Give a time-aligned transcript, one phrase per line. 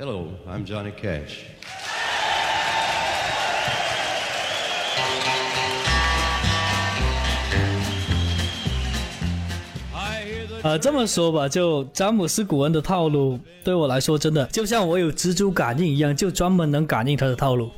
[0.00, 1.40] Hello, I'm Johnny Cash.
[10.62, 17.70] 呃，这么说吧，就詹姆斯·古恩的套路，对我来说真的就像我有蜘蛛感应一样，就专门能感应他的套路，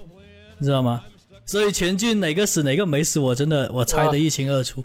[0.59, 1.02] 你知道吗？
[1.45, 4.84] 所以全剧哪个死哪个没死，我真的我猜得一清二楚。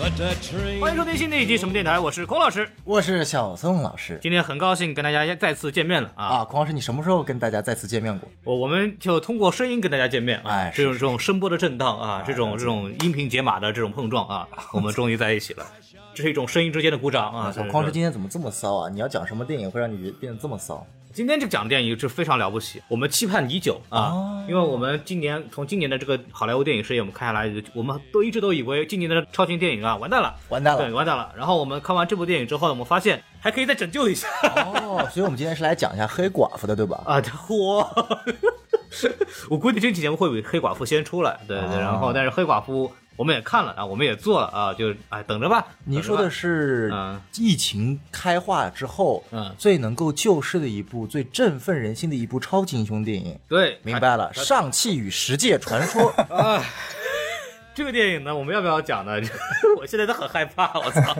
[0.00, 2.66] 欢迎收听新的一集什么电台，我是孔老师。
[2.84, 6.24] 我是小宋老师今天很高兴跟大家再次见面了啊！
[6.24, 8.26] 啊，孔老师，你什么时候跟大家再次见面过？
[8.44, 15.66] 我我们就通过声音跟大家见面啊，哎这种这种声波的震荡啊，这种这种音频解码的这种碰撞啊， 我们终于在一起了，
[16.14, 17.52] 这是一种声音之间的鼓掌啊！
[17.70, 18.88] 孔老师今天怎么这么骚啊？
[18.88, 20.86] 你要讲什么电影会让你变得这么骚？
[21.12, 30.80] 今天这讲电影是非常了不起，我们期盼已久啊，哦因为我们今年从今年的这个好莱坞电影事业我们看下来，我们都一直都以为今年的超清电影啊完蛋了，完蛋了！
[30.84, 31.32] 对完蛋了。
[31.36, 37.02] 然后我们看完这部电影之后，我们发现还可以再拯救一下哦，所以我们今天是来讲一下黑寡妇的，对吧？
[37.04, 37.20] 啊！
[37.20, 37.84] 嚯！
[39.50, 41.66] 我估计这期节目会比黑寡妇先出来，对对。
[41.66, 45.66] 哦然后，但是黑寡妇我们也看了啊，我们也做了啊，就哎等着吧。
[45.84, 46.90] 您说的是
[47.36, 53.38] 疫情开化之后，嗯最能够救世的一部、最振奋人心的一部超级英雄电影。
[53.46, 56.08] 对，明白了，上汽与十界传说。
[56.30, 56.64] 啊。
[57.74, 59.12] 这个电影呢，我们要不要讲呢？
[59.78, 61.14] 我现在都很害怕，我操！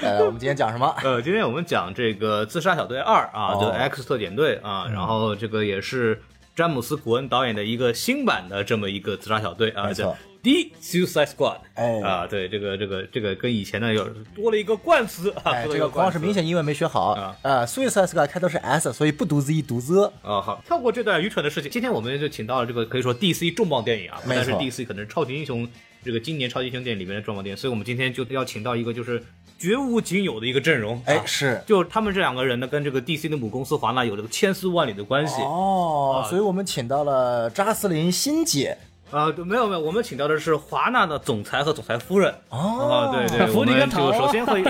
[0.00, 0.94] 呃， 我们今天讲什么？
[1.02, 6.22] 呃，今天我们讲这个《自杀小队二》啊，哦就 X 特遣队啊，然后这个也是
[6.54, 11.58] 詹姆斯·古恩导演的一个新版的这么一个自杀小队啊，没错叫 The Suicide Squad。
[11.74, 17.36] 哎啊，对，这个这个这个跟以前呢有多了一个冠词啊，哎，这个多了一个冠词孔老师明显英文没学好啊。
[17.42, 20.12] 呃，Suicide Squad 开头是 S，所以不读 Z 读 Z。
[20.22, 21.70] 啊，好，跳过这段愚蠢的事情。
[21.70, 25.66] 今天我们就请到了这个可以说 DC 重磅电影啊，但是错 DC 可能是超级英雄
[26.04, 29.22] 这个今年超级英雄电影里面的重磅电影，所以我们今天就要请到一个就是
[29.58, 31.02] 绝无仅有的一个阵容。
[31.06, 31.62] 哎，啊是。
[31.66, 35.40] 就他们这两个人呢，跟这个 DC 的母公司华纳有这个千丝万缕的关系。
[35.40, 38.76] 啊，哦所以我们请到了扎斯林新姐。
[39.14, 42.34] 啊，没有没有，我们请到的是华纳的总裁和总裁夫人。
[42.48, 44.60] 哦啊，对对，福我们利个头首先会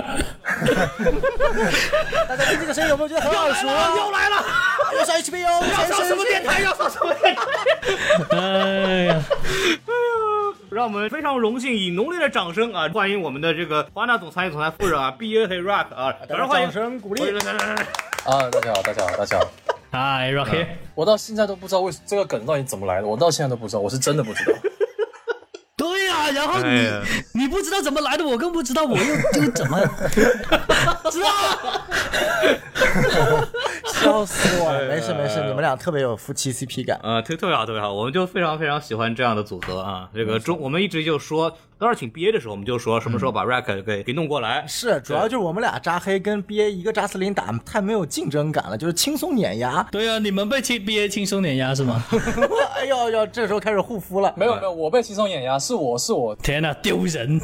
[2.27, 3.95] 大家听这个声音有没有觉得很耳熟啊？
[3.97, 4.45] 又来了，
[4.93, 5.41] 又是 HBO，
[5.73, 6.61] 要上什么电台？
[6.61, 7.41] 要上什么电台？
[8.37, 9.19] 哎呀，
[10.69, 17.81] 让我们非常荣幸以浓烈的掌声啊，欢迎我们的这个华纳总裁与总裁夫人啊，B A 黑 Rock 啊，掌声欢迎，掌声鼓励来来来来来
[18.25, 19.45] 啊，大家好，大家好，大家好。
[19.95, 24.51] 嗨，Rocky，我到现在都不知道为这个梗到底怎么来的，我到现在都不知道，我是真的不知道。
[25.85, 27.01] 对呀、然后你、哎
[27.33, 29.77] 你不知道怎么来的，我更不知道，我又 就怎么
[31.11, 31.29] 知道？
[33.85, 34.87] 笑死我了！
[34.87, 36.99] 没事没事，你们俩特别有夫妻 CP 感。
[37.03, 40.09] 呃，特特别好，特别好，我们就非常非常喜欢这样的组合啊。
[40.13, 44.65] 这个中，我们一直就说，当时请 BA 的时候，我们就说什么时候把 Rack 给给弄过来。
[44.67, 49.85] 是，主要就是我们俩扎黑跟 BA 一个扎斯林打太没有竞争感了，就是轻松碾压。
[49.91, 52.03] 对啊，你们被轻 B A 轻松碾压是吗？
[52.75, 54.33] 哎呦呦，这时候开始护肤了。
[54.37, 56.35] 没有没有，我被轻松碾压，是我是我。
[56.37, 57.39] 天哪，丢人！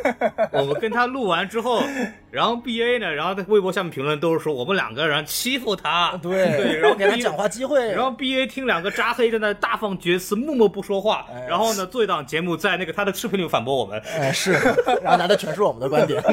[0.52, 1.82] 我们跟他录完之后，
[2.30, 7.90] 然后 BA 呢，然后在微博下面评论都是说我们两个人欺负他，对对，然后给他讲话机会。
[7.92, 11.26] 然后 B A 听两个扎黑在那大放厥词，默默不说话。
[11.32, 14.00] 哎然后呢，做一档节目，在那个他的视频里反驳我们。
[14.18, 14.52] 哎是，
[15.02, 16.22] 然后拿的全是我们的观点。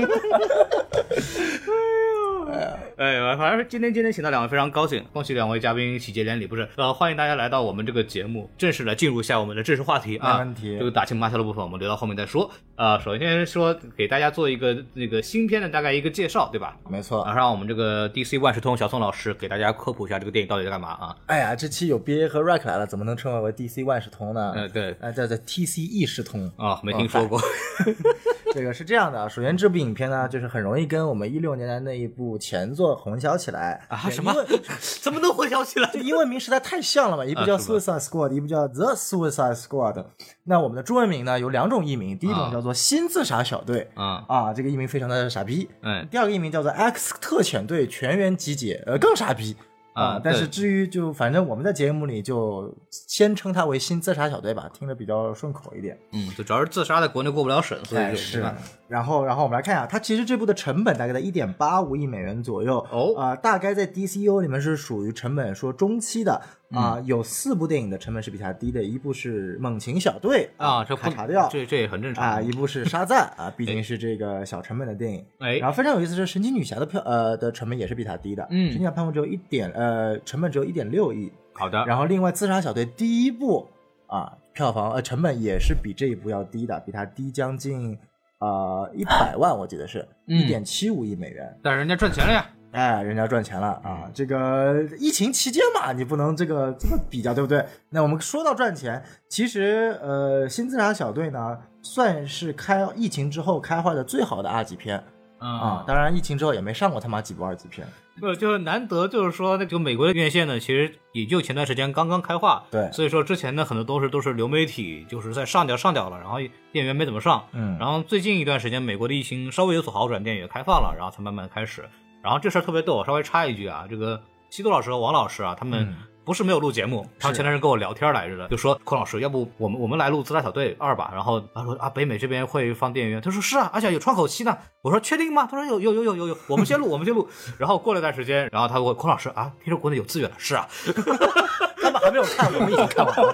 [2.97, 6.67] 哎，反正今天今天请到两位非常高兴，恭喜两位嘉宾喜结连理，不是？
[6.75, 10.33] 呃，欢迎大家来到我们这个节目，正式的进入一下我们的正式话题啊。
[10.33, 12.49] 没问题这个打情骂俏的部分我们留到后面再说。
[12.75, 16.75] 啊、首先说给大家做一个那个新片的大概一个介绍，对吧？
[16.89, 21.15] 没错啊，，让我们这个 DC 万事通小宋老师给大家科普一下这个电影到底在干嘛啊？
[21.27, 24.51] 哎呀，这期有 BA 和 Rack 来了，怎么能称为 DC 万事通呢？
[24.55, 26.51] 呃对哎，叫叫 TC 意识通。
[26.57, 27.39] 啊，没听说过。
[28.53, 34.33] 这个是这样的，首先这部影片呢，就是很容易跟我们一六年的那一部前作混淆起来啊什么
[35.01, 35.89] 怎么能混淆起来？
[35.91, 40.05] 就英文名实在太像了嘛，一部叫 Suicide Squad，一部叫 The Suicide Squad。
[40.43, 45.69] 那我们的中文名呢有两种译名，第一种啊叫做新自杀小队啊啊，这个译名非常的傻逼。
[45.81, 49.55] 嗯第二个译名叫做 X 特遣队全员集结，呃，更傻逼。
[49.93, 55.97] 啊但是至于就反正我们在节目里就先称它为新自杀小队吧，听着比较顺口一点。
[56.11, 58.55] 嗯，就主要是自杀在国内过不了审，所以是吧
[58.91, 62.85] 然后，然后我们来看一下，它其实这部的成本大概在一点八五亿美元左右。
[62.91, 66.33] 哦啊、大概在 DCU 里面是属于成本说中期的
[66.71, 71.47] 啊、嗯有四部电影的成本是比它低的，一部是《猛禽小队》啊，这不查掉。
[71.49, 75.25] 这这也很正常啊，一部是《沙赞》啊， 毕竟是这个小成本的电影。
[75.39, 78.45] 哎然后非常有意思是，神奇女侠的票呃的成本也是比它低的。
[78.49, 81.31] 嗯神奇女侠票房只有一点呃成本只有一点六亿。
[81.53, 81.83] 好的。
[81.85, 83.67] 然后另外自杀小队第一部
[84.07, 87.97] 啊票房呃成本也是比这一部要低的，比它低将近
[88.41, 91.57] 呃一百万，我记得是一点七五亿美元。
[91.63, 92.45] 但是人家赚钱了呀。
[92.71, 94.09] 哎，人家赚钱了啊！
[94.13, 97.65] 这个疫情期间嘛，你不能这个这么比较，对不对？
[97.89, 105.03] 那我们说到赚钱，其实呃，新自杀小队呢，算是开疫情之后开画的最好的二级片
[105.47, 105.83] 啊。
[105.87, 107.87] 当然，疫情之后也没上过他妈几部二级片。
[108.19, 116.37] 不，就是难得，就是说，那个美国的院线呢，其实也就前段时间刚刚开化，对，所以说之前呢，很多都是都是流媒体，就是在上掉上掉了，然后
[116.71, 121.83] 电源没怎么上，嗯，然后最近一段时间，美国的疫情稍微有所好转，电影也开放了，然后才慢慢开始。
[122.21, 124.21] 然后这事儿特别逗，我稍微插一句啊，这个
[124.51, 131.09] 西多老师和王老师啊，他们不是没有录节目，他们前段时间跟我聊天来着的，就说孔老师，要不我们我们来录《自杀小队二》吧？
[131.13, 134.57] 然后他说啊，北美这边会放电影院，他说是啊，而且有窗口期呢。
[134.81, 135.47] 我说确定吗？
[135.49, 137.27] 他说有有有有有有，我们先录，我们先录。
[137.57, 140.35] 然后过了一段时间，然后他问孔老师啊，听说国内有资源了？
[140.37, 140.67] 是啊，
[141.81, 143.33] 他们还没有看，我们已经看完了。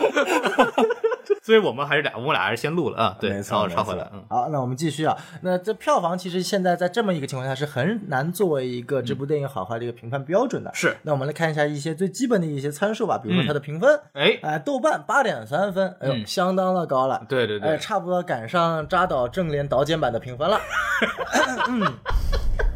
[1.44, 3.18] 所以我们还是俩，我们俩还是先录了啊。
[3.20, 4.10] 对， 没错，插回来。
[4.14, 5.16] 嗯，好，那我们继续啊。
[5.42, 10.72] 那这票房其实现在在这么一个情况下是很难作为一个这部电影好坏的一个评判标准的。
[10.74, 10.96] 是。
[11.04, 14.00] 那我们来看一下一些最基本的一些参数吧，比如说它的评分。
[14.14, 17.26] 哎，哎，豆瓣八点三分，哎呦，相当的高了。
[17.30, 17.70] 对对对。
[17.70, 20.60] 哎，差不多赶上扎导正脸导剪版的评分了。
[21.70, 21.94] 嗯。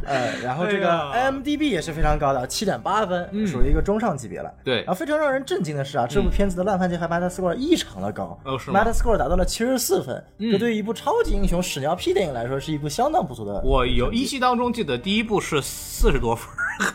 [0.06, 4.52] 呃，然后这个 IMDB 也是非常高的，七点八分，属于一个中上级别了。
[4.64, 13.62] 对，然后非常让人震惊的是啊，这部片子的烂番茄和 Metascore 异常的高，Metascore 达到了七十四分，这对于一部超级英雄屎尿屁电影来说是一部相当不错的。
[13.64, 16.48] 我有依稀当中记得第一部是四十多分，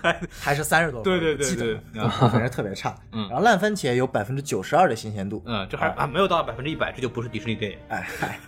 [0.02, 1.20] 还 还是三十多分？
[1.20, 1.56] 对对对
[1.92, 2.94] 对，反正特别差。
[3.12, 7.78] 嗯，然后烂番茄有百分之九十二的新鲜度，嗯，这还还没有到百分之一百，这就不是迪士尼电影。
[7.88, 8.38] 哎嗨，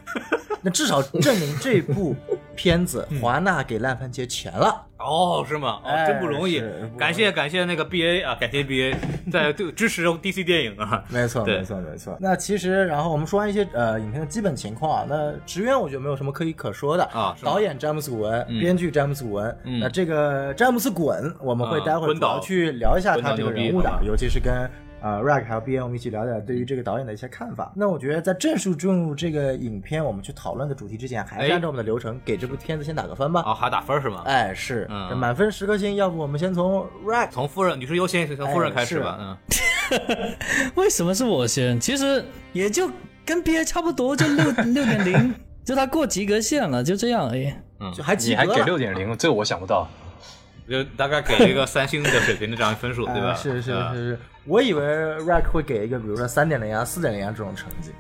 [0.61, 2.15] 那至少证明这部
[2.57, 4.85] 片子华纳给烂番茄钱了。
[4.99, 5.79] 哦，是吗？
[5.85, 6.63] 哦，真不容易，
[6.99, 8.97] 感谢感谢那个 B A 啊，感谢 B A
[9.31, 11.05] 在对支持 D C 电影啊。
[11.09, 12.17] 没错，没错，没错。
[12.21, 17.37] 那其实，然后我们说完一些呃影片的基本情况啊，那职员我觉得没有什么可以可说的啊。
[17.43, 24.69] 导演詹姆斯古文，编剧詹姆斯古文，那这个詹姆斯滚，我们会待会儿主要去聊一下他这个人物的，尤其是跟。
[25.01, 27.73] 呃，Rack 还有 B N，我们一起聊聊对于这个导演的一些看法。
[27.77, 33.43] 那我觉得在正式进入这个影片我们去讨论的主题之前，还是按照我们的流程，给这部片子先打个分吧。
[33.47, 34.23] 哦，还打分是吗？
[34.27, 39.17] 哎，是，嗯满分十颗星，要不我们先从 Rack，从夫人女士优先，从夫人开始吧。
[39.21, 39.37] 嗯，
[40.75, 41.79] 为什么是我先？
[41.79, 42.91] 其实也就
[43.25, 45.35] 跟 B A 差不多，就六 六点零，
[45.65, 47.53] 就他过及格线了，就这样而已。
[47.79, 49.87] 嗯，就还及格你还给六点零，这个我想不到。
[50.69, 53.35] 就大概给了一个三星的水平的这样分数， 对吧？
[53.35, 57.91] 是是是是，我以为 Rack 会给一个，比如说三点零啊、四点零啊这种成绩。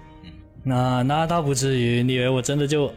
[0.63, 2.93] 那那倒不至于，你以为我真的就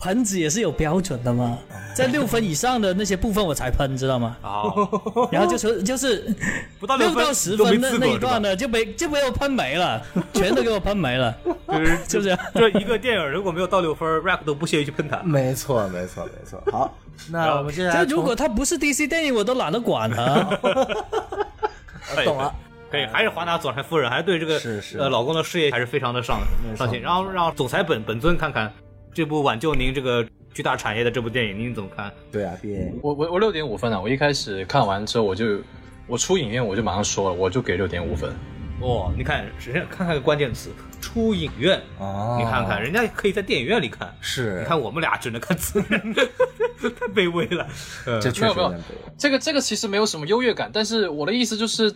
[0.00, 1.58] 喷子也是有标准的吗？
[1.94, 4.36] 在六分以上的那些部分我才喷，知道吗？
[4.42, 6.34] 哦， 然后就从就是
[6.78, 10.00] 不到六到十分的那一段呢，就被就被我喷没了，
[10.32, 11.36] 全都给我喷没了，
[11.68, 12.38] 就是 就这样。
[12.54, 15.18] 这一个电影如果没有到六分，Rack 都不屑于去喷它。
[15.22, 16.62] 没错，没错，没错。
[16.72, 16.96] 好。
[17.30, 20.24] 那我们接下来，就如果他不是 DC 电影，我都懒得管他。
[22.24, 22.54] 懂了，
[22.90, 26.40] 可以，还是华纳总裁夫人，还是对这个是是呃老公的事业还是非常的上
[26.78, 27.02] 上心。
[27.02, 28.72] 然后让总裁本本尊看看
[29.12, 32.12] 这部挽救您这个巨大产业的这部电影，您怎么看？
[32.30, 32.56] 对啊
[33.02, 34.00] 我我我六点五分啊！
[34.00, 35.58] 我一开始看完之后，我就
[36.06, 38.32] 我出影院我就马上说了，我就给六点五分。
[38.80, 40.70] 哦，你看，首先看看个关键词，
[41.00, 45.86] 出影院哦，你看看人家可以在电影院里看，是，你看我们俩只能看字幕，
[46.98, 47.66] 太卑微了。
[48.20, 48.74] 这确实没有，
[49.18, 51.94] 这个这个其实没有什么优越感，但是我的意思就是。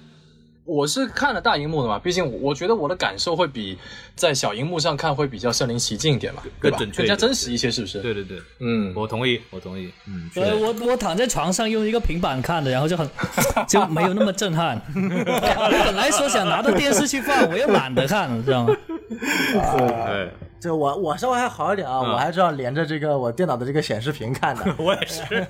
[0.64, 3.78] 我是看了大荧幕的嘛，毕竟我觉得我的感受会比
[4.14, 8.00] 在小荧幕上看会比较身临其境一点嘛，更准确、更加真实一些，是不是？
[8.00, 13.08] 对对对，嗯，我同意，我同意，嗯，对我我躺在床上用一个平板看的，然后就很
[13.68, 14.80] 就没有那么震撼。
[14.94, 18.74] 我 本来说想拿到电视去放，我又懒得看，知道吗？
[20.06, 20.30] 对。
[20.64, 25.46] 就我我稍微还好一点啊，我还知道连着这个我电脑的这个显示屏看的， 我也是，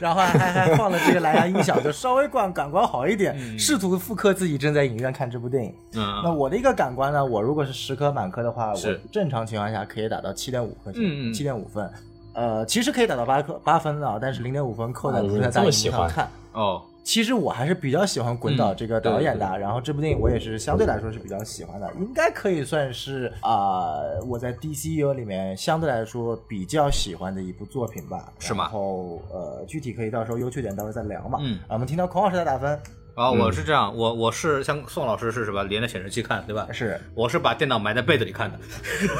[0.00, 5.74] 然后还还还放了这个蓝牙音响，就稍微感感官好一点，试图复刻自己正在影院看这部电影。
[5.96, 8.78] 嗯，那我的一个感官呢，我如果是十颗满颗的话，我
[9.12, 11.90] 正常情况下可以打到七点五颗星，七点五分，
[12.32, 16.26] 呃，其实可以打到八颗八分的，但是零点五分扣在不是在大荧幕上看。
[16.54, 16.80] 哦。
[17.04, 28.32] 其实我还是比较喜欢滚导这个导演的，然后这部电影我也是相对来说是比较喜欢的，应该可以算是啊我在 DCU 里面相对来说比较喜欢的一部作品吧。
[28.38, 28.64] 是吗？
[28.64, 31.38] 然后呃，具体可以到时候优缺点到时候再聊嘛。
[31.42, 32.80] 嗯，我们听到孔老师的打分
[33.14, 36.66] 啊，我是这样，我我是像宋老师是什么连着显示器看对吧？
[36.72, 38.58] 是，我是把电脑埋在被子里看的，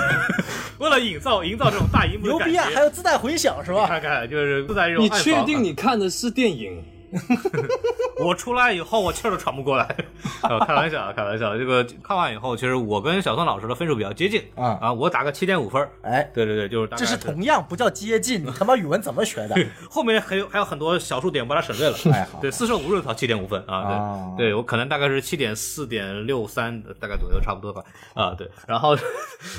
[0.80, 3.86] 为了营造营造这种大荧幕牛逼啊，还有自带回响是吧？
[3.86, 5.04] 看看就是自带这种。
[5.04, 6.82] 你确定你看的是电影？
[8.24, 9.86] 我出来以后，我气儿都喘不过来。
[10.66, 11.56] 开玩笑啊，开玩笑。
[11.56, 15.88] 这个看完以后，其实我跟小宋老师的分数比较接近啊啊，我打个七点五分。
[16.02, 18.42] 哎，对对对，就是这是同样不叫接近。
[18.44, 19.56] 你他妈语文怎么学的？
[19.90, 21.96] 后面还有还有很多小数点我把它省略了。
[22.12, 24.34] 哎，对，四舍五入才七点五分啊。
[24.36, 27.82] 对，对我可能大概是七点四点六三，大概左右差不多吧。
[28.14, 28.96] 啊，对，然后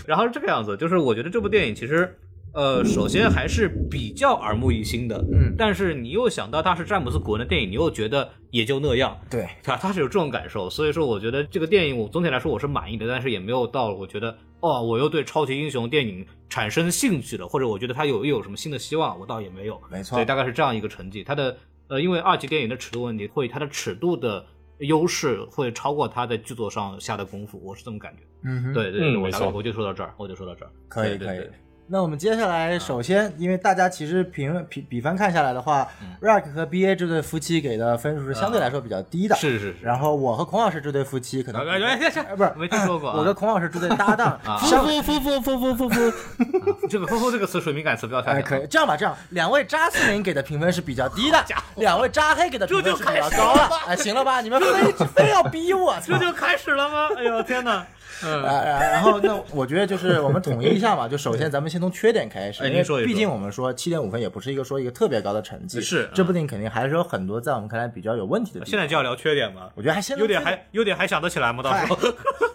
[0.06, 2.18] 然后是这个样子，就是我觉得这部电影其实。
[2.56, 21.26] 呃，首先还是比较耳目一新的，嗯，但是你又想到他是詹姆斯·古恩的电影，你又觉得也就那样，对，他他是有这种感受，所以说我觉得这个电影我总体来说我是满意的，但是也没有到我觉得哦，我又对超级英雄电影产生兴趣了，或者我觉得他有又有什么新的希望，我倒也没有，没错，所以大概是这样一个成绩。
[21.26, 21.58] 他的
[21.90, 24.46] 呃，因为二级电影的尺度问题，会它的尺度的
[24.80, 28.24] 优势会超过他在剧作上下的功夫，我是这么感觉。
[28.46, 31.42] 嗯，对对，我大概我就说到这儿，我就说到这儿，可以可以。
[31.88, 35.88] 那我们接下来，首先，因为大家其实评比比分看下来的话
[36.20, 39.36] ，Rack 和 BA 这对夫妻给的分数是相对来说比较低的。
[39.36, 39.76] 是是是。
[39.84, 43.12] 然后我和孔老师这对夫妻可能，哎，不是没听说过。
[43.12, 46.14] 我跟孔老师这对搭档， 夫夫夫夫夫夫夫夫，
[46.90, 48.32] 这个“夫夫”这个词属于敏感词，不要太。
[48.32, 53.70] 哎，可以这样吧，这样两位扎斯林给的评分是比较低的，两位扎黑给的评分是比较高了。
[53.88, 54.42] 哎，行了吧？
[54.42, 57.10] 你们非非要逼我， 这就开始了吗？
[57.16, 57.86] 哎呦天哪！
[58.24, 68.70] 嗯，然后那我觉得就是我们统一一下吧，就首先咱们先从缺点开始，因为毕竟我们说七点五分也不是一个说一个特别高的成绩，是这部电影肯定还是有很多在我们看来比较有问题的地方。
[68.70, 69.70] 现在就要聊缺点吗？
[69.76, 71.62] 我觉得还先优点还优点还想得起来吗？
[71.64, 71.98] 到时候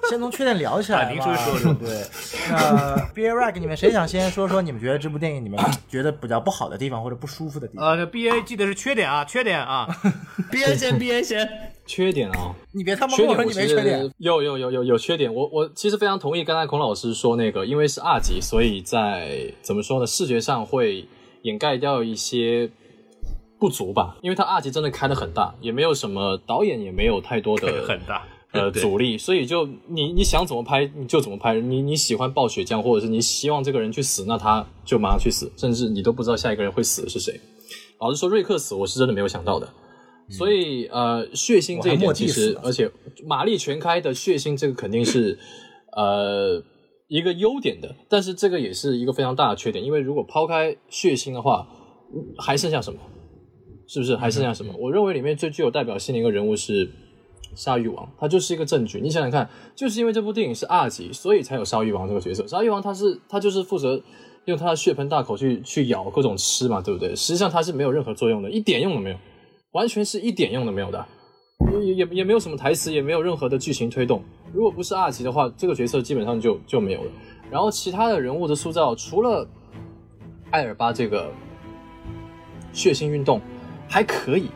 [0.09, 1.75] 先从缺点聊起来您说说。
[1.75, 2.05] 对，
[2.50, 7.87] 那 B A Rag 你们谁想先说说你们觉得这部电影你们觉得比较不好的地方或者不舒服的地方？
[7.87, 9.87] 呃，B A 记得是缺点啊，缺点啊，
[10.50, 11.49] B A 先，B A 先。
[11.90, 14.09] 缺点啊，你别他妈跟我说你没缺点。
[14.18, 21.04] 有有有有有缺点，我我其实非常同意刚才孔老师说那个，因为是二级，所以在怎么说呢，视觉上会
[21.42, 22.70] 掩盖掉一些
[23.59, 24.16] 不足吧。
[24.23, 31.54] 因为它二级真的开的很大，也没有什么导演也没有太多的很大呃 阻力，所以就你你想怎么拍你就怎么拍。
[31.61, 37.40] 你你喜欢暴雪将，或者是你希望这个人去死，那他就马上去死，甚至你都不知道下一个人会死的是谁。
[37.99, 39.68] 老实说，瑞克死我是真的没有想到的。
[40.30, 42.90] 所以，呃，血腥这一点其实，而且
[43.26, 45.38] 马力全开的血腥，这个肯定是，
[45.96, 46.62] 呃，
[47.08, 47.94] 一个优点的。
[48.08, 51.66] 但是这个也是一个非常大的缺点，因为如果抛开血腥的话，
[52.38, 53.00] 还剩下什么？
[53.88, 54.72] 是不是还剩下什么？
[54.78, 56.88] 我认为里面最具有代表性的一个人物是
[57.56, 59.00] 鲨鱼王，他就是一个证据。
[59.00, 62.46] 你想想看，就是因为这部电影是二级，所以才有鲨鱼王这个角色。
[62.46, 64.00] 鲨鱼王他是他就是负责
[64.44, 67.16] 用他的血盆大口去去咬各种吃嘛，对不对？
[67.16, 69.16] 实际上他是没有任何作用的，一点用都没有。
[69.72, 71.06] 完全是一点用都没有的，
[71.80, 74.22] 也也也没有什么台词，也没有任何的剧情推动。
[74.52, 77.10] 如果不是二级的话，这个角色基本上就就没有了。
[77.50, 79.46] 然后其他的人物的塑造，除了
[80.50, 81.30] 艾尔巴这个
[82.72, 83.40] 血腥运动
[83.88, 84.50] 还可以，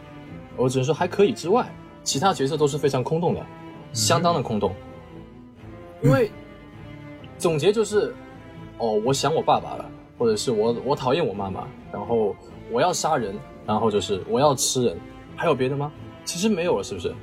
[0.57, 3.47] 我只能说还可以之外，其他角色都是非常空洞的，
[3.93, 4.75] 相当的空洞。
[6.03, 6.31] 因为
[7.39, 8.13] 总结就是，
[8.79, 12.35] 哦，我想我爸爸了，或者是我我讨厌我妈妈，然后
[12.73, 13.37] 我要杀人。
[13.67, 14.97] 然后就是我要吃人，
[15.37, 15.91] 还有别的吗？
[16.25, 17.15] 其实没有了，是不是？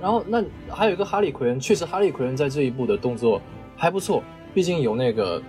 [0.00, 3.40] 然后那还有一个哈利奎恩，确实哈利奎恩在这一部的动作
[3.76, 4.22] 还不错，
[4.54, 5.42] 毕竟有那个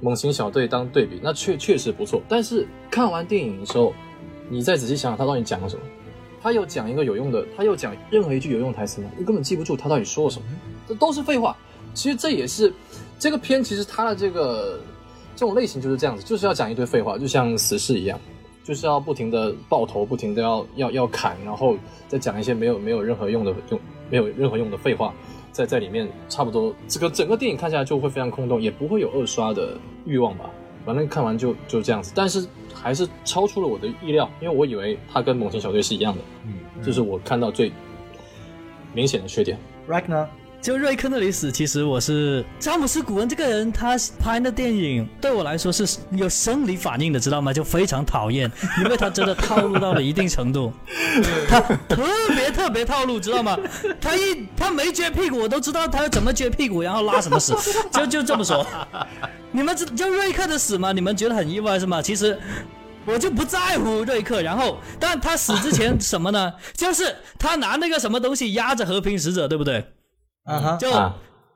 [0.00, 2.20] 猛禽小队当对比，那确确实不错。
[2.28, 3.94] 但是看完电影的时候，
[4.48, 5.82] 你再仔细想想他到底讲了什么？
[6.42, 9.10] 他又讲一个有用的，他又讲任何一句有用台词吗？
[9.16, 10.46] 你根本记不住他到底说了什么，
[10.86, 11.56] 这都是废话。
[11.94, 12.70] 其实这也是
[13.18, 14.80] 这个片，其实它的这个
[15.36, 18.18] 这种类型就是这样子，就是要讲一堆废话，就像死侍一样。
[18.64, 21.76] 就是要不停的爆头，不停的要要要砍，然后
[22.08, 23.80] 再讲一些没有没有任何用的用
[24.10, 25.14] 没有任何用的废话，
[25.52, 30.50] 在在里面差不多这个整个电影看下来就会非常空洞，也不会有二刷的欲望吧。
[30.84, 37.72] 反正看完就就这样子，但是还是超出了我的意料，因为我以为它跟《猛禽小队》是一样的，嗯，这是我看到最
[38.92, 39.58] 明显的缺点。
[39.88, 40.28] Right 呢？
[40.64, 47.52] 就瑞克那里死，其实我是詹姆斯古恩这个人，他拍的电影对我来说是有生理反应的，知道吗？
[47.52, 50.72] 就非常讨厌，因为他真的套路到了一定程度，
[51.46, 52.02] 他特
[52.34, 53.58] 别特别套路，知道吗？
[54.00, 57.52] 他一他没撅屁股，我都知道他要怎么撅屁股，然后拉什么屎，
[57.92, 58.66] 就就这么说。
[59.52, 60.92] 你们知就瑞克的死吗？
[60.92, 62.00] 你们觉得很意外是吗？
[62.00, 62.40] 其实
[63.04, 66.54] 我就不在乎瑞克，然后但他死之前什么呢？
[66.74, 69.84] 就是他拿那个什么东西压着和平使者，对不对？
[70.44, 70.76] 啊哈！
[70.78, 70.90] 就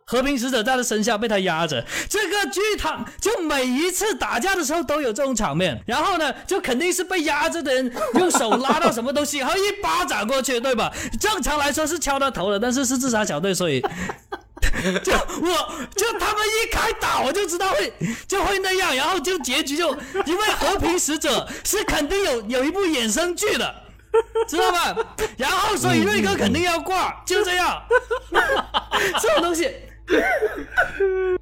[0.05, 5.79] 和平使者在他身下被他压着，这个剧场就每一次打架的时候都有这种场面。
[5.87, 10.91] 然后呢，就肯定是被压着的人用手拉到什么东西，然后一巴掌过去，对吧？
[11.21, 13.83] 正常来说是敲他头的，但是是自杀小队，所以
[15.05, 17.93] 就我就他们一开打，我就知道会
[18.27, 23.75] 就会那样，然后就结局就因为和平使者是肯定有有一部衍生剧的。
[24.49, 24.97] 知道吧？
[25.37, 27.83] 然后所以瑞哥肯定要挂，就这样。
[29.21, 29.71] 这种东西，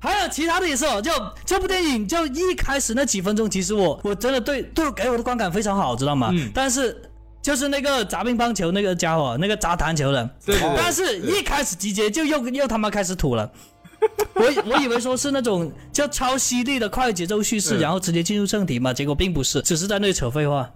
[0.00, 1.00] 还有其他的也是哦。
[1.00, 1.10] 就
[1.44, 6.32] 这部电影，就一开始那几分钟，其实我我真的对对给我的观感非常好，知道吗？
[6.52, 7.00] 但是
[7.40, 13.50] 就是那个砸乒乓球那个家伙，那个砸弹球的，对对对但是一开始集结就又又他妈开始吐了。
[14.34, 20.70] 我我以为说是那种叫超犀利的快节奏叙事，然后直接进入正题嘛，结果并不是，只是在那里扯废话。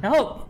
[0.00, 0.48] 然后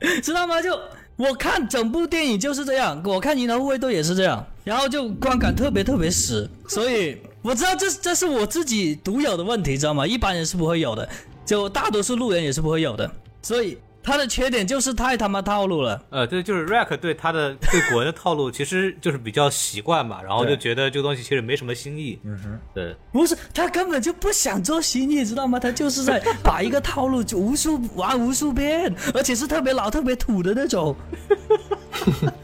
[0.22, 0.60] 知道吗？
[0.62, 0.78] 就
[1.16, 10.06] 我看整部电影就是这样，我看《银河护卫队》也是这样，然后就观感特别特别死，所以 我知道这这是我自己独有的问题，知道吗？
[10.06, 11.08] 一般人是不会有的，
[11.44, 13.10] 就大多数路人也是不会有的，
[13.42, 13.78] 所以。
[14.08, 16.02] 他的缺点就是太他妈套路了。
[16.08, 22.18] 呃，对，就是 Rack 对他的对古人的套路，其实就是比较习惯嘛，然后就觉得这个东西其实没什么新意。
[22.24, 25.60] 嗯哼，对，不是他根本就不想做新意，知道吗？
[25.60, 30.96] 他就是在把一个套路就无数玩无数遍，而且是特别老、特别土的那种。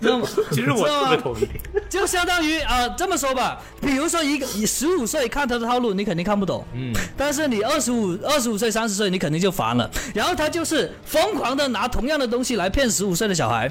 [0.01, 0.29] 知道吗？
[0.51, 1.49] 其实我特别同意。
[1.89, 6.65] 就相当于啊，这么说吧，比如说一个你十五岁看他的套路，你肯定看不懂。
[6.75, 6.93] 嗯。
[7.17, 9.91] 但是你二十五、二十五岁、三十岁，你肯定就烦了。
[10.15, 13.71] 然后他就是疯狂的拿同样的东西来骗十五岁的小孩。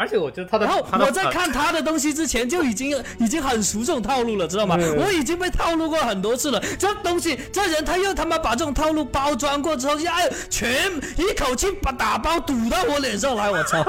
[0.00, 4.78] 而且我觉得他的，然后我在看他的东西之前就已经已经很熟这种套路了，知道吗？
[4.96, 6.58] 我已经被套路过很多次了。
[6.78, 10.14] 这东西，这人他又他妈把这种套路包装过之后，呀，
[10.48, 13.84] 全一口气把打包堵到我脸上来，我操！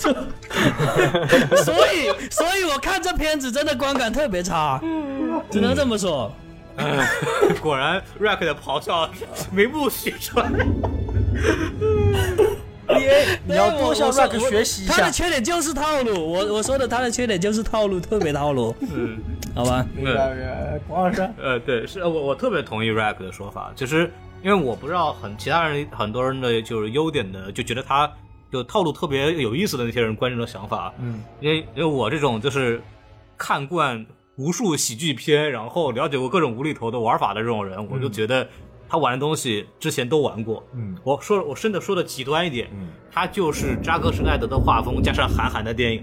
[1.62, 4.80] 所以，所以我看这片子真的观感特别差，
[5.52, 6.34] 只能这么说。
[7.62, 9.08] 果然，Rack 的咆哮
[9.52, 10.52] 名不虚传。
[13.46, 14.94] 你要多向 Rack 学习一下。
[14.94, 18.74] 他的缺点就是套路，我我说的他的缺点就是套路，特别套路。
[18.92, 19.18] 嗯，
[19.54, 19.86] 好吧。
[20.88, 24.10] 黄老师，呃，对，是我我特别同意 Rack 的说法，就是
[24.42, 28.10] 因为我不知道很其他人很多人的就是优点的，就觉得他
[28.50, 30.92] 就套路特别有意思的那些人观众的想法。
[30.98, 32.80] 嗯，因为因为我这种就是
[33.36, 38.48] 看惯无数喜剧片，然后了解过各种无厘头的玩法的这种人，我就觉得。
[38.88, 46.02] 他玩的东西之前都玩过，嗯，我说我甚至说的极端一点，嗯，他就是扎克施奈德的画风加上韩寒的电影，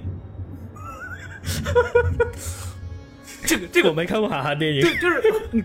[3.45, 5.21] 这个这个我没看过韩寒电影，对，就是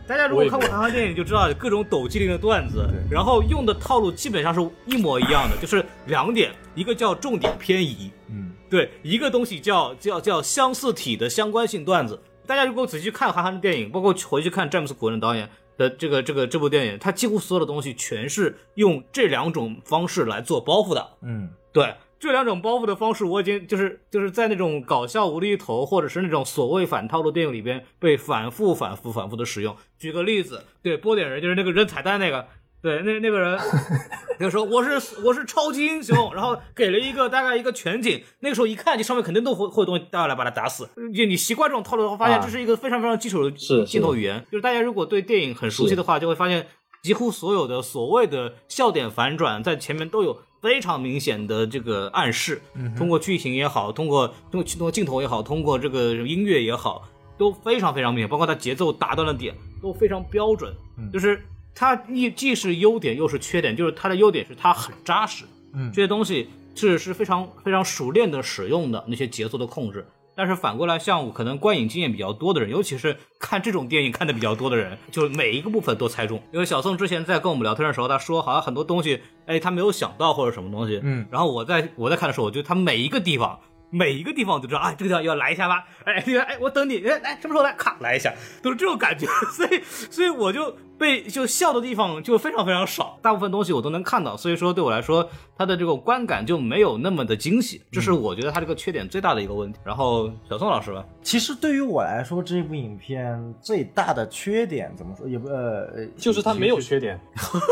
[0.06, 12.20] 大家如果看过韩寒电影就知道各种抖机灵的段子，然后用的套路基本上是一模一样的，就是两点，一个叫重点偏移，嗯，对，一个东西叫叫叫相似体的相关性段子。
[12.46, 15.48] 大家如果仔细看韩寒的电影，包括回去看詹姆斯古恩的导演。
[15.80, 21.08] 的这个这个这部电影，它几乎所有的东西全是用这两种方式来做包袱的。
[21.22, 29.74] 嗯，对，这两种包袱的方式，我已经就是就是在那种搞笑无厘头或者是那种所谓反套路电影里边被反复反复反复的使用。
[29.98, 32.46] 举个例子，对，波点人就是那个扔彩蛋那个。
[32.82, 33.58] 对，那那个人，
[34.40, 40.88] 那个时候我是我是超级英雄，然后给了一个大概一个全景，那个时候一看，你上面肯定都会会有东西掉下来把他打死。
[41.14, 43.50] 就你习惯这种套路的话，发现这是一个非常非常基础的
[43.84, 44.42] 镜头语言。
[44.50, 46.66] 就是大家如果对电影很熟悉的话，就会发现
[47.02, 52.62] 几乎所有的所谓的笑点反转在前面都有非常明显的这个暗示，
[52.96, 60.74] 通过剧情也好，通过通过通过镜头也好，通过这个音乐也好，都非常非常明显，包括它节奏打断的点都非常标准，
[61.12, 61.42] 就是。
[61.74, 70.06] 它既既是优点又是缺点，就是它的优点是它很扎实，嗯，这些东西是是非常非常熟练的使用的那些节奏的控制。
[70.36, 76.42] 但是反过来，像我可能观影经验比较多的人，尤其是看这种电影看的比较多的人，就是每一个部分都猜中。
[76.52, 83.58] 因为小宋之前在跟我们聊天的时候，他说好像很多东西，哎，他没有想到或者什么东西，嗯，然后我在我在看的时候，我觉得他每一个地方。
[83.90, 85.84] 每一个地方都知道啊，这个地方要来一下吧？
[86.04, 87.72] 哎，这个哎，我等你，哎哎，什么时候来？
[87.74, 89.26] 咔，来一下，都是这种感觉。
[89.52, 94.36] 所以，所以我就被就笑的地方就非常非常少，大部分东西我都能看到。
[94.36, 99.78] 所以说，对我来说，它的这个观感就没有那么的惊喜，这是我觉得它这个缺点最大的一个问题。
[99.84, 105.26] 然后，小宋老师吧，其实对于我来说，这部影片最大的缺点怎么说？
[105.28, 107.18] 也不呃，就是它没有缺点。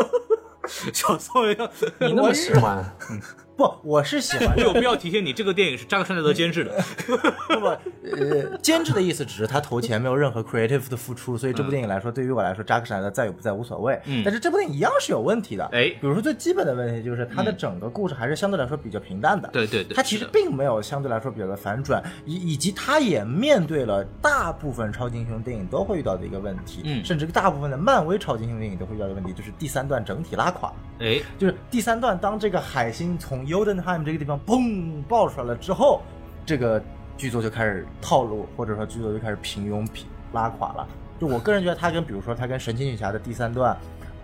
[0.92, 2.84] 小宋要你那么喜欢？
[3.58, 4.54] 不，我是喜欢。
[4.56, 6.72] 我有必要提醒你，这个电影是扎克施奈德监制的。
[7.48, 14.00] 不不，呃，监制的意思只是他投钱，没有任何 creative 的付出，所以这部电影来说，对于我来说，扎克施奈德在与不在无所谓。
[14.04, 14.22] 嗯。
[14.24, 15.68] 但是这部电影一样是有问题的。
[15.72, 19.48] 哎，比如说最基本的问题就是它的整个故事还是相对来说比较平淡的。
[19.52, 19.92] 对对对。
[19.92, 30.72] 它其实并没有相对来说比较的反转，以以及它也面对了大部分超级英雄电影都会遇到的一个问题，嗯，甚至大部分的漫威超级英雄电影都会遇到的问题，就是第三段整体拉垮。
[31.00, 36.02] 哎，就是第三段当这个海星从 Yodenheim 这个地方砰爆出来了之后，
[36.44, 36.82] 这个
[37.16, 40.86] 剧作就开始套路，或者说剧作就开始平庸平拉垮了。
[41.18, 43.76] 就我个人觉得，它跟比如说它跟神奇女侠的第三段，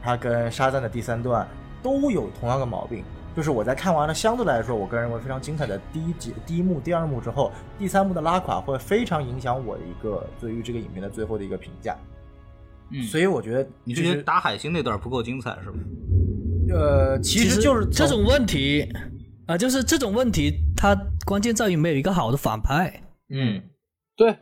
[0.02, 1.46] 它跟沙赞的第三段
[1.82, 3.02] 都有同样的毛病。
[3.34, 11.96] 就是我在看完了相对来说我个人认为非常精彩的第一集、第一幕、第二幕之后，第三幕的拉垮会非常影响我的一个对于这个影片的最后的一个评价。
[12.90, 15.78] 嗯，所以我觉得你觉得打海星那段不够精彩是吗？
[16.70, 18.88] 呃，其实就是这种问题
[19.46, 23.02] 啊，就是这种问题，它关键在于没有一个好的反派。
[23.28, 23.62] 嗯，
[24.16, 24.37] 对。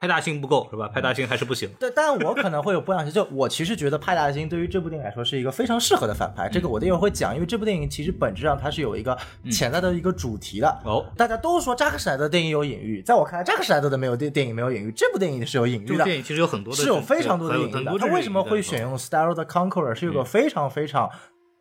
[0.00, 0.86] 派大星不够是吧？
[0.88, 1.66] 派大星还是不行。
[1.80, 6.46] 对，但我可能会有不一样就我其实觉得派大星对于这部电影来说是一个非常适合的反派。
[6.46, 9.16] 这个我一会儿会讲，因为这部电影其实本质上它是有一个
[9.50, 10.68] 潜在的一个主题的。
[10.84, 16.04] 哦，大家都说扎克施奈德电影有隐喻，在我看来，扎克施奈德的没有电电影没有隐喻，这部电影是有隐喻的。
[16.04, 17.98] 电影其实有很多的，是有非常多的隐喻的。
[17.98, 19.94] 他为什么会选用 Star the Conqueror？
[19.94, 21.08] 是有个非常非常，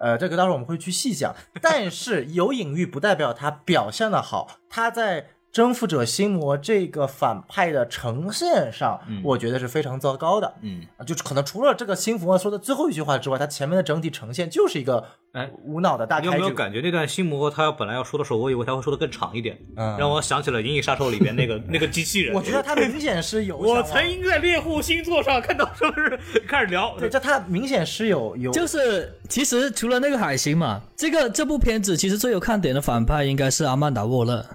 [0.04, 1.34] 呃，这个到时候我们会去细讲。
[1.62, 5.30] 但是有隐喻不代表他表现的好，他在。
[5.54, 10.52] 征服者心魔这个反派的呈现上，我觉得是非常糟糕的。
[10.62, 16.26] 嗯，就可能除了这个心魔说的最后一句话之外，他前面的整体呈现就是一个哎无脑的大开。
[16.26, 22.34] 有没有感觉那段心魔他本来要说的时候，我以为他会说的更长一点，嗯让我想起了《银翼杀手》里边那个 那个机器人。
[22.34, 23.56] 我觉得他明显是有。
[23.56, 26.96] 我曾经在猎户星座上看到，是不是开始聊？
[26.98, 28.52] 对，这他明显是有有。
[28.52, 34.46] 就是其实除了那个海星嘛，这个这部片子其实最有看点的反派应该是阿曼达沃勒。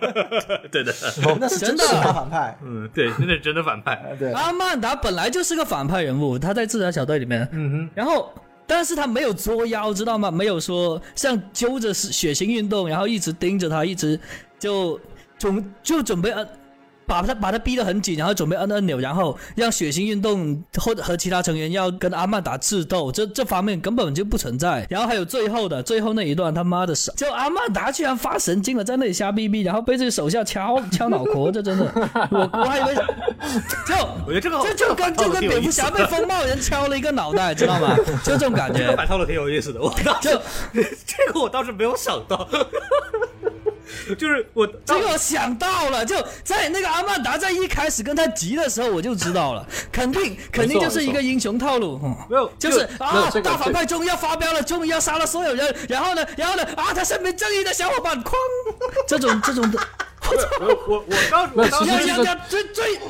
[0.70, 0.92] 对的，
[1.40, 2.58] 那是真的大反派。
[2.62, 4.14] 嗯，对，那是真的反派。
[4.18, 7.48] 对，阿曼达本来就是个反派人物，他在自杀小队里面。
[7.52, 7.90] 嗯哼。
[7.94, 8.30] 然后，
[8.66, 10.30] 但是他没有作妖，知道吗？
[10.30, 14.20] 没有说像揪着血腥运动，然后一直盯着他，一直
[14.58, 15.00] 就
[15.38, 16.46] 准就准备呃。
[17.08, 24.86] 把他把他逼得很紧，然后准备按按钮，然后让血腥运动或和其他成员要跟阿曼达智斗，这这方面根本就不存在。
[24.90, 31.90] 然后还有最后的最后那一段，他妈的，就阿曼达居然发神经了，在那里瞎逼逼，然后被这个手下敲 敲脑壳，这真的，
[32.30, 33.94] 我我还以为就
[34.26, 37.96] 我觉得这个就就跟就跟蝙蝠侠被风暴人敲了一个脑袋，知道吗？
[38.22, 38.94] 就这种感觉。
[38.94, 39.90] 摆套路挺有意思的，我
[40.20, 40.30] 就
[41.06, 42.46] 这个我倒是没有想到。
[44.18, 51.98] 就是我，这个我想到了，就在那个阿曼达在一开始跟他急的时候，我就知道了，肯定肯定就是一个英雄套路，
[52.28, 58.32] 没有，就是啊，大反派终于要发飙了，终于要杀了所有人，然后呢，然后呢，啊，他身边正义的小伙伴，哐，
[59.06, 59.78] 这种这种的，
[60.60, 61.92] 我我我刚我当时
[62.48, 63.00] 最最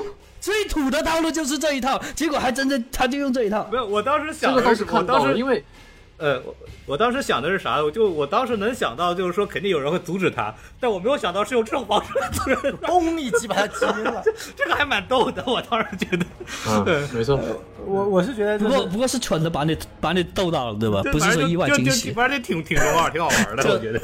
[0.40, 5.64] 最土的套路就是这一套，结果还真的他就用这一套，没有，我当时想的是，我当时因为。
[6.18, 6.54] 呃，我
[6.86, 7.82] 我当时想的是啥？
[7.82, 14.22] 我就我当时能想到，就是说肯定有人会阻止他，但我没有想到是用这种方式阻止，嘣一击把他击晕了。
[14.56, 16.26] 这个还蛮逗的，我当时觉得。
[16.66, 17.38] 嗯，没错。
[17.86, 21.02] 我我是觉得，不过不过是蠢的把你把你逗到了，对吧？
[21.12, 22.10] 不是说意外惊喜。
[22.10, 24.00] 反正挺挺中二，挺好玩的， 我觉得。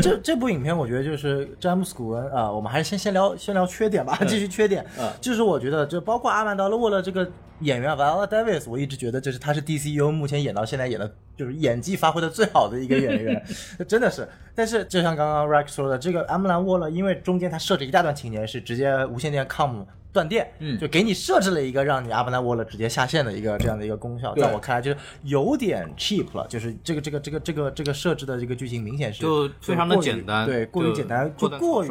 [0.00, 4.84] 这这部影片，我觉得就是詹姆斯古恩啊，我们还是先先聊先聊缺点吧，继续缺点。
[4.98, 7.28] 嗯，就是我觉得，就包括阿曼达·沃勒这个
[7.60, 13.44] 演员 Viola Davis，我一直觉得就是他是 DCU 目前演到现在演的，就是演技发挥的最好的一个演员，
[13.88, 14.28] 真的是。
[14.54, 19.82] 但是就像刚刚 Rex 说的，这个阿姆兰·沃勒，因为中间他设置一大段情节是直接无线电 com。
[20.12, 31.88] 断电，嗯，就给你设置了一个让你阿布纳沃勒直接下线的一个这样的一个功效，在我看来就是有点 cheap 了，就是这个这个这个这个这个设置的这个剧情明显是就非常的简单，对，过于简单，就过于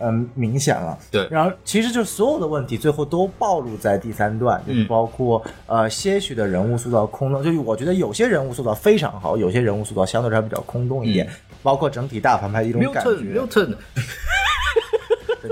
[0.00, 1.26] 嗯明显了，对。
[1.28, 11.28] 然后其实就所有的问题最后都暴露在第三段，就是包括呃些许的人物塑造空洞，就是我觉得有些人物塑造非常好，有些人物塑造相对来说比较空洞一点，
[11.64, 13.10] 包括整体大反派的一种感觉。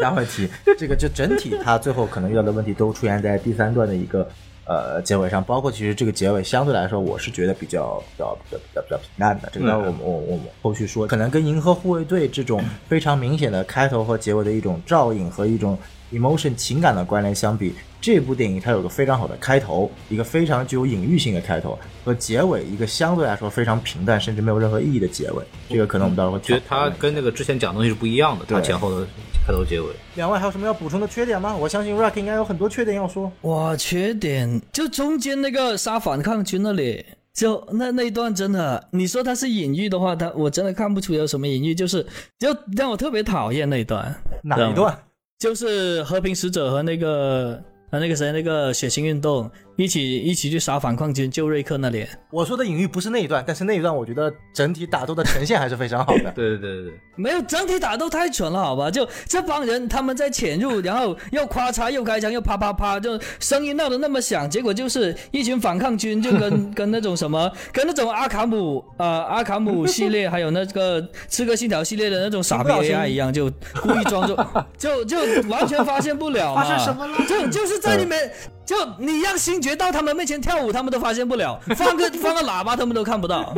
[0.01, 4.27] 大问题，这个就整体，他最后可能遇到的问题都出现在第三段的一个
[4.65, 9.49] 呃结尾上，包括其实这个结尾相对来说，我是觉得比较比较比较比较比较平淡的。
[9.53, 15.79] 这个我们我我们后续说，可能跟《银河护卫队》这种非常明显的开头和结尾的一种照应和一种
[16.13, 17.75] emotion 情感的关联相比，
[18.07, 25.43] 这部电影它有个非常好的开头，一个非常具有隐喻性的开头，和结尾一个相对来说非常平淡甚至没有任何意义的结尾。
[25.69, 29.05] 这个可能我们到时候会觉得它跟那个之前讲的东西是不一样的，它前后的。
[29.45, 31.57] 开头结尾，两位还有什么要补充的缺点吗？
[31.57, 33.31] 我相信 Rock 应该有很多缺点要说。
[33.43, 42.05] 哇，缺点就中间那个杀反抗军那里，就那那一段真的，你说它是隐喻的话，它我真的看不出有什么隐喻，就是
[42.41, 44.13] 就让我特别讨厌那一段。
[44.43, 44.97] 哪一段？
[45.39, 49.51] 就是和平使者和那个啊那个谁那个血腥运动。
[49.77, 52.07] 一起一起去杀反抗军救瑞克那里。
[52.31, 56.33] 我说的隐喻不是那一段，但是那一段我觉得整体打斗的呈现还是非常好的。
[56.35, 58.91] 对对对对对，没有整体打斗太蠢了，好吧？
[58.91, 73.51] 就这帮人他们在潜入，然后又咔嚓又开枪又啪啪啪，就声音闹得那么响，结果就是一群反抗军就跟 跟那种什么跟那种阿卡姆呃阿卡姆系列还有那个刺客信条系列的那种傻逼 AI 一样，就
[73.83, 74.47] 故意装作
[74.79, 76.63] 就就完全发现不了嘛。
[76.63, 77.19] 发生什么了？
[77.29, 78.31] 就就是在里面。
[78.67, 83.55] 就你让星爵到他们面前跳舞，他们都发现不了； 放个放个喇叭，他们都看不到。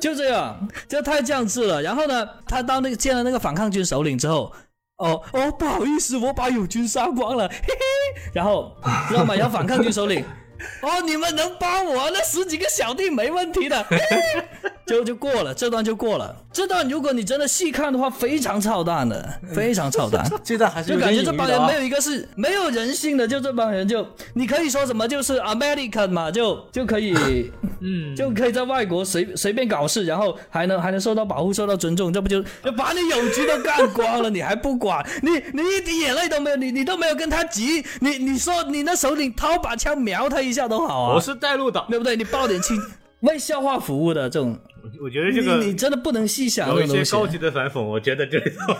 [0.00, 1.82] 就这样，这太降智了。
[1.82, 4.52] 然后呢，他到那个见了那个反抗军首领之后，
[4.98, 8.22] 哦哦，不好意思，我把友军杀光了，嘿嘿。
[8.32, 8.72] 然后
[9.08, 9.34] 知道吗？
[9.34, 10.24] 然后反抗军首领。
[10.82, 12.10] 哦，你们能帮我？
[12.10, 13.84] 那十几个小弟没问题的，
[14.86, 16.34] 就就过了，这段就过了。
[16.52, 20.24] 这段如果你真的细看的话，非常操蛋的，非常操蛋。
[20.44, 27.50] 这段还是就感觉这帮人没有一个是没有人性的，就这帮人就你可以说什么就是 American 嘛，就就可以，
[27.80, 35.04] 嗯，就可以在外国随随便搞事，然后还能还能受到保护、受到尊重，这不就就把你友军都干光了，你还不管？
[35.22, 41.14] 你你一滴眼泪都没有，你你都没有跟他急，你你说你那首领掏把枪瞄他一下都好啊！
[41.14, 42.16] 我是带路的，对不对？
[42.16, 42.80] 你报点亲，
[43.20, 44.58] 为笑话服务的这种，
[45.02, 46.68] 我觉得这个你真的不能细想。
[46.68, 48.74] 有一些高级的反讽，我觉得这里头。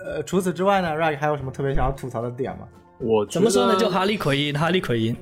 [0.04, 2.66] 呃，除此之外呢，Rag 还有什么特别想要吐槽的点吗？
[2.98, 3.78] 我怎么说呢？
[3.78, 5.16] 就哈利奎因，哈利奎因，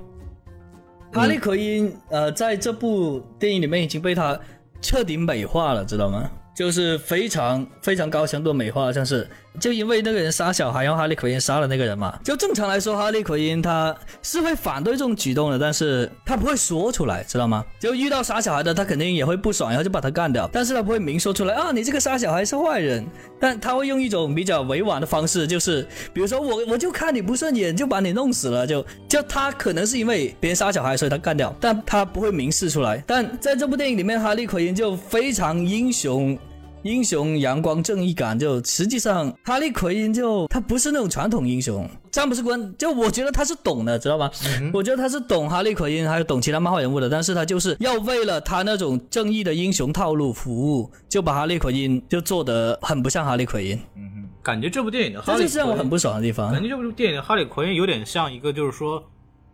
[1.12, 4.38] 哈利奎因，呃，在这部电影里面已经被他
[4.80, 6.30] 彻底美化了，知道吗？
[6.54, 9.28] 就是非常非常高强度美化，像是。
[9.60, 12.18] 就因为那个人杀小孩，然后哈利奎因杀了那个人嘛。
[12.24, 17.64] 就正常来说，哈利奎因他是会反对这种举动的，但是他不会说出来，知道吗？
[17.78, 20.48] 就遇到杀小孩的，他肯定也会不爽，然后就把他干掉。
[20.52, 23.06] 但是他不会明说出来啊，你这个杀小孩是坏人。
[23.38, 28.66] 但他会用一种比较委婉的方式，就是比如说我我就看你不顺眼，就把你弄死了。
[28.66, 33.02] 就就他可能是因为别人杀小孩，所以他干掉，但他不会明示出来。
[33.06, 36.38] 但在这部电影里面，哈利奎因就非常英雄。
[36.82, 44.30] 英雄阳光正义感，就实际上哈利奎因就他不是那种传统英雄，詹姆斯·关就我觉得他是懂的，知道吗？
[44.72, 53.76] 我觉得他是懂哈利奎因还有懂其他漫画人物的，但是他就是要为了他那种正义的英雄套路服务，就把哈利奎因就做得很不像哈利奎因。
[53.96, 56.52] 嗯哼，感觉这部电影的哈利，这是让我很不爽的地方。
[56.52, 59.02] 感觉这部电影的哈利奎因有点像一个，就是说。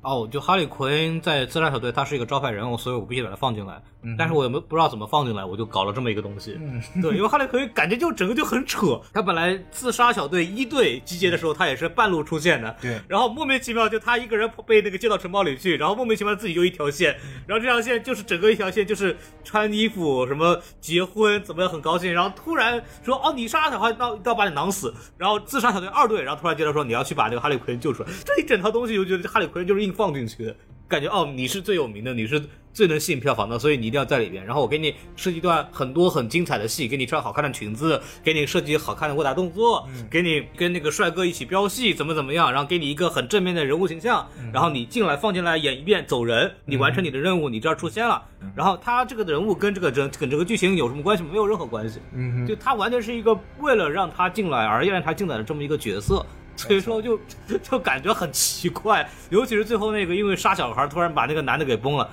[0.01, 3.83] 哦，就哈利奎恩在自杀小队，他是一个招牌人物，所以我必须把他放进来。
[4.17, 6.57] 但是我也没不知道怎么放进来，我就搞了这么一个东西。
[7.03, 9.01] 对，因为哈利奎恩感觉就整个就很扯。
[9.13, 12.75] 他本来自杀小队一队集结的时候，他也是半路出现的。
[12.81, 13.01] 对。
[13.09, 24.95] 然后莫名其妙就他一个人被那个接到城堡里去，然后莫名其妙自己就一条线，然后这条线就是整个一条线就是穿衣服什么结婚怎么样很高兴，然后突然说哦你杀小孩，到到把你囊死。
[25.19, 28.09] 然后自杀小队二队，然后突然接着说你要去把这个哈利奎恩救出来。
[28.25, 30.57] 这一整套东西，我觉得哈利奎恩就是硬放进去的。
[30.87, 34.43] 感觉哦，你是最有名的，你是最能吸引票房的，所以你一定要在里边。
[34.43, 48.23] 然后我给你设计一段很多很精彩的戏，给你穿好看的裙子，给你设计好看的武打动作，给你跟那个帅哥一起飙戏，怎么怎么样，然后给你一个很正面的人物形象，然后你进来放进来演一遍走人，你完成你的任务，你这儿出现了。
[48.57, 51.23] 然后他这个人物跟这个整跟这个剧情有什么关系？
[51.23, 52.01] 没有任何关系。
[52.15, 56.25] 嗯，就他完全是一个为了让他进来而让他进来的这么一个角色。
[56.59, 57.19] 所以说就
[57.63, 62.11] 就感觉很奇怪，尤其是最后那个因为杀小孩突然把那个男的给崩了，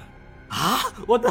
[0.49, 0.77] 啊！
[1.08, 1.27] 我的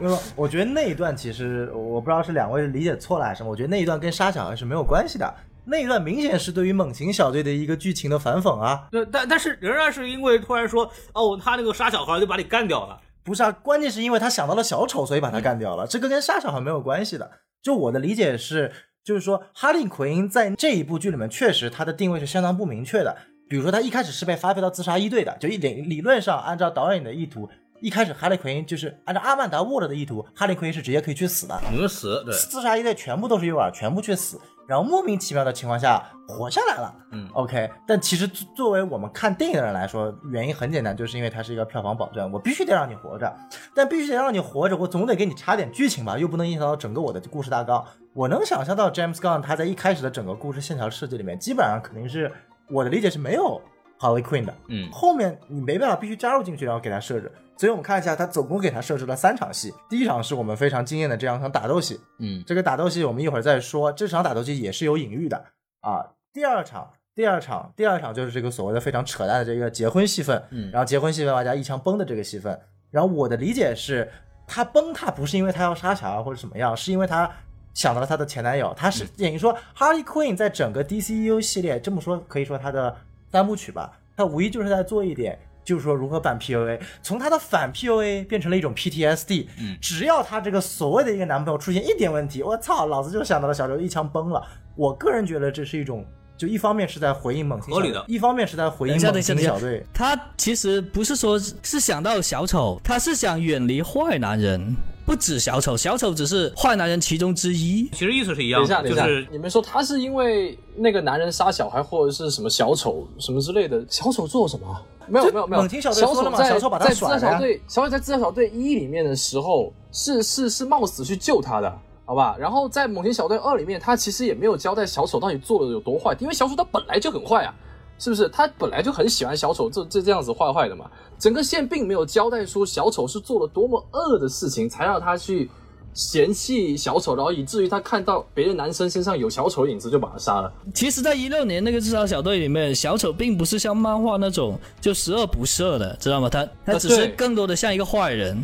[0.00, 0.18] 妈！
[0.36, 8.86] 我觉得那一段其实我不知道是两位理解错了还是什么，我觉得那一段跟杀小孩是没有关系的，那一段明显是对于猛禽小队的一个剧情的反讽啊。
[8.92, 13.50] 对，但但是仍然是因为突然说哦，他那个杀小孩就把你干掉了，不是啊？
[13.50, 17.30] 关键是因为他想到了小丑，所以把他干掉了，这个跟杀小孩没有关系的。
[17.62, 18.70] 就我的理解是。
[19.08, 23.16] 就是说，哈利奎因在这一部剧里面，确实他的定位是相当不明确的。
[23.48, 27.48] 比如说，他一开始是被发配到自杀一队的，就一点理论上按照导演的意图，
[27.80, 32.22] 一开始哈利奎因就是按照阿曼达沃德的意图，哈利奎因是直接可以去死的，能死。
[32.26, 36.94] 对，自杀一队全部都是诱饵，全部去死，然后莫名其妙的情况下活下来了。
[37.12, 37.70] 嗯，OK。
[37.86, 43.34] 但其实作为我们看电影的人来说，原因很简单，就是因为它是一个票房保证，我必须得让你活着，
[43.74, 47.82] 但必须得让你活着，我总得给你插点剧情吧，又不能影响到整个我的故事大纲。
[48.12, 52.30] 我能想象到 James Gunn 他在一开始的整个故事线条设计里面，基本上肯定是
[52.68, 53.58] 我的理解是没有
[53.98, 54.54] Harley Quinn 的。
[54.68, 57.32] 嗯，后面你没办法必须加入进去，然后给他设置。
[57.58, 59.74] 所以我们看一下，他总共给他设置了三场戏。
[59.90, 62.00] 第一场是我们非常惊艳的这样一场打斗戏。
[62.18, 63.92] 嗯，这个打斗戏我们一会儿再说。
[63.92, 65.44] 这场打斗戏也是有隐喻的
[65.80, 66.06] 啊。
[66.32, 70.42] 第二场，第二场，第二场就是这个所谓的非常扯淡的这个结婚戏份。
[70.50, 72.58] 嗯，然后结婚戏份外加一枪崩的这个戏份。
[72.90, 74.10] 然后我的理解是，
[74.46, 77.30] 他崩他不是因为他要杀小孩或者什么样，是因为他。
[77.74, 82.96] 想到了她的前男友，她是等于说，Harley Quinn 在整个 DCU 系列这么说可以说她的
[83.30, 89.48] 三部曲吧，她无疑就是在做一点，就是说如何反 PUA，从他的反 PUA 变成了一种 PTSD。
[89.60, 94.42] 嗯，只要他这个所谓的一个男朋友出现一点问题，我操，老子就想到了小刘一枪崩了。
[94.74, 96.02] 我个人觉得这是一种，
[96.38, 99.84] 就一方面是在回应猛禽合理的，一方面是在回应猛禽小队。
[99.92, 104.74] 他其实不是说是想到小丑，他是想远离坏男人。
[105.04, 107.88] 不止小丑，小丑只是坏男人其中之一。
[107.94, 108.60] 其实意思是一样。
[108.60, 113.82] 等一下，等一下，你们说他是因为那个男人杀小孩，或者是什么小丑什么之类的？
[113.88, 114.66] 小丑做什么？
[115.08, 122.36] 没有没有没有，猛禽小丑在说了嘛小丑把他在自杀小队，小丑在自杀小队一里面的时候是是是冒死去救他的，好吧？
[122.38, 127.54] 然后在猛禽小队二里面，他其实也没有交代小丑到底做的有多坏，因为小丑他本来就很坏啊，
[127.98, 128.28] 是不是？
[128.28, 130.90] 他本来就很喜欢小丑这这这样子坏坏的嘛。
[131.18, 135.50] 整个线并没有交代出小丑是做了多么恶的事情，才让他去
[135.98, 140.52] 嫌弃小丑，然后以至于他看到别的男生身上有小丑影子就把他杀了。
[140.72, 146.28] 其实，在一六年那个自杀小队里面，小丑并不是像漫画那种就十恶不赦的，知道吗？
[146.30, 148.40] 他他只是更多的像一个坏人，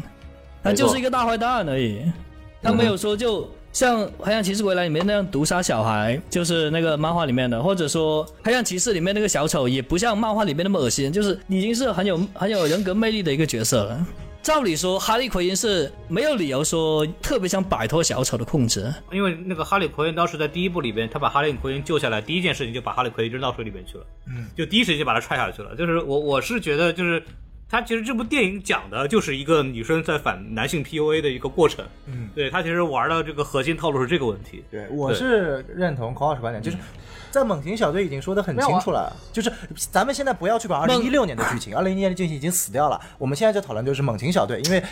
[0.65, 2.01] 他就是一个大坏蛋而已。
[2.61, 14.07] 他没有说就像《黑暗骑士归来》里面那样毒杀小孩，就是那个漫画里面的，或者说《黑暗骑士》里面那个小丑也不像漫画里面那么恶心，就是已经是很有很有人格魅力的一个角色了。
[14.45, 18.93] 照理说，哈利奎因是没有理由说特别想摆脱小丑的控制。
[19.11, 25.75] 因为那个哈利奎因当时在第一部里边，他把哈利奎因救下来，第一件事情就把哈利奎因扔到水里面去了，嗯，就第一时间就把他踹下去了。
[25.75, 27.21] 就是我我是觉得就是。
[27.67, 36.77] 他其实这部电影讲的就是一个女生在反男性 PUA 的一个过程，嗯，对他其实玩的这个核心套路是这个问题，对，我是认同孔老师观点，就是
[37.35, 39.53] 在猛禽小队已经说的很清楚了，就是
[39.91, 44.83] 咱们现在不要去管二零一六年的剧情， 二零一年的剧情已经死掉了，我们现在就讨论就是猛禽小队，因为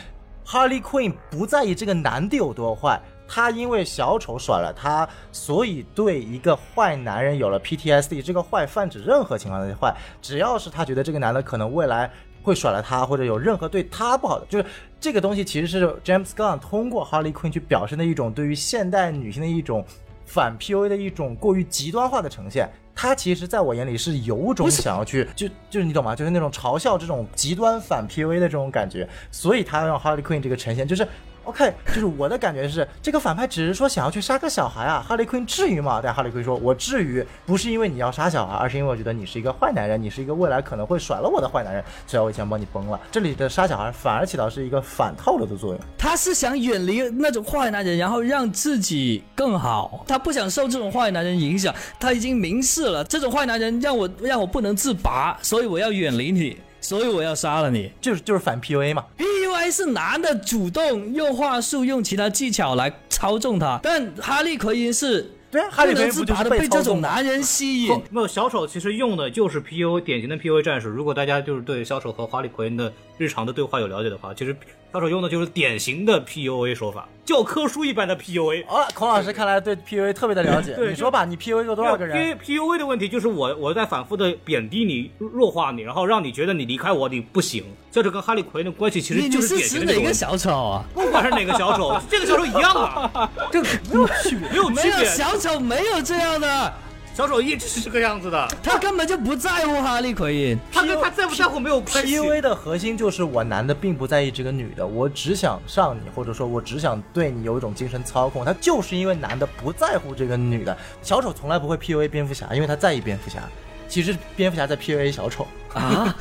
[0.45, 3.01] Harley Quinn 不在意这个男的有多坏。
[3.35, 8.21] 他因为小丑甩了他，所以对一个坏男人有了 PTSD。
[8.23, 12.11] 这个坏泛指任何情况的坏，只要是他觉得这个男的可能未来
[12.43, 14.67] 会甩了他，或者有任何对他不好的，就是
[15.01, 19.83] 这个东西其实是 James Gunn 通过 Harley Quinn 去表现的一种对于现代女性的一种
[20.33, 22.67] 反 PUA 的一种过于极端化的呈现。
[22.95, 26.17] 他其实在我眼里是有种想要去，就就是你懂吗？
[26.17, 31.07] 就是那种嘲笑这种极端反 PUA 的这种感觉，所以他要用 Harley Quinn 这个呈现，就是
[31.45, 36.01] OK，就是我的感觉是，这个反派只是说想要去杀个小孩啊，哈利奎至于吗？
[36.03, 43.01] 但哈利奎说，我至于，不是因为你要杀小孩，而是因为我觉得你是一个坏男人，你是一个未来可能会甩了我的坏男人，所以我想帮你崩了。
[43.11, 45.81] 这里的杀小孩反而起到是一个反套路的作用。
[45.99, 50.05] 他是想远离那种坏男人，然后让自己更好。
[50.07, 57.91] 他不想受这种坏男人影响，他已经明示了，这种坏男人让我让我不能自拔，所以我要远离你，所以我要杀了你。
[58.03, 59.03] 就是就是反 PUA 嘛。
[59.17, 66.83] PUA 是男的主动用话术、用其他技巧来操纵他，但哈利奎因是对啊，哈利奎因不就是被这？
[66.83, 68.03] 种男人吸引。
[68.11, 70.89] 没有小丑其实用的就是 PUA 典型的 PUA 战术。
[70.89, 72.93] 如果大家就是对小丑和哈利奎因的
[73.23, 74.57] 日常的对话有了解的话，其实
[74.93, 78.67] 小丑用的就是典型的 PUA 手法，教科书一般的 PUA。
[78.67, 80.75] 啊，孔老师看来对 PUA 特别的了解。
[80.75, 82.21] 对你说吧，你 PUA 过多少个人？
[82.21, 87.65] 因为 PUA 的问题就是我我在反复的贬低你、弱化你，然后让你觉得你离开我你不行。
[87.93, 90.19] 这就跟哈利奎因的关系其你你实就是典指哪个型的这个问题。
[90.19, 90.85] 小丑啊？
[90.93, 94.49] 不管是哪个小丑，这个小丑一样啊， 这个没有区别。
[94.51, 95.05] 没有没有区别。
[95.07, 96.75] 小丑没有这样的，
[97.15, 100.59] 小丑一直是这个样子的，他根本就不在乎哈利奎因。
[100.73, 102.19] 他跟他在不在乎没有关系。
[102.19, 108.45] PUA 的核心就是我男的并不在意这个女的，我只想上你，或者说我只想对你有一种精神操控。
[108.45, 113.41] 他就是因为男的不在乎这个女的，小丑从来不会 PUA 蝙蝠侠，因为他在意蝙蝠侠。
[113.89, 116.17] 其实蝙蝠侠在 PUA 小丑啊，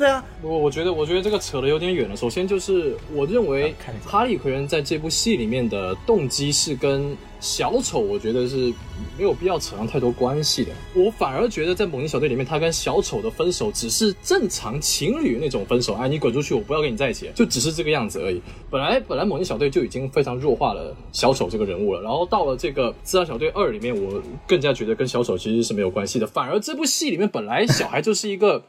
[0.00, 2.16] 对啊，我我觉得，我觉得这个扯得有点远了。
[2.16, 8.72] 首先就是，我认为哈利奎恩在这部戏里面的动机是跟小丑，我觉得是
[9.18, 10.72] 没有必要扯上太多关系的。
[10.94, 18.40] 我反而觉得在《猛禽小队》里面，他跟小丑的分手只是正常情侣那种分手，哎，你滚出去，我不要跟你在一起，就只是这个样子而已。
[18.70, 26.26] 本来本来《猛禽小队》就已经非常弱化了小丑这个人物了，然后到了这个《自杀小队二》里面，我更加觉得跟小丑其实是没有关系的。
[26.26, 28.62] 反而这部戏里面本来小孩就是一个。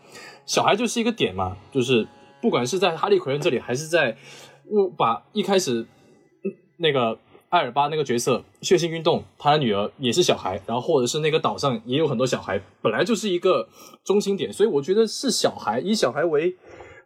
[0.45, 2.07] 小孩就是一个点嘛，就是
[2.41, 4.17] 不管是在哈利奎恩这里，还是在
[4.65, 5.85] 我把一开始
[6.77, 7.17] 那个
[7.49, 13.67] 艾尔巴那个角色血腥运动，他的女儿也是小孩，然后或者是那个岛上也有很多小孩，本来就是一个
[14.03, 16.55] 中心点，所以我觉得是小孩以小孩为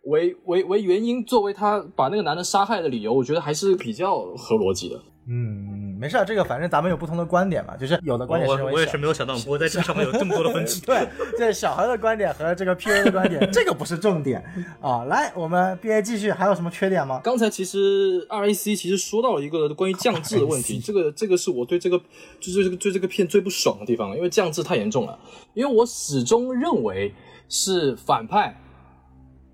[0.05, 5.01] 为为为原因，作为他把那个男的杀害的理由，我觉得还是比较合逻辑的。
[5.27, 10.81] 嗯，没事儿，这个反正咱们有不同的观点嘛，就是有的观点是我我也是没有想到我会在这上面有这么多的分歧。
[10.85, 14.43] 对，这小孩的观点和这个 PUA 的观点，这个不是重点
[14.81, 15.03] 啊。
[15.05, 17.21] 来，我们 BA 继续，还有什么缺点吗？
[17.23, 21.97] 刚才其实 RAC 其实说到了一个关于降智的问题，这个这个是我对这个
[22.39, 25.17] 就是这个对这个片最不爽的地方，因为降智太严重了。
[25.55, 27.11] 因为我始终认为
[27.49, 28.55] 是反派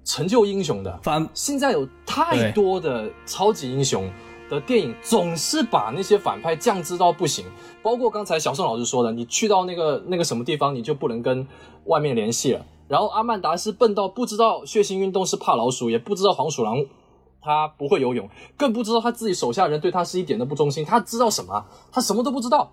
[0.03, 4.11] 成就英雄的，反现在有太多的超级英雄
[4.51, 7.45] 的电影，总是把那些反派降智到不行。
[7.81, 11.47] 包括刚才小宋老师说的，你去到那个那个什么地方，你就不能跟
[11.85, 12.65] 外面联系了。
[12.89, 16.85] 然后阿曼达是笨到不知道血腥运动是怕老鼠，也不知道黄鼠狼
[17.41, 20.83] 他不会游泳，更不知道他自己手下人对他是一点都不忠心。
[20.83, 21.65] 他知道什么？
[21.91, 22.69] 他什么都不知道，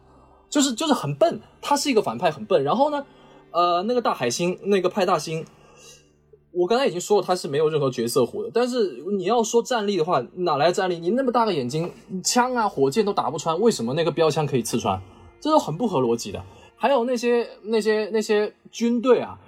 [0.50, 1.40] 就是就是很笨。
[1.62, 2.64] 他是一个反派，很笨。
[2.64, 3.06] 然后呢，
[3.52, 5.46] 呃，那个大海星，那个派大星，
[6.52, 8.50] 我刚才已经说了，他是没有任何角色弧的。
[8.52, 10.98] 但是你要说战力的话，哪来的战力？
[10.98, 11.92] 你那么大个眼睛，
[12.24, 15.00] 枪啊、火箭都打不穿，为什么那个标枪可以刺穿？
[15.40, 16.42] 这都很不合逻辑的。
[16.76, 19.38] 还有那些那些那些军队啊，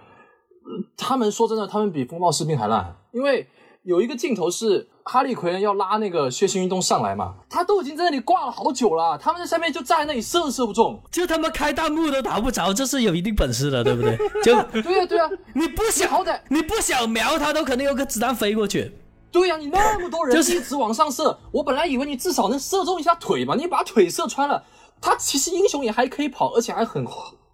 [0.97, 3.47] 他们说真的，他们比风暴士兵还烂，因为
[3.83, 4.89] 有一个镜头是。
[5.13, 7.35] 哈利奎恩要拉那个血腥运动上来嘛？
[7.49, 14.17] 他都已经在那里挂了好久了，他们在下面就站在那里射都射不中，就他们开弹幕都打不着，这是有一定本事的，对不对？
[14.45, 18.93] 就对呀对呀，你不想好歹你不想瞄他，都肯定有个子弹飞过去。
[19.33, 24.63] 对呀，你那么多人 一直往上射，我本来以为你至少能射中一下腿嘛，你把腿射穿了，
[25.01, 27.05] 他其实英雄也还可以跑，而且还很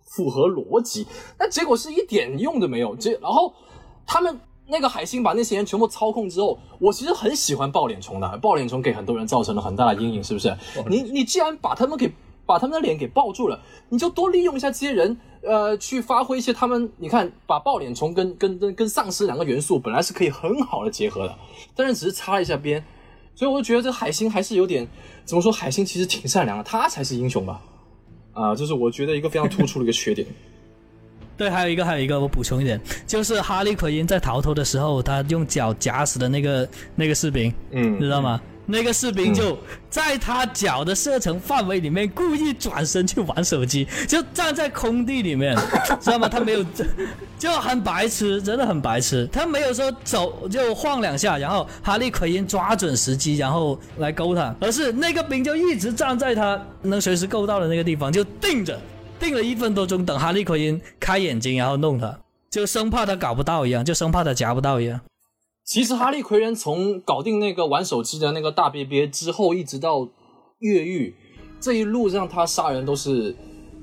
[0.05, 1.07] 符合逻辑，
[1.39, 2.95] 但结果是一点用都没有。
[2.97, 3.55] 这然后
[4.07, 4.39] 他们。
[4.69, 8.37] 那个海星把那些人全部操控之后，我其实很喜欢爆脸虫的。
[8.39, 10.57] 爆脸虫给很多人造成了很大的阴影，是不是？
[10.89, 12.11] 你你既然把他们给
[12.45, 16.91] 把他们的脸给抱住了，你就多利用一下这些人，呃，去发挥一些他们。
[16.97, 21.39] 你看，把爆脸虫跟跟跟跟丧尸两个元素本来是可以很好的结合的，
[21.75, 22.85] 但是只是擦了一下边，
[23.35, 24.87] 所以我就觉得这海星还是有点
[25.25, 25.51] 怎么说？
[25.53, 27.61] 海星其实挺善良的，他才是英雄吧？
[28.33, 30.27] 啊，这是我觉得一个非常突出的一个缺点。
[31.37, 38.41] 对，还有一个，还有一个，我补充一点，就是哈利奎因在逃脱的时候，他用脚夹死的那个那个士兵，嗯，知道吗？
[38.69, 39.57] 那个士兵就
[39.89, 45.57] 在他脚的射程范围里面，故意转身去玩手机，就站在空地里面，
[46.01, 46.29] 知道吗？
[46.29, 46.65] 他没有，
[47.39, 49.29] 就很白痴，真的很白痴。
[49.31, 58.77] 他没有说走就晃两下，然后哈利奎因抓准时机，然后来勾他，而是那个兵就一直站在他能随时够到的那个地方，就定着。
[59.19, 62.19] 定了一分多钟，等哈利奎因开眼睛，然后弄他，
[62.51, 65.01] 就生怕他搞不到一样，就生怕他夹不到一样。
[65.65, 70.09] 其实哈利奎因从搞定那个玩手机的那个大瘪瘪之后，一直到
[70.61, 71.15] 越狱
[71.61, 73.35] 这一路让，他杀人都是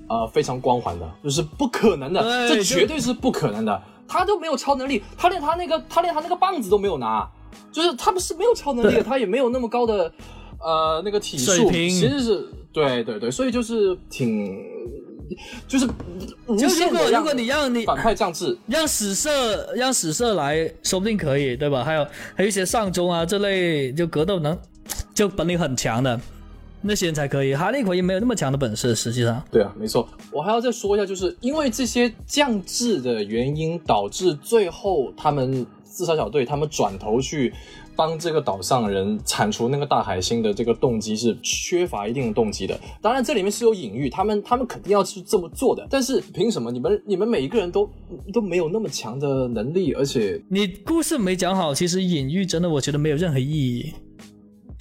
[0.08, 3.82] 呃非常光环的，就是不可能的，这绝对是不可能的。
[4.08, 7.30] 他都没有超能力，他连他那个他连他那个棒子都没有拿，
[7.72, 10.12] 就是他不是没有超能力，他也没有那么高的
[10.60, 14.58] 呃那个体术，其实是对对对，所以就是挺。
[15.68, 21.84] 就是，就如果如果你让你反派降智，让史射让史射来说不定可以，对吧？
[21.84, 22.06] 还有
[22.36, 24.58] 还有一些上中啊这类就格斗能
[25.14, 26.20] 就本领很强的
[26.82, 27.56] 那些人才可以。
[27.56, 29.42] 哈利奎因没有那么强的本事，实际上。
[29.52, 30.08] 对啊，没错。
[30.32, 37.54] 我还要再说一下，就是因为这些降智的原因，导致最后他们自杀小队他们转头去。
[37.96, 42.80] 帮这个岛上人铲除那个大海星的这个动机是缺乏一定的动机的。
[43.02, 45.86] 当然，这里面是有隐喻，他们他们肯定要去这么做的。
[45.90, 47.90] 但是凭什么你们你们每一个人都
[48.34, 49.94] 都没有那么强的能力？
[49.94, 53.94] 而且你故事没讲好，其实隐喻真的我觉得没有任何意义。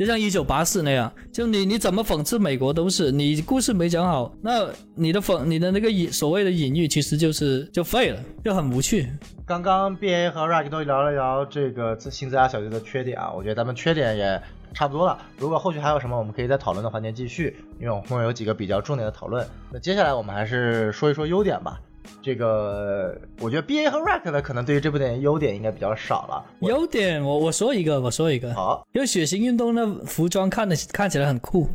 [0.03, 9.09] 就像一九八四那样，就你你怎么讽刺美国都是你故事没讲好，那你的讽你的那个隐所谓的隐喻其实就是就废了，就很无趣。
[9.47, 14.43] 刚刚 B A 和 Rack 都聊了聊这个新自家小队的缺点啊，我觉得咱们缺点也
[14.75, 15.17] 差不多了。
[15.39, 19.47] 如果后续还有什么，我们可以在讨论的环节继续，因为我们后面有几个比较重点的讨论。
[19.71, 21.79] 那接下来我们还是说一说优点吧。
[22.21, 26.45] 这个我觉得 B A 和 Rack 的可能对于这部电影优点应该比较少了。
[26.61, 28.53] 优点我我说一个，我说一个。
[28.55, 31.69] 好，因为血腥运动的服装看的看起来很酷。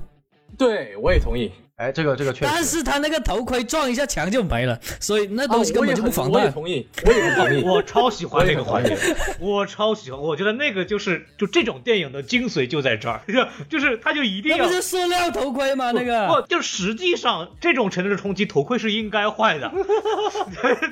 [0.57, 1.51] 对，我也同意。
[1.77, 6.41] 哎，这个这个确实，但是他那个头盔撞一下墙就没了，所以那东西根本就不防弹。
[6.41, 7.61] 我也同意，我也同意。
[7.69, 8.97] 我超喜欢那个环节，
[9.39, 10.19] 我超喜欢。
[10.19, 14.57] 我觉得那个就是就这种电影的精髓就在这儿， 就就是他就一定要。
[14.57, 15.91] 那不是塑料头盔吗？
[15.91, 19.71] 那个不，就实际上这种程度的冲击，头盔是应该坏的。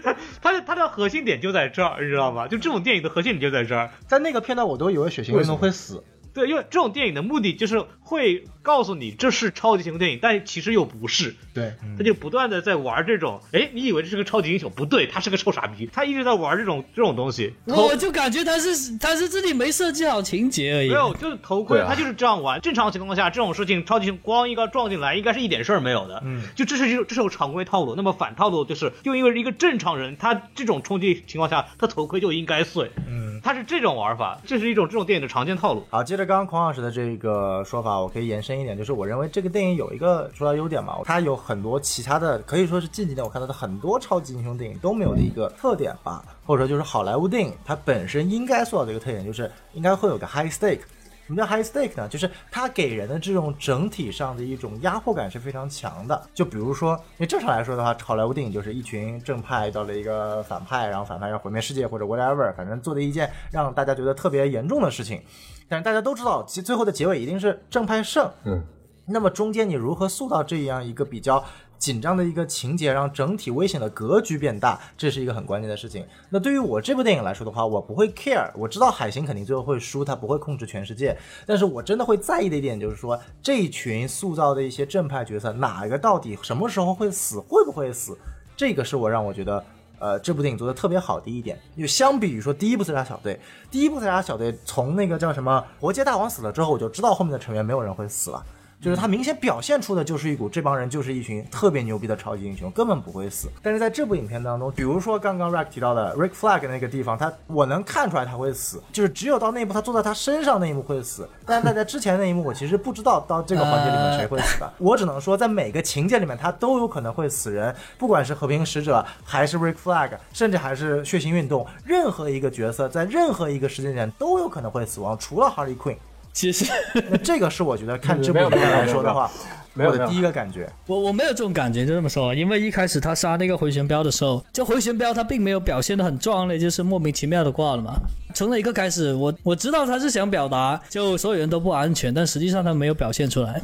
[0.03, 2.47] 他他的他的核心点就在这儿，你知道吗？
[2.47, 3.89] 就这种电影的核心点就在这儿。
[4.07, 6.03] 在那个片段，我都以为血腥运动会死。
[6.35, 11.33] 对，因为这种电影的目的就是会告诉你这是超级英雄电影，但其实又不是。
[11.53, 17.53] 对，他就不断的在玩这种，哎，你以为这是个超级英雄，不对，他是个臭傻逼，他一直在玩这种这种东西。
[17.67, 20.89] 我就感觉他是他是自己没设计好情节而已。
[20.89, 22.59] 没有，就是头盔，他就是这样玩。
[22.59, 26.21] 正常情况下，这种事情超级英雄光一个撞进来，应该是一点事儿没有的。
[26.25, 27.95] 嗯，就这是这这是常规套路。
[27.95, 32.91] 那么反套路就是，就因为一个正常人，他这种冲击情况下，他头盔就应该碎。
[33.07, 35.87] 嗯，他是这种玩法，这是一种这种电影的常见套路。
[35.89, 36.24] 好，接着。
[36.25, 50.81] 刚刚孔老师的这个说法，我可以延伸一点，就是我认为这个电影有一个说到优点嘛，它有很多其他的，可以说是近几年我看到的很多超级英雄电影都没有的一个特点吧，或者说就是好莱坞电影它本身应该做到的一个特点，就是应该会有个 high stake。
[51.27, 52.07] 什么叫 high stake 呢？
[52.07, 56.21] 就是它给人的这种整体上的一种压迫感是非常强的。
[56.35, 65.19] 就比如说，因为正常来说的话，好莱坞电影就是一群正派到了一个反派，然后反派要毁灭世界或者 whatever，反正做的一件让大家觉得特别严重的事情。
[65.67, 68.29] 但是大家都知道，其最后的结尾一定是正派胜。
[68.45, 68.63] 嗯。
[69.07, 71.43] 那么中间你如何塑造这样一个比较
[71.77, 76.03] 紧张的一个情节，让整体危险的格局变大，这是一个很关键的事情。
[76.31, 88.17] 那对于我这部电影来说的话，我不会 care，我知道海星肯定最后会输，他不会控制全世界，但是我真的会在意的一点就是说，这一群塑造的一些正派角色，哪一个到底什么时候会死，会不会死，
[88.57, 89.63] 这个是我让我觉得。
[89.99, 93.39] 呃，这部电影做的特别好的一点，就相比于说第一部刺杀小队，
[93.69, 98.45] 第一部刺杀小队从那个叫什么活结大王死了之后，我就知道后面的成员没有人会死了。
[98.81, 103.49] 就是他明显表现出的就是一股这帮人就是一群特别牛逼的超级英雄，根本不会死。
[103.63, 111.27] 但是在这部影片当中，比如说刚刚 Rick 提到的 Rick Flag 那个地方，他我能看出来他会死，就是只有到那一幕他坐在他身上那一幕会死。
[111.45, 114.71] 但是在之前那一幕，我其实不知道到这个环节里面谁会死的。
[114.77, 125.97] 我只能说，在每个情节里面，他都有可能会死人，不管是和平使者，还是 Rick Flag，甚至还是血腥运动，任何一个角色在任何一个时间点都有可能会死亡，除了 Harley Quinn。
[126.35, 126.65] 其实，
[127.09, 129.31] 那这个是我觉得看这部影片来说的话，
[129.73, 130.69] 我的第一个感觉。
[130.85, 132.35] 我我没有这种感觉，就这么说。
[132.35, 137.93] 因为一开始他杀那个回旋镖的时候，就回旋镖他并没有表现的很壮烈，就是莫名其妙的挂了嘛。
[138.33, 143.61] 从那一个开始，我我知道他是想表达就所有人都不安全，但实际上他没有表现出来，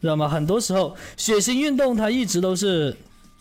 [0.00, 0.28] 知道吗？
[0.28, 2.96] 很多时候血腥运动他一直都是。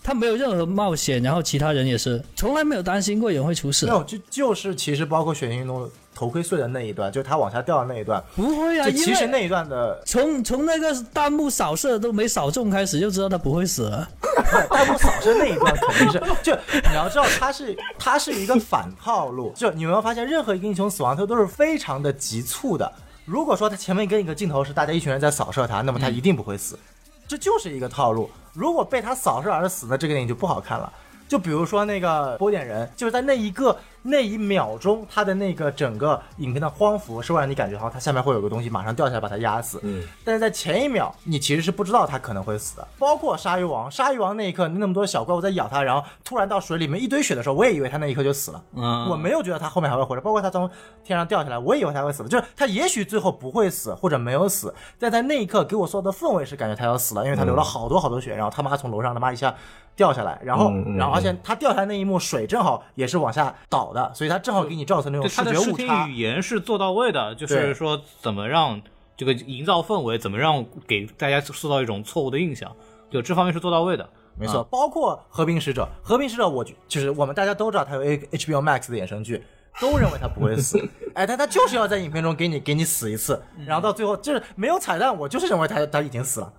[0.07, 3.88] 他没有任何冒险，然后其他人也是从来没有担心过有人会出事。
[3.88, 8.24] 没有，就就是其实包括血腥运动头盔碎的那一段，就是他往下掉的那一段。
[8.36, 14.07] 不会啊，其实那一段的从从那个弹幕扫射都没扫中开始，就知道他不会死了。
[14.72, 16.57] 弹幕扫射那一段肯定是 就
[16.89, 19.51] 你要知道，他是他是一个反套路。
[19.53, 22.89] 就你有没有发现，任何一个英雄死亡他都是非常的急促的。
[23.26, 26.80] 如果说他前面跟一个镜头是大家一群人在扫射他，那么他一定不会死。
[27.28, 28.30] 这就是一个套路。
[28.53, 30.91] 如果被他扫射而死，那这个电影就不好看了。
[31.28, 33.78] 就比如说那个波点人，就是在那一个。
[34.07, 39.79] 那一秒钟，他的那个整个影片的荒芜是会让你感觉好，他下面会有个东西马上掉下来把他压死。
[39.81, 42.87] 嗯，但是在前一秒，你其实是不知道他可能会死的。
[42.99, 48.63] 包括鲨鱼王，鲨鱼王那一刻那么多小怪物在咬他，然后突然到水里面一堆血的时候，我也以为他那一刻就死了。
[48.75, 50.21] 嗯，我没有觉得他后面还会活着。
[50.21, 50.69] 包括他从
[51.03, 52.29] 天上掉下来，我也以为他会死了。
[52.29, 59.53] 就是他也许最后不会死，或者没有死，但在那一刻给我所有的氛围是感觉他要死了，因为他流了好多好多血，然后他妈从楼上他妈一下
[59.95, 64.75] 掉下来，然后然后而且他掉下来那一幕水正好也是往下倒的，所以他正好给。
[64.75, 68.79] 你造成那种视觉误差，语言是做到位的，就是说怎么让
[69.15, 72.69] 这个营造氛围，怎么让给大家塑造一种错误的印象，
[73.09, 74.07] 就这方面是做到位的。
[74.37, 79.41] 没错，包括和平使者，和平使者，我就是我们大家都知道他有 HBO Max 的衍生剧，
[79.79, 80.77] 都认为他不会死，
[81.15, 86.53] 哎，但他就是要在影片中给你给你死一次，然后到最后就是没有彩蛋，我就是认为他他已经死了，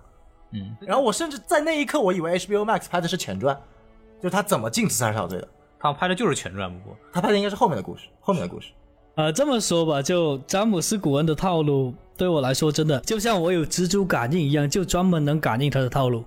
[0.53, 3.55] 嗯，然后我甚至在那一刻我以为 HBO Max 拍的是前传，
[4.19, 5.47] 就是他怎么进自杀小队的。
[5.79, 8.69] 他拍的就是前传，不过他拍的应该是后面的故事，后面的故事。
[9.15, 16.23] 呃，这么说吧，就詹姆斯·古恩的套路，对我来说真的就像我有蜘蛛感应一样，就专门能感应他的套路，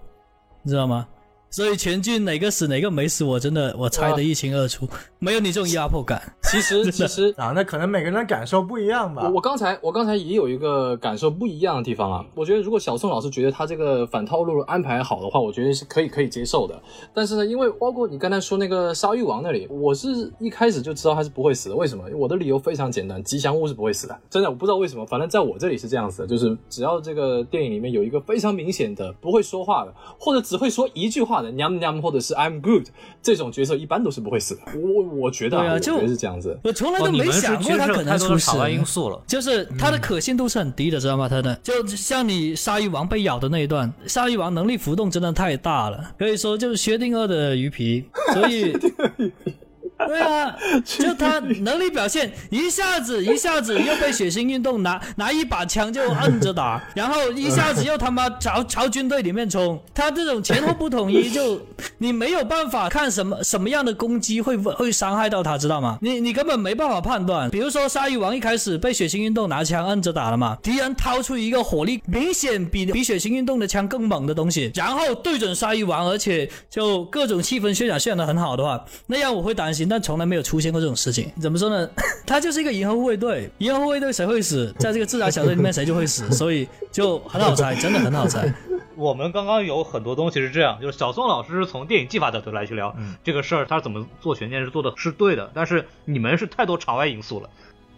[0.62, 1.06] 你知道吗？
[1.50, 4.88] 所以全剧哪个死哪个没死，我真的我猜得一清二楚，
[5.22, 6.20] 没有你这种压迫感。
[6.50, 9.28] 其实其实啊，那可能每个人的感受不一样吧。
[9.28, 12.24] 我刚才我刚才也有一个感受不一样的地方啊。
[12.34, 16.80] 我觉得如果小宋老师觉得他这个反套路安排好的话，我觉得是可以可以接受的。
[17.12, 21.76] 但是呢，因为包括你刚才说那个鲨鱼王那里，我是一开始就知道他是不会死的。
[21.76, 22.04] 为什么？
[22.14, 24.18] 我的理由非常简单，吉祥物是不会死的。
[24.30, 32.18] 真的，我不知道为什么，反正在我这里是这样子的，就是只要这个电影里面有一个非常明显的不会说话的，或者只会说一句话的娘娘或者。
[32.20, 32.84] 是 I'm good
[33.22, 36.58] 这种角色一般都是不会死的，我我觉得啊，我觉得是这样子。
[36.62, 38.50] 我从来都没想过他可能出事。
[38.70, 41.28] 因素了，就是他的可信度是很低的，知道吗？
[41.28, 48.04] 他的就像你鲨鱼王被咬的那一段，鲨鱼王能力浮动真的太大了，可以说就是薛定谔的鱼皮，
[48.34, 48.76] 所以。
[50.08, 61.60] 对啊，就他能力表现，一下子一下子又被血腥运动拿拿一把枪就摁着打，然后一下子又他妈朝朝军队里面冲，他这种前后不统一，就
[61.98, 65.98] 你没有办法看什么什么样的攻击会会伤害到他，知道吗？
[66.00, 67.50] 你你根本没办法判断。
[67.50, 79.89] 比如说鲨鱼王一开始被血腥运动拿枪摁着打了嘛，敌人掏出一个火力明显比比血腥运动的枪更猛的东西，然后对准鲨鱼王，而且就各种气氛渲染渲染的很好的话，那样我会担心。
[79.90, 81.90] 但从来没有出现过这种事情，怎么说呢？
[82.24, 88.54] 他就是一个银河护卫队，银河护卫队谁会死，在这个自然小队里面谁就会死， 所以就很好猜，真的很好猜。
[88.94, 97.50] 我们刚刚有很多东西是这样，就是小宋老师是从电影技法角度来去聊这个事儿，他怎么做悬念是做的是对的，但是你们是太多场外因素了。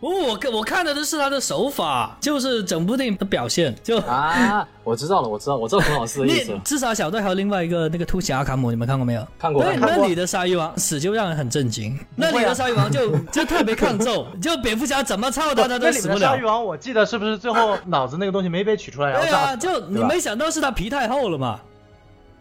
[0.02, 3.72] 我我我看的都是他的手法，就是整部电影的表现。
[3.84, 6.58] 就啊，我知道了，我知道，我知道冯老师的意思。
[6.66, 9.24] 至少小队还有另外一个那个突袭阿卡姆，你们看过没有？
[9.38, 9.62] 看过。
[9.64, 11.96] 那里的鲨鱼王死就让人很震惊。
[12.16, 16.30] 那里的鲨鱼王就 就特别抗揍，就蝙蝠侠怎么操他他都死不了。
[16.32, 19.12] 鲨鱼王我记得是不是最后脑子那个东西没被取出来？
[19.12, 21.60] 对啊，就你没想到是他皮太厚了嘛。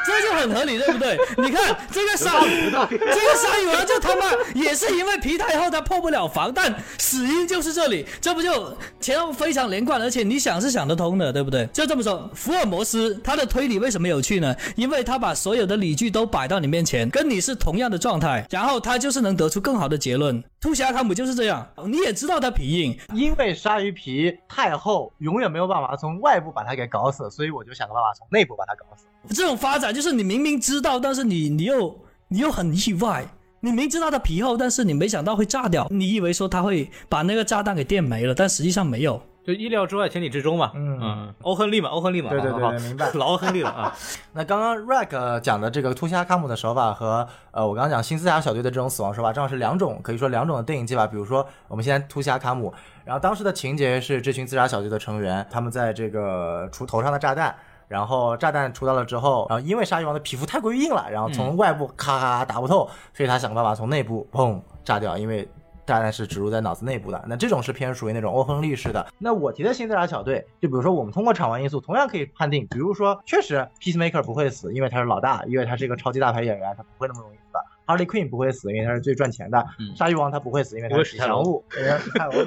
[0.06, 1.18] 这就很合理，对不对？
[1.38, 11.66] 你看这个鲨，这个鲨鱼王就他妈也是因为皮太厚，它破不了防但，死因就是这里，这不就前后非常连贯，而且你想是想得通的，对不对？
[11.68, 14.56] 就这么说，福尔摩斯他的推理为什么有趣呢？
[14.76, 20.44] 因为他把所有的理据都摆到你面前，跟你是同样的状态，然后他就是能得出更好的结论。
[20.60, 29.06] 突侠卡姆就是这样，你也知道他皮硬，因为鲨鱼皮太厚，永远没有办法从外部把它给搞死，所以我就想个办法从内部把它搞死。
[29.30, 32.00] 这种发展就是你明明知道，但是你你又
[32.30, 33.26] 你又很意外，
[33.60, 40.72] 你明知道它皮厚，但是你没想到会炸掉，你以为说他会把那个炸弹给电没了，但实际上没有，就意料之外，情理之中嘛。
[40.76, 42.30] 嗯嗯，欧亨利嘛，欧亨利嘛。
[42.30, 43.94] 对对对，明白， 老欧亨利了啊。
[44.34, 51.08] 那刚刚 Rack 讲的这个突袭阿卡姆的手法和呃我刚刚讲新斯塔小队的这种死亡手法，正好是两种可以说两种的电影技法。
[51.08, 57.56] 比如说我们现在突袭阿卡姆，然后当时的情节是这群自杀小队的成员，他们在这个除头上的炸弹。
[57.88, 65.48] 然后炸弹出到了之后，然后因为鲨鱼王的皮肤太过于硬了，然后从外部咔咔咔打不透，所以他想办法从内部砰炸掉，因为
[65.86, 67.24] 炸弹是植入在脑子内部的。
[67.28, 69.08] 那这种是偏属于那种欧亨利式的。
[69.18, 77.42] 那我提的新自杀小队，就比如说我们通过场外因素，同样可以判定，比如说确实 Peacemaker 不会死，因为他是老大，因为他是一个超级大牌演员，他不会那么容易死。
[77.88, 79.66] Harley Quinn 不会死，因为他是最赚钱的。
[79.96, 81.64] 鲨鱼王他不会死，因为他是吉祥物。
[81.76, 81.84] 因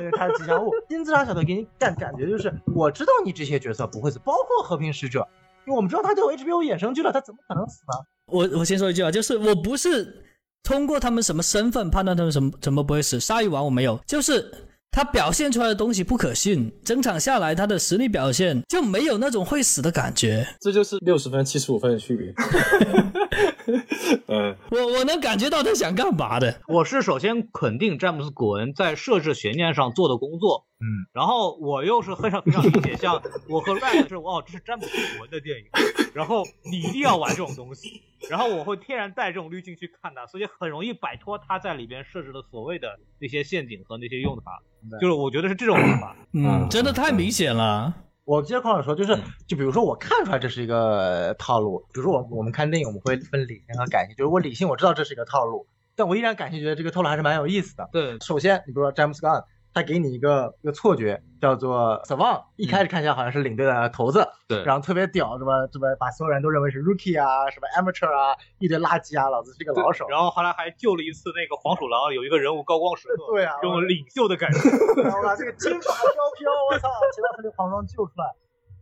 [0.05, 0.71] 为他是吉祥物。
[0.89, 5.27] 金字塔小队给你感感觉就是，我知道你这些角色不会死，包括和平使者。
[5.67, 7.95] 因为我们知道他叫 HBO 衍生剧了，他怎么可能死呢？
[8.27, 10.25] 我我先说一句啊，就是我不是
[10.63, 13.19] 通过他们什么身份判断他们什么怎么不会死。
[13.19, 14.51] 鲨鱼王我没有，就是
[14.93, 20.47] 他表现出来的东西不可信，整场下来他的实力表现就没有那种会死的感觉。
[20.61, 22.35] 这就是六十分七十五分的区别。
[24.27, 26.61] 嗯，我我能感觉到他想干嘛的。
[26.67, 30.67] 我是首先肯定詹姆斯古恩在设置悬念上做的工作。
[30.83, 33.21] 嗯，然后我又是非常非常理解，像
[33.51, 35.67] 我和 Red 是哦，这是詹姆斯·古文的电影，
[36.15, 38.01] 然后你一定要玩这种东西，
[38.31, 44.63] 然后我会天然带这种滤镜去看它，所以很容易摆脱他在里边设置的所谓的那些陷阱和那些用法，
[44.99, 47.95] 就是我觉得是这种玩法，嗯，真的太明显了。
[48.25, 49.15] 我接着康老师说，就是
[49.47, 57.87] 就比如说我看出来这是一个套路，比如说我我们看电影我们会分理性和感性，就是我理性我知道这是一个套路，但我依然感性觉得这个套路还是蛮有意思的。
[57.93, 59.45] 对，首先你比如说詹姆斯·冈。
[59.73, 70.09] 他给你一个一个错觉，叫做 Savant，一开始看起来好像是领队的头子，对，然后特别屌，什么什么把所有人都认为是 Rookie 啊，什么 Amateur 啊，一堆垃圾啊，老子是个老手。
[70.09, 74.59] 然后后来还救了一次那个黄鼠狼，有一个人物高光时刻，对啊，这种领袖的感觉。
[75.03, 78.27] 然后把这个金发飘飘，我操，骑到他的黄鼠狼救出来，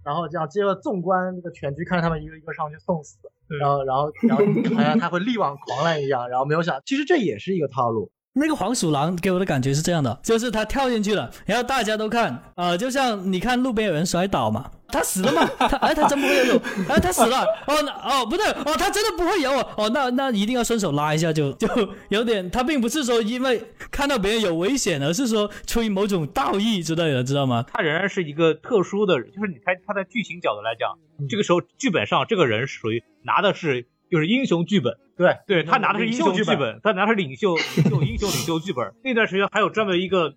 [0.05, 3.19] 然后这样接着纵观这个全局，看着他们一个一个上去送死，
[3.61, 8.11] 然后然后然后好像他会力挽狂澜一样，然后没有想，其实这也是一个套路。
[8.39, 15.47] 那个黄鼠狼给我的感觉是这样的，就是他跳进去了，然后大家都看，呃，就像你看路边有人摔倒嘛，他死了嘛？
[15.59, 17.75] 他哎，他真不会游泳，哎，他死了，哦，
[18.05, 21.69] 哦，不对，哦，他真的不会游，哦，那那一定要伸手拉一下，就就
[22.09, 27.65] 有点，他并不是说因为看到别人有危险，而是说出于某种道义之类的，知道吗？
[27.73, 33.87] 他仍然是一个特殊的，就是你猜他在剧情角度来讲，这个时候剧本上这个人属于拿的是。
[34.11, 38.93] 就是英雄剧本，对对，他拿的是英雄剧本，他拿的是领袖领袖英雄领袖剧本。
[39.05, 40.35] 那段时间还有专门一个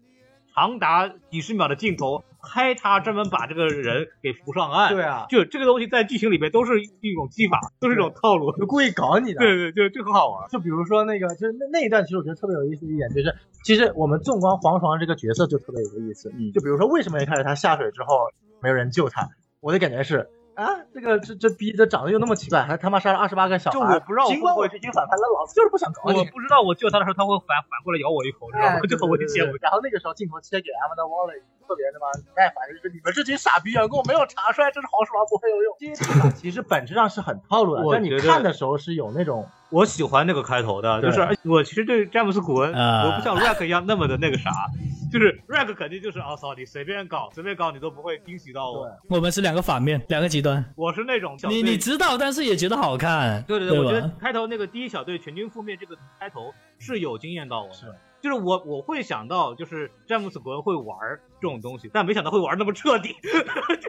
[0.54, 4.94] 长达几十秒的镜头拍他，专门把这个人给扶上岸。
[4.94, 9.40] 对啊，就这个东西在剧情里面都是一种技法，都是一种套路，就故意搞你的。
[9.40, 10.50] 对对，对就很好玩。
[10.50, 16.30] 就比如说那个，就是那那一段，其实我觉得特别有意思的一点，就是其实我们纵观黄床这个角色就特别有意思。
[16.38, 18.18] 嗯，就比如说为什么一开始他下水之后
[18.62, 19.30] 没有人救他，
[19.62, 20.28] 我的感觉是。
[20.56, 23.80] 啊，这个这这逼这长得又那么奇怪，还他妈杀了二十八个小孩。
[23.80, 26.20] 就我不知道，尽管我是军反派，但老子就是不想搞你。
[26.20, 28.80] 我不知道我救他的时候他会反反过来咬我一口，知道吗？
[28.90, 29.46] 就很危险。
[29.62, 31.40] 然后那个时候镜头切给 Amanda Waller，
[31.72, 35.72] 特别他妈不耐烦，就是你们这群傻逼员工没有查出来这是黄鼠狼不会游泳。
[36.36, 39.48] 其实本质上是很套路的，但你看的时候是有那种。
[39.70, 44.52] 我喜欢那个开头的，就是我其实对詹姆斯古恩，我不像 Rack 一样那么的那个啥，
[45.10, 48.92] 就是 Rack 肯定就是哦操，你随便搞随便搞，你都不会惊喜到我。
[49.08, 50.62] 我们是两个反面，两个极端。
[50.76, 53.42] 我是那种你你知道，但是也觉得好看。
[53.44, 57.86] 对对对，我觉得开头那个第一小队全军覆灭这个开头是有惊艳到我，是
[58.22, 60.98] 就是我我会想到就是詹姆斯古恩会玩
[61.42, 63.16] 这种东西，但没想到会玩那么彻底。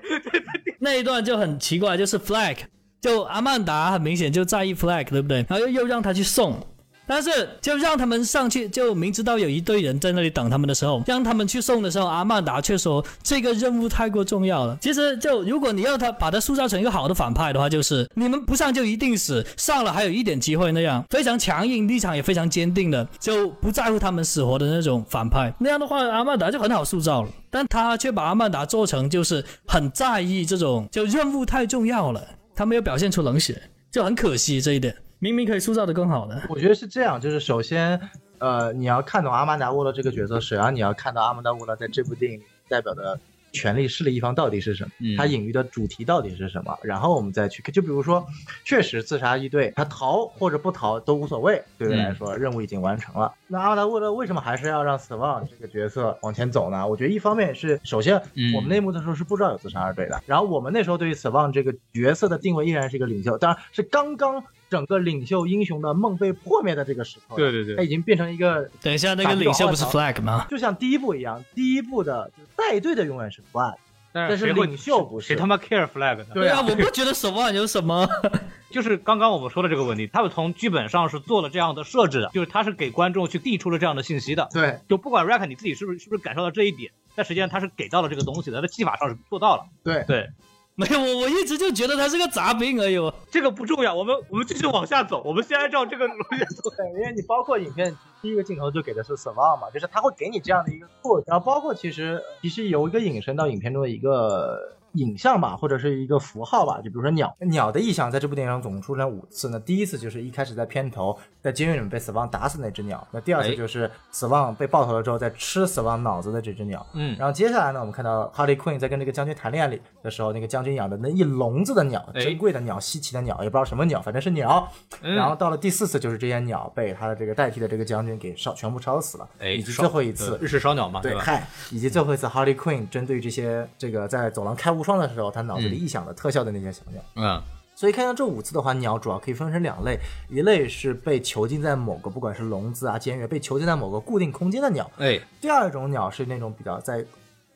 [0.80, 2.58] 那一段就很奇怪，就是 Flag。
[3.00, 5.38] 就阿曼达很明显就在意 flag，对不对？
[5.48, 6.64] 然后又又让他去送，
[7.06, 14.78] 但是就让他们上去，就明知道有一堆人在那里等他们的时候，让他们去送的时候，阿曼达却说这个任务太过重要了。
[14.80, 25.52] 其实就如果你要他把他塑造成一个好的反派的话，就是你们不上就一定死，上了还有一点机会那样，非常强硬，立场也非常坚定的，就不在乎他们死活的那种反派。
[25.58, 27.28] 那样的话，阿曼达就很好塑造了。
[27.50, 32.24] 但他却把阿曼达做成就是很在意这种，就任务太重要了，
[32.54, 34.96] 他没有表现出冷血，就很可惜这一点。
[35.22, 38.00] 明明可以塑造的更好的，我觉得是这样，就是首先，
[38.38, 43.16] 呃，你要看懂阿曼达沃勒这个角色，首先你要看到阿曼达沃勒在这部电影代表的。
[43.54, 44.90] 权力势力一方到底是什么？
[45.18, 46.74] 他隐喻的主题到底是什么？
[46.82, 48.26] 然后我们再去，就比如说，
[48.64, 53.30] 确实自杀一队，他逃或者不逃都无所谓，对于来说，任务已经完成了。
[53.48, 56.88] 那阿曼达沃勒为什么还是要让死亡这个角色往前走呢？
[56.88, 58.16] 我觉得一方面是，首先
[58.56, 64.42] 我们内幕的时候是不知道有自杀二队的，然后我们那时候对于死亡这个角色的定位依然是一个领袖，当然是刚刚
[64.72, 68.70] 整个领袖英雄的梦被破灭的这个时候，对对对，他已经变成一个。
[68.80, 70.46] 等一下，那个领袖不是 flag 吗？
[70.48, 73.42] 就像第一部一样，第一部的带队的永远是。
[73.52, 73.74] flag，
[74.14, 76.26] 但是领袖不是谁他妈 care flag 呢？
[76.32, 78.08] 对啊，我不觉得手腕有什么，
[78.72, 84.48] 就是刚刚我们说的这个问题，他们从剧本上是做了这样的设置的，就是他是给观众去递出了这样的信息的。
[84.52, 89.64] 对，就不管 rack 你自己是不是是不是感受到这一点，但实际上他是给到了这个东西的，在技法上是做到了。
[89.84, 90.30] 对对。
[90.76, 92.96] 没有我，我一直就觉得他是个杂兵而已。
[93.30, 95.22] 这个不重要，我们我们继续往下走。
[95.24, 96.70] 我们先按照这个逻辑走。
[96.98, 104.76] 因为你包括影片第一个镜头就给的是死亡嘛，就是他会给你这样的一个错，然后包括其实其实有一个引申到影片中的一个。
[104.94, 109.48] 影像吧，或者是一个符号吧，就比如说鸟，鸟的意象在这部电影中总共出现五次。
[109.48, 113.06] 那第一次就是一开始在片头，在监狱里面被死亡打死那只鸟。
[113.10, 116.86] 那第二次就是死亡被爆头了之后，在吃死亡脑子的这只鸟。
[116.94, 124.68] 嗯，然后接下来呢，我们看到 Harley Quinn 在跟这个将军谈恋爱里的时候，那个将军养的那一笼子的鸟，珍贵的鸟、稀奇的鸟，也不知道什么鸟，反正是鸟。
[125.00, 129.28] 然后到了第四次，就是这些鸟被他的这个代替的这个将军给烧，全部烧死了。
[129.38, 131.20] 哎，以及最后一次日式烧鸟嘛，对吧？
[131.22, 137.40] 嗨，以及最后一次 Harley Quinn 针对这些这个在走廊开无双的时候，他脑子里臆想的特效的那些小鸟，嗯，
[137.76, 139.96] 所以看到这五次的话，鸟主要可以分成两类，
[140.28, 147.04] 一类是被囚禁在某个不管是笼子啊、监狱，被囚禁在某个固定空间的鸟，哎，第二种鸟是那种比较在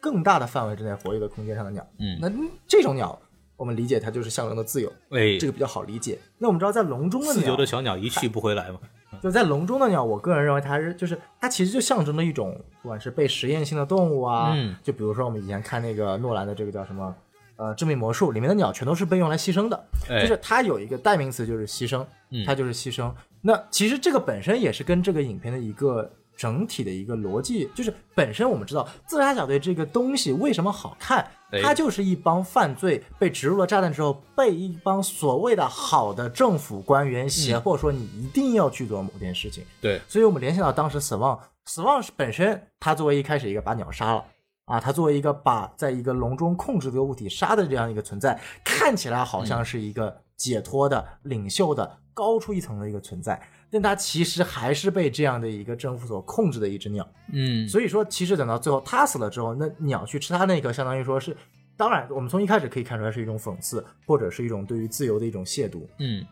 [0.00, 2.30] 更大的范围之内活跃的空间上的鸟，嗯，那
[2.68, 3.18] 这种鸟
[3.56, 6.16] 我们理解它就是象征的自由，哎，这个比较好理解。
[6.38, 8.78] 那我们知道在笼中的自由的小鸟一去不回来嘛。
[9.26, 17.12] 就在笼中的鸟，我个人认为它是，就是它其实就象征着一种，不管是被实验性的动物啊，嗯，就比如说我们以前看那个诺兰的这个叫什么，
[17.56, 22.06] 呃，致命魔术里面的鸟全都是被用来牺牲的，就是它有一个代名词就是牺牲，
[22.46, 23.12] 它就是牺牲。
[23.40, 26.08] 那其实这个本身也是跟这个影片的一个。
[26.36, 31.26] 整体的一个逻辑就是，本身我们知道自杀小队这个东西为什么好看，
[31.62, 39.64] 它就是一帮犯罪被植入了炸弹之后，被一帮所谓的好的政府官员胁迫说你一定要去做某件事情。
[39.80, 44.24] 对，所以我们联想到当时死亡，死亡是本身它作为一开始一个把鸟杀了
[44.66, 53.40] 啊，它作为一个把在一个笼中控制这个物体杀的这样一个存在，看起来好像是一个解脱的领袖的高出一层的一个存在。
[53.70, 61.36] 但它其实还是被这样的一个政府所控制的一只鸟，嗯，所以说其实等到最后它死了之后，那鸟去吃它那个，相当于说是，
[61.76, 66.24] 当然我们从一开始可以看出来是一种讽刺，或者是一种对于自由的一种亵渎，嗯，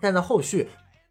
[0.00, 0.68] 但在后续，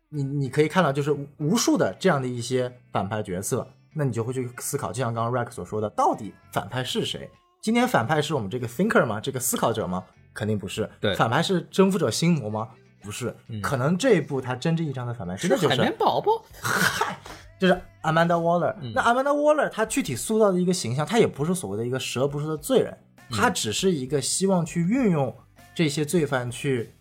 [0.09, 7.29] 你你可以看到就是无数的这样的一些反派角色，那你就会去思考，就像刚刚 Rack 所说的，到底反派是谁？
[7.61, 9.19] 今天反派是我们这个 thinker 吗？
[9.19, 10.03] 这个思考者吗？
[10.33, 12.69] 肯定不是，对，反派是征服者心魔吗？
[13.05, 17.17] 不是，可能这一部他真正意义上的反派是就是海绵宝宝， 嗨，
[17.59, 18.75] 就是 Amanda Waller。
[18.93, 22.97] 那 Amanda Waller 她具体塑造的一个形象，她也不是所谓的一个十恶不赦的罪人，
[23.31, 25.33] 她只是一个希望去运用
[25.75, 26.93] 这些罪犯去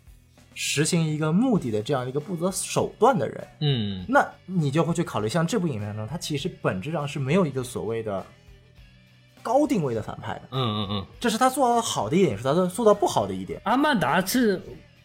[0.55, 3.48] 实行一个目的的这样一个不择手段的人。
[3.61, 8.24] 嗯，那你就会去考虑，像这部影片中，它其实本质上是没有一个所谓的
[9.42, 10.42] 高定位的反派的。
[10.52, 13.61] 嗯嗯嗯，这是他做到好的一点，也是他的做到不好的一点。
[13.64, 14.62] 阿曼达是。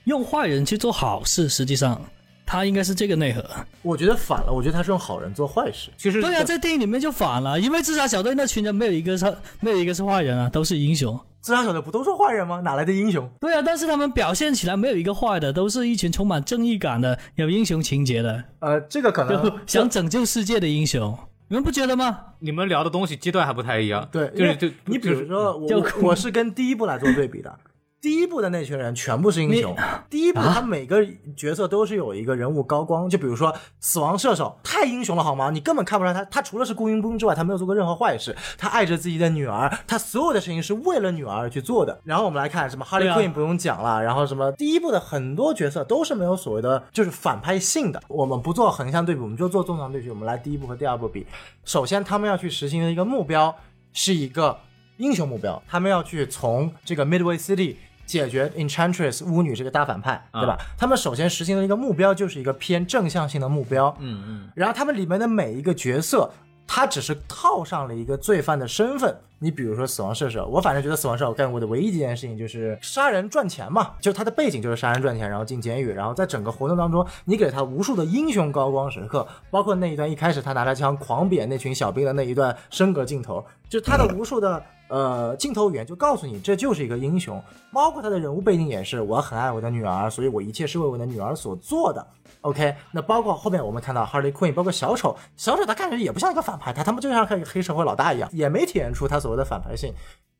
[0.10, 2.01] 用坏人去做好事，实际上
[2.43, 3.45] 他应该是这个内核。
[3.84, 5.91] 我觉得反了，我觉得他是用好人做坏事。
[5.97, 11.18] 其实对啊，在电影里面就反了，因为自杀小队那群人没有一个是没有一个是坏人啊，都是英雄。
[11.41, 12.60] 自杀小队不都是坏人吗？
[12.62, 13.30] 哪来的英雄？
[13.39, 18.43] 对啊，但是他们表现起来没有一个坏的，都是一群充满正义感的、有英雄情节的。
[18.60, 21.16] 呃，这个可能 想拯救世界的英雄，
[21.47, 22.18] 你们不觉得吗？
[22.39, 24.05] 你们聊的东西阶段还不太一样。
[24.12, 27.53] 对，就是就你比如说我， 我是跟第一部来做对比的。
[28.01, 29.75] 第一部的那群人全部是英雄。
[30.09, 35.49] 第一部他每个角色都是有一个人物高光，就比如说死亡射手，太英雄了好吗？
[35.49, 38.33] 你根本看不出来他，他除了是雇佣兵之外，他没有做过任何坏事。
[38.57, 41.99] 他爱着自己的女儿，他所有的事情是为了女儿而去做的。
[42.05, 48.01] 然后我们来看什么哈利奎因不用讲了，然后什么第一部的很多角色都是没有所谓的就是反派性的。
[48.07, 50.09] 我们不做横向对比，我们就做纵向对比。
[50.09, 51.27] 我们来第一部和第二部比，
[51.65, 53.53] 首先他们要去实行的一个目标
[53.91, 54.57] 是一个
[54.95, 57.75] 英雄目标，他们要去从这个 Midway City。
[58.10, 60.57] 解决 Enchantress 巫女这个大反派，对吧？
[60.76, 64.49] 他们首先实行的一个目标就是一个偏正向性的目标，嗯嗯。
[64.55, 66.32] 然后他们里面的每一个角色，
[66.72, 69.13] 他只是套上了一个罪犯的身份。
[69.39, 84.61] 你比如说死亡射手，我反正觉得死亡射手干过的唯一一件事情就是杀人赚钱嘛，就他的背景就是杀人赚钱，然后进监狱，然后在整个活动当中，你给他无数的英雄高光时刻，包括那一段一开始他拿着枪狂扁那群小兵的那一段升格镜头，就他的无数的。
[84.89, 87.39] 呃，镜头语言就告诉你，这就是一个英雄，
[87.72, 92.03] 包括他的人物背景也是，我很爱我的女儿，所以我一切是为我的女儿所做的。
[92.41, 99.93] OK，那包括后面我们看到 Harley Quinn，包括小丑，小丑他看着也不像一个反派，他他妈就像个黑社会老大一样，也没体现出他所谓的反派性。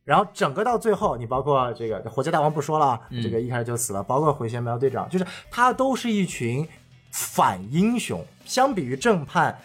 [0.06, 6.68] 然后整个到最后，你包括这个火箭大王不说了，这个一开始就死了，包括回旋镖队长，就是他都是一群
[7.12, 9.60] 反英雄，相比于正派。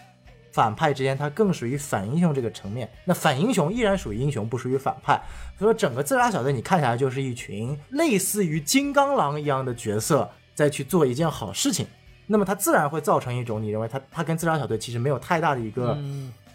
[0.51, 2.89] 反派之间，他更属于反英雄这个层面。
[3.03, 5.21] 那反英雄依然属于英雄，不属于反派。
[5.59, 11.85] 所以说，整个自杀小队你看起来就是一群类似于金刚狼一样的角色在去做一件好事情。
[12.27, 15.97] 那么它自然会造成一种你认为他他跟自杀小队其实没有太大的一个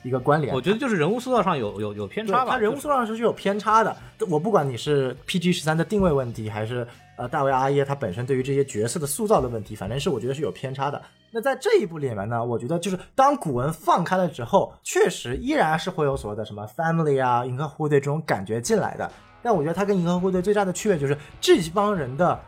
[0.03, 0.55] 一个关联。
[0.55, 2.53] 我觉得就是人物塑造上有有有偏差吧。
[2.53, 3.97] 他人物塑造上是有偏差的。
[4.29, 11.01] 我不管你是 PG 十三的定位问题，还是呃大卫阿耶他本身对于这些角色的塑造的问题，反正是我觉得是有偏差的。
[11.31, 19.09] 那在这一部里面呢，我觉得就是当古文放开了之后，确实依然是会有所谓的什么 family 啊、银河护卫队这种感觉进来的。
[19.43, 22.39] 但我觉得它跟银河护卫队最大的区别就是这帮人的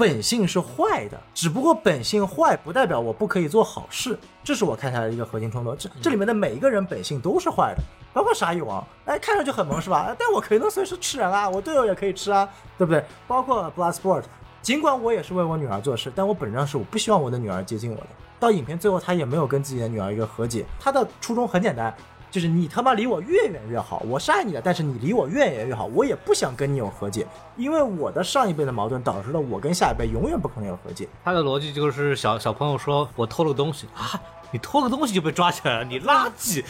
[0.00, 5.74] 本性是坏的，只不过本性坏不代表我不可以做好事，这是我看下来的一个核心冲突。
[5.74, 7.82] 这这里面的每一个人本性都是坏的，
[8.14, 10.16] 包括鲨鱼王，哎，看上去很萌是吧？
[10.18, 12.48] 但我可能随时吃人啊，我队友也可以吃啊，
[12.78, 13.04] 对不对？
[13.28, 14.22] 包括 Bloodsport，
[14.62, 18.06] 尽管我也是为我女儿做事，但我本质上是我不希望我的女儿接近我的。
[18.38, 20.64] 到影片最后，他也没有跟自己的女儿一个和解。
[20.80, 21.94] 他的初衷很简单，
[22.30, 24.02] 就是你他妈离我越远越好。
[24.06, 25.86] 我是爱你的，但是你离我越远越好。
[25.86, 27.26] 我也不想跟你有和解，
[27.56, 31.08] 因为我的上一辈的矛盾导致了我跟下一辈永远不可能有和解。
[31.24, 34.20] 他的逻辑就是小小朋友说我偷了东西啊，
[34.52, 36.64] 你偷个东西就被抓起来了，你垃圾，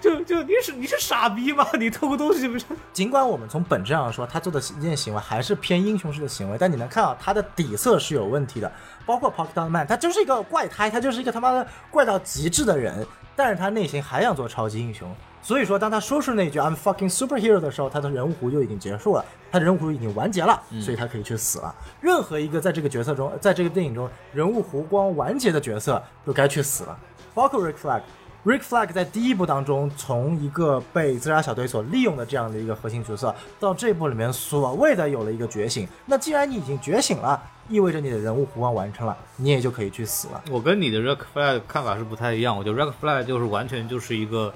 [0.00, 1.66] 就就就你是你是傻逼吗？
[1.78, 2.64] 你偷个东西不是？
[2.92, 8.70] 尽管我们从本质上说，他做的一件行为还是偏英雄式的行为，但你能看到他的底色是有问题的。
[9.06, 13.06] 包括 Pocket Man，他就是一个怪胎，他就是一个他妈的怪到极致的人，
[13.36, 15.08] 但是他内心还想做超级英雄。
[15.42, 21.74] 所以说，当他说出那句 I'm fucking superhero 的时候，他的人物弧就已经结束了，他的人物弧已经完结了，所以他可以去死了。
[22.00, 26.98] 任何一个在这个角色中，在这个电影中人物弧光完结的角色，都该去死了。
[27.34, 28.00] 包括 Rick Flag。
[28.44, 35.88] Rick Flag 在第一部当中，从一个被自杀小队所利用的这样的一个核心角色，到这部里面所谓的有了一个觉醒。
[36.04, 40.42] 那既然你已经觉醒了，意味着你的人物弧光完成了，你也就可以去死了。
[40.50, 44.52] 我跟你的 Rockfly 看法是不太一样，我觉得 Rockfly 就是完全就是一个。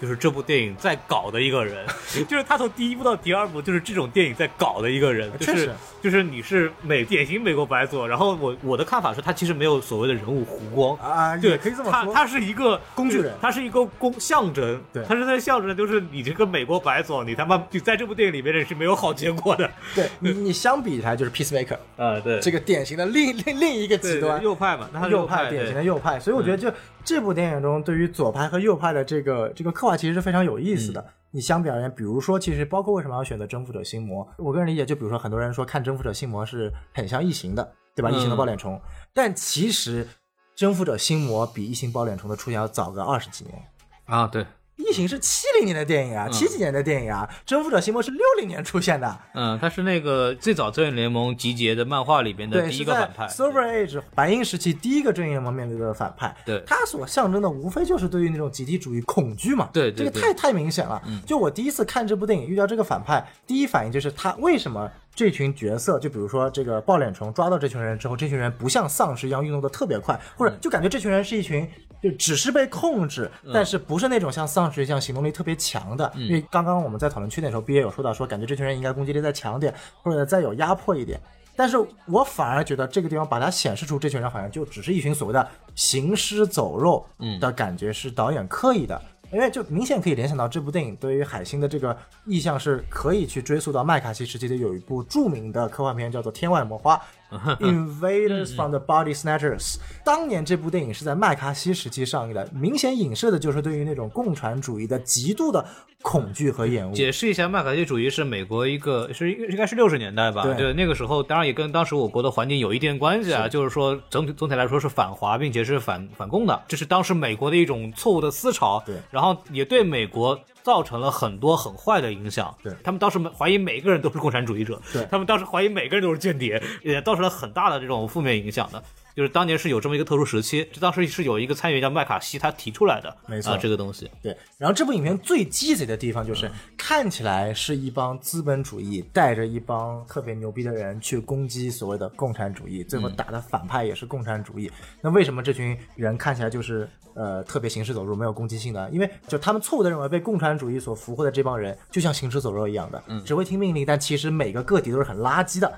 [0.00, 1.86] 就是这部电影在搞的一个人，
[2.28, 5.70] 就是他从第一部到第二部就是这种电影在搞的一个人，就是
[6.02, 10.96] 就是你是美典型美国白左，然后我我的看法是他其实没有所谓的人物弧光。
[10.98, 24.42] 啊，对，可以这么说，他他是一个工具人，他是一个工象征，对，他是在象征就是你这个美国白左，你他妈就在这部电影里面是没有好结果的，对 你你相比起来就是 Peacemaker 啊，对，这个典型的另另另一个极端。
[24.42, 26.70] 右派嘛，右派典型的右派，所以我觉得就。
[27.06, 31.02] 这部电影中对于左派和右派的这个这个刻画其实是非常有意思的。
[31.30, 38.10] 你相比而言，比如说，其实包括为什么要选择《征服者心魔》，我个人理解，就比如说很多人说看《征服者心魔》是很像《异形》的，对吧？
[38.12, 38.80] 《异形》的抱脸虫，
[39.14, 40.04] 但其实
[40.56, 43.62] 《征服者心魔》比《异形》抱脸虫的出现要早个二十几年
[44.06, 44.44] 啊，对。
[44.76, 49.18] 异形是七零年的电影啊，七几年的电影啊，征服者心魔是六零年出现的。
[49.32, 56.36] 嗯，他是那个最早正义联盟集结的漫画里边的第一个反派，Silver Age 白银时期第一个正义联盟面对的反派。
[56.44, 59.70] 对，他所象征的无非就是对于那种集体主义恐惧嘛。
[59.72, 61.02] 对，这个太太明显了。
[61.24, 71.66] 就我第一次看这部电影遇到这个反派，第一反应就是他为什么这群角色，就比如说这个抱脸虫抓到这群人之后，这群人不像丧尸一样运动的特别快，或者就感觉这群人是一群。
[72.10, 76.12] 就只是被控制，但是不是那种像丧尸一样行动力特别强的。
[76.16, 81.20] 因为刚刚我们在讨论缺点的时候，B 也有说到，说感觉这群人应该攻击力再强点，或者再有压迫一点。
[81.54, 81.76] 但是
[82.06, 87.06] 我反而觉得这个地方把它显示出这群人好像就只是一群所谓的行尸走肉
[87.40, 89.00] 的感觉，是导演刻意的。
[89.32, 91.96] 因为就明显可以联想到这部电影对于海星的这个
[92.26, 96.94] 意向是可以去追溯到麦卡锡时期的有一部著名的科幻片叫做《天外魔花》
[97.60, 99.76] （Invaders from the Body Snatchers）。
[100.04, 105.64] 当年这部电影是在麦卡锡时期上映的，明显影射的就是对于那种共产主义的极度的
[106.02, 106.94] 恐惧和厌恶。
[106.94, 110.42] 解释一下，麦卡锡主义是美国一个是应该是六十年代吧？
[110.56, 113.48] 对，那个时候当然也跟当时我国的环境有一定关系啊。
[113.48, 118.82] 就是说，整体总体来说是反华，并且是反反共的，这是当时美国的一种错误的思潮。
[118.86, 122.52] 对，然后也对美国造成了很多很坏的影响。
[122.60, 124.82] 对他们当时怀疑每个人都是共产主义者。
[124.92, 128.82] 对他们当时怀疑每个人都是间谍，也造成了很大的这种负面影响的。
[129.14, 134.10] 就是当年是有这么一个特殊时期，这当时是有一个参议员叫麦卡锡他提出来的，没错，这个东西。
[134.20, 144.70] 对，然后这部影片最鸡贼的地方就是看起来是一帮资本主义带着一帮特别牛逼的人去攻击所谓的共产主义，最后打的反派也是共产主义。
[145.00, 146.86] 那为什么这群人看起来就是
[147.16, 148.88] 呃特别行尸走肉，没有攻击性的？
[148.90, 155.72] 因为就他们错误的认为被共产主义所俘获的这帮人就像行尸走肉一样的，只会听命令，但其实每个个体都是很垃圾的。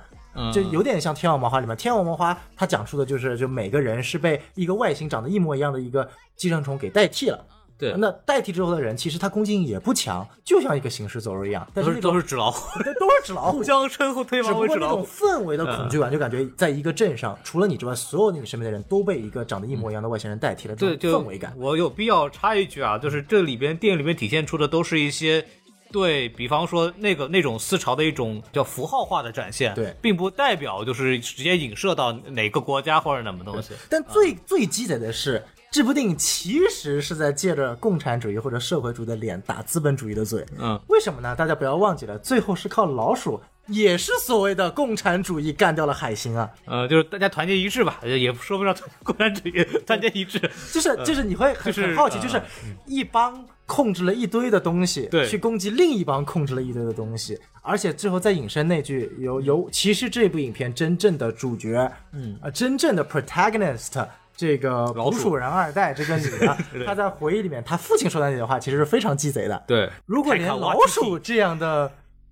[0.52, 7.44] 就有点像《天网魔花》里面，《天网魔花》它讲述的就是，就每个人是被一个外形长得一模一样的一个寄生虫给代替了。
[7.78, 11.66] 对，那代替之后的人，其实他攻击性也不强，就像一个行尸走肉一样。
[11.72, 15.06] 但是都是纸老虎， 都是纸老虎， 互相称呼对方为纸老虎。
[15.06, 20.74] 氛围的恐惧感，就感觉在一个镇上，除了你之外，所有你身边的人都被一个长得一模一样的外星人代替了。
[20.74, 21.54] 这种，氛围感。
[21.56, 25.44] 我有必要插一句啊，就是这里边电影里面体现出的都是一些。
[25.90, 33.72] 对比方说那个那种思潮的一种叫符号化的展现，对，并不代表就是直接影射到哪个国家或者什么东西。
[33.88, 40.44] 但最最鸡贼的是，这部电影其实是在借着共产主义或者社会主义的脸打资本主义的嘴。
[40.58, 41.36] 嗯，为什么呢？
[41.36, 46.50] 大家不要忘记了，最后是靠老鼠，也是所谓的共产主义干掉了海星啊。
[46.64, 50.38] 呃，就是大家团结一致吧，也说不上 共产主义团结一致，
[50.72, 52.40] 就是就是你会很很好奇，就是
[52.86, 53.44] 一帮。
[53.68, 64.02] 控制了一堆的东西，对，去攻击另一帮控制了一堆的东西，而且最后再引申那句，有有，其实这部影片真正的主角，嗯啊，真正的 protagonist，
[64.38, 71.90] 这个捕鼠人二代这个女的， 她在回忆里面，她父亲说的那句话其实是非常鸡贼的，对，如果连老鼠这样的。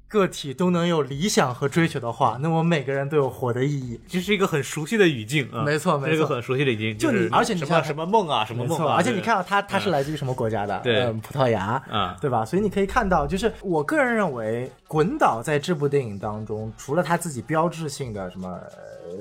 [0.09, 4.01] 个体都能有理想和追求的话，那么每个人都有活的意义。
[4.07, 6.97] 这是一个很熟悉的语境啊，没错，没错，一个很熟悉的语境。
[6.97, 10.79] 就你，而且你像什么梦啊，什么梦啊，而且你看到他，他是来自于什么国家的？
[10.85, 12.45] 对，葡萄牙，啊，对吧？
[12.45, 18.57] 所以你可以看到，就是我个人认为，滚导在这部电影当中，除了他自己标志性的什么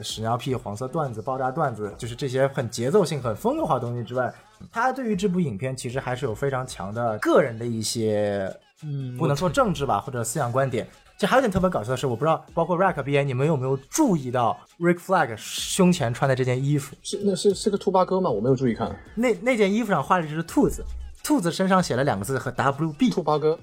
[0.03, 4.33] 屎尿屁、黄色段子、爆炸段子，就是这些很节奏性、很风格化东西之外，
[4.71, 8.51] 他对于这部影片其实还是有非常强的个人的一些，
[8.83, 10.87] 嗯，不能说政治吧，或者思想观点。
[11.17, 16.93] 这还有点特别搞笑的是，我不知道，包括 Rack 边，你们有没有注意到 Rick Flag 胸前穿的这件衣服？
[17.01, 18.29] 是那是是个兔八哥吗？
[18.29, 18.93] 我没有注意看。
[19.15, 20.83] 那那件衣服上画的就是兔子，
[21.23, 23.09] 兔子身上写了两个字和 WB。
[23.13, 23.57] 兔八哥，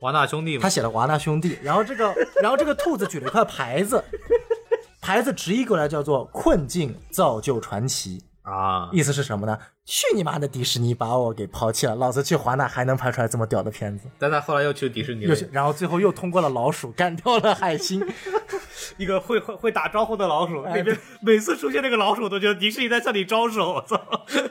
[0.00, 0.58] 华纳兄弟。
[0.58, 2.12] 他写了华纳兄弟，然后这个，
[2.42, 4.02] 然后这个兔子举了一块牌子，
[5.06, 8.20] 孩子直译过来叫做“困境造就传奇”。
[8.46, 9.58] 啊，意思是什么呢？
[9.84, 14.08] 去你妈的迪士尼，把我给抛弃了，老子去华纳还能拍出来这么屌的片子。
[14.20, 18.06] 但他后来又去迪士尼了，然后最后又通过了老鼠干掉了海星，
[18.98, 20.64] 一个会会会打招呼的老鼠。
[21.20, 23.72] 每次出现那个老鼠，都觉得迪士尼在向你招手。
[23.74, 24.00] 我操！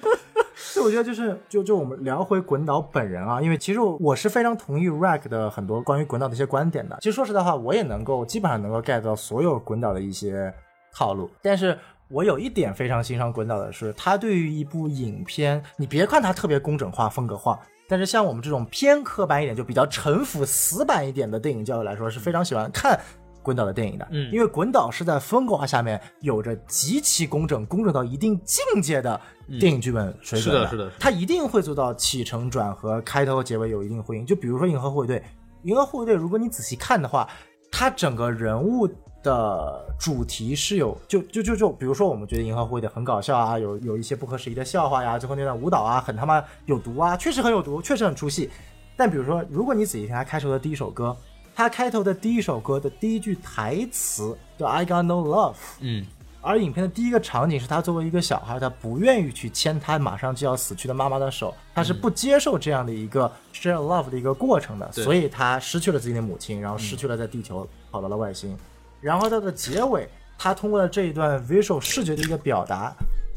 [0.56, 6.98] 所以我觉得就是就就我们聊回滚导本人啊，因为其实我是非常同意 Rack 的很多关于滚导的一些观点的。
[7.00, 10.54] 其实说实在话，我也能够基本上能够 get 到所有滚导的一些
[10.94, 11.80] 套路，但是。
[12.08, 23.00] 我有一点非常欣赏滚导的是，他对于一部影片，你别看他特别工整化、风格化，但是像我们这种偏刻板一点、就比较城府死板一点的电影教育来说，是非常喜欢看
[23.42, 24.08] 滚导的电影的。
[24.12, 29.20] 嗯，因为滚导是在风格化下面有着极其工整、工整到一定境界的
[29.60, 30.70] 电影剧本水准的。
[30.70, 34.24] 是的，是的，他一定会做到起承转合、开头和结尾有一定呼应。
[34.24, 35.18] 就比如说《银河护卫队》，
[35.64, 37.28] 《银河护卫队》，如果你仔细看的话，
[37.72, 38.88] 他整个人物。
[39.26, 48.50] 的主题是有就就就就比如说我们觉得银河护卫队很搞笑啊，有有一些不合时宜的笑话呀，最后那段舞蹈啊很他妈有毒啊，确实很有毒，确实很出戏。
[48.96, 51.18] 但比如说，如果你仔细听他开头的第一首歌，
[51.56, 56.06] 他开头的第一首歌的第一句台词叫 I got no love，嗯，
[56.42, 68.58] 而影片的第一个场景是他作为一个小孩，他不愿意去牵他马上就要死去的妈妈的手，他是不接受这样的一个 share love 的一个过程的，所以他失去了自己的母亲，然后失去了在地球，跑到了外星。
[69.06, 72.92] 然后到的结尾，他通过了这一段 visual 视觉的一个表达，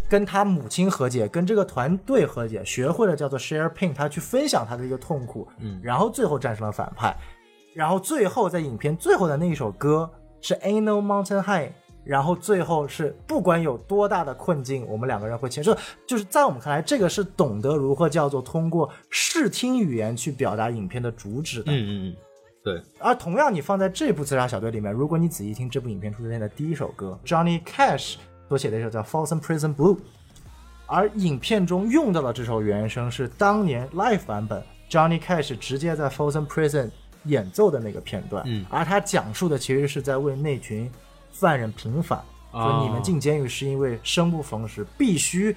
[0.08, 7.14] 跟他母亲和解，跟这个团队和解，学会了叫做 share pain，他去分享他的一个痛苦，嗯，然后最后战胜了反派，
[7.74, 10.10] 然后最后在影片最后的那一首歌
[10.40, 11.70] 是 Ain't No Mountain High，
[12.02, 15.76] 然后最后是不管有多大的困境，我们两个人会牵手。
[16.06, 21.70] 就是在我们看来，这个是懂得如何叫做通过视听语言去表达影片的主旨的。
[21.70, 22.16] 嗯嗯嗯，
[22.72, 22.82] 对。
[22.98, 28.16] 而同样，你放在这部《自杀小队》里面，如果你仔细听这部影片出现的第一首歌，Johnny Cash
[28.48, 29.96] 所写的一首叫《Folsom Prison Blue》，
[30.86, 36.90] 而影片中用到的这首原声是当年 live 版本，Johnny Cash 直接在 Folsom Prison。
[37.24, 40.90] 演奏的那个片段，嗯，而他讲述的其实是在为那群
[41.32, 45.54] 犯人平反，说你们进监狱是因为生不逢时，必须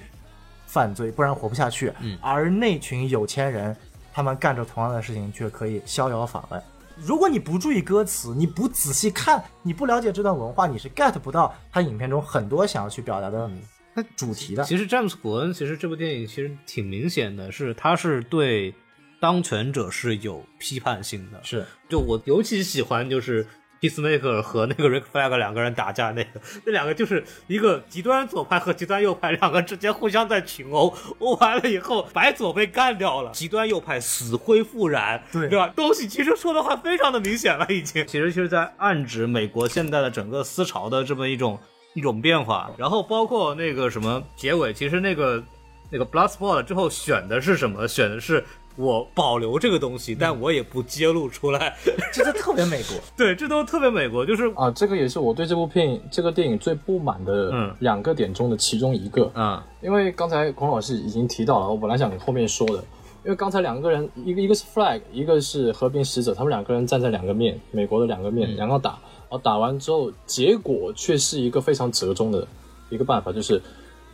[0.66, 1.90] 犯罪，不然活不下去。
[2.00, 3.74] 嗯，而那群有钱人，
[4.12, 6.62] 他们干着同样的事情，却可以逍遥法外。
[7.04, 13.50] 如果你不注意歌词，你不仔细看，你不了解这段文化，你是 get 不到他影片中很多想要去表达的
[13.94, 14.64] 那主题的。
[14.64, 18.74] 其实詹姆斯·古恩，其实这部电影其实挺明显的，是他是对。
[19.20, 23.46] 当权者是有批判性的，是就我尤其喜欢就是
[23.82, 35.72] Peacemaker 和那个 Rick Flag 两个人打架那个，那两个就是一个极端左派和极端右派两个之间互相在群殴，殴完了以后白左被干掉了，极端右派死灰复燃，对对吧？
[35.74, 41.58] 东西其实说的话非常的明显了，已经其实就是在暗指美国现在的整个思潮的这么一种
[41.94, 45.42] 一种变化，然后包括那个什么结尾，其实那个
[45.90, 47.88] 那个 Bloodsport 之后选的是什么？
[47.88, 48.44] 选的是。
[48.76, 51.76] 我保留这个东西，但我也不揭露出来，
[52.12, 52.96] 这是特别美国。
[53.16, 59.30] 对，这都特别美国，就是啊，这个也是我对这部片、这个电影最不满的两个点中的其中一个。
[59.34, 62.82] 嗯，因为刚才孔老师已经提到了，我本来想后面说的，
[63.24, 72.48] 因为刚才两个人，一个一个是 Flag，一个是和平使者，他们两个人站在两个面，美国的两个面，两个打，然后打完之后，结果却是一个非常折中的
[72.88, 73.60] 一个办法，就是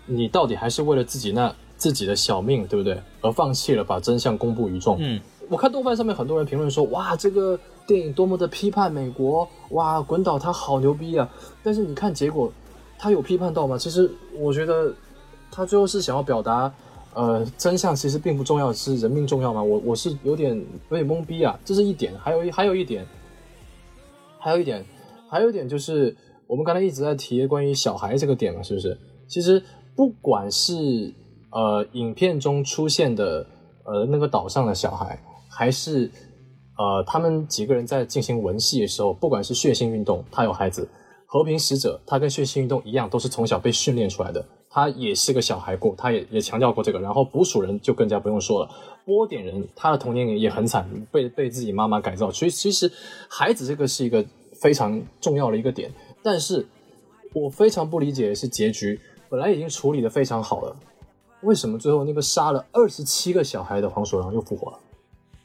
[0.07, 1.55] 你到底还是为了自己那。
[1.79, 3.01] 自己的小命，对不对？
[3.23, 4.97] 而放弃了把真相公布于众。
[5.01, 5.19] 嗯，
[5.49, 11.27] 我看豆瓣上面很多人评论说，哇，这个电影多么的批判美国，哇，滚导他好牛逼啊！
[11.63, 12.53] 但是你看结果，
[12.99, 13.79] 他有批判到吗？
[13.79, 14.93] 其实我觉得
[15.51, 16.71] 他最后是想要表达，
[17.15, 19.63] 呃，真相其实并不重要，是人命重要吗？
[19.63, 20.55] 我我是有点
[20.91, 22.13] 有点懵逼啊，这是一点。
[22.19, 23.07] 还有一还有一点，
[24.39, 24.85] 还有一点，
[25.31, 26.17] 还有一点就是
[26.49, 28.99] 我们刚才一直在提关于小孩这个点嘛，是不是？
[29.29, 29.63] 其实
[29.95, 31.13] 不管是
[31.51, 33.47] 呃，影片中出现的
[33.85, 35.19] 呃那个岛上的小孩，
[35.49, 36.11] 还是
[36.77, 40.87] 呃他们几个人在进行文戏的时候，不管是血腥运动，他有孩子；
[41.27, 47.01] 和平使者，他跟血腥运动一样，都是从小被训练出来的，他也是个小孩过，他也也强调过这个。
[47.01, 48.71] 然后捕鼠人就更加不用说了，
[49.07, 52.31] 波点人他的童年也很惨，被被自己妈妈改造。
[52.31, 52.93] 所以其实
[53.29, 54.23] 孩子这个是一个
[54.61, 55.91] 非常重要的一个点，
[56.23, 56.67] 但是
[57.33, 60.77] 我非常不理解的是结局，本来已经处理的非常好了。
[61.43, 64.79] 为什么最后那个杀了二十七个小孩的黄鼠狼又复活了？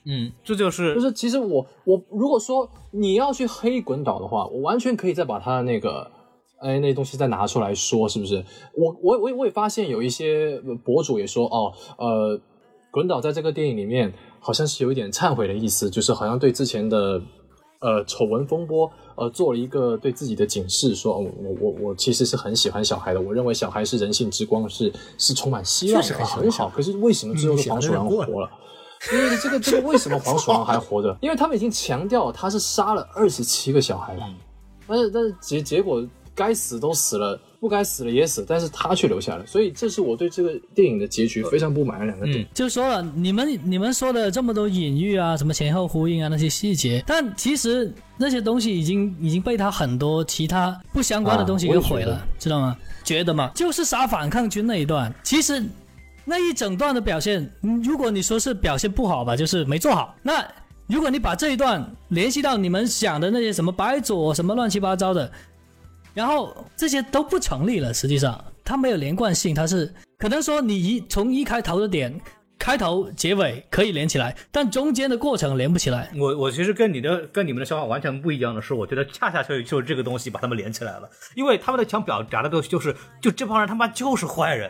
[0.06, 6.12] 嗯，这就是就是其实我我如果说你要去黑滚岛的话，我完全可以再把他的那个
[6.60, 8.44] 哎那东西再拿出来说，是不是？
[8.76, 12.38] 我我我我也发现有一些博主也说哦呃，
[12.92, 17.22] 滚岛在这个电影里面好像是有一点忏悔的意思，就是好像对之前的
[17.84, 18.92] 呃丑闻风波。
[19.16, 21.30] 呃，做了一个对自己的警示，说，我
[21.62, 26.68] 我我其实是很喜欢小孩的，我认为小孩是人性之光，是是充满希望的，很好。
[26.70, 28.50] 可是为什么最后黄鼠狼活了？
[29.14, 31.16] 因为这个这个为什么黄鼠狼还活着？
[31.22, 34.24] 因为他们已经强调他是杀了二十七个小孩了，
[34.88, 36.04] 但是但是结结果
[36.36, 37.40] 该死都死了。
[37.64, 42.46] 不该死了也死，但是他却留下了，所以这是我对这个电影的结局非常不满的两个点。
[42.54, 52.76] 就说了，你们你们说的这么多隐喻啊，什么前后呼应啊，那些细节，但其实那些东西已经已经被他很多其他不相关的东西给毁了，知道吗？
[53.02, 53.50] 觉得吗？
[53.56, 55.64] 就是杀反抗军那一段，其实
[56.26, 57.50] 那一整段的表现，
[57.82, 60.14] 如果你说是表现不好吧，就是没做好。
[60.22, 60.46] 那
[60.88, 65.32] 如果你把这一段联系到你们想的那些什么白左什么乱七八糟的。
[66.14, 72.20] 然后这些都不成立了，实际上它没有连贯性，它是可能说你一从一开头的点，
[72.60, 76.10] 开头结尾可以连起来，但中间的过程连不起来。
[76.16, 84.70] 我我其实跟你的跟你们的想法完全不一样的是，我觉得恰恰就就是这个东西把他们连起来了，因为他们的想表达的东西就是就这帮人他妈就是坏人。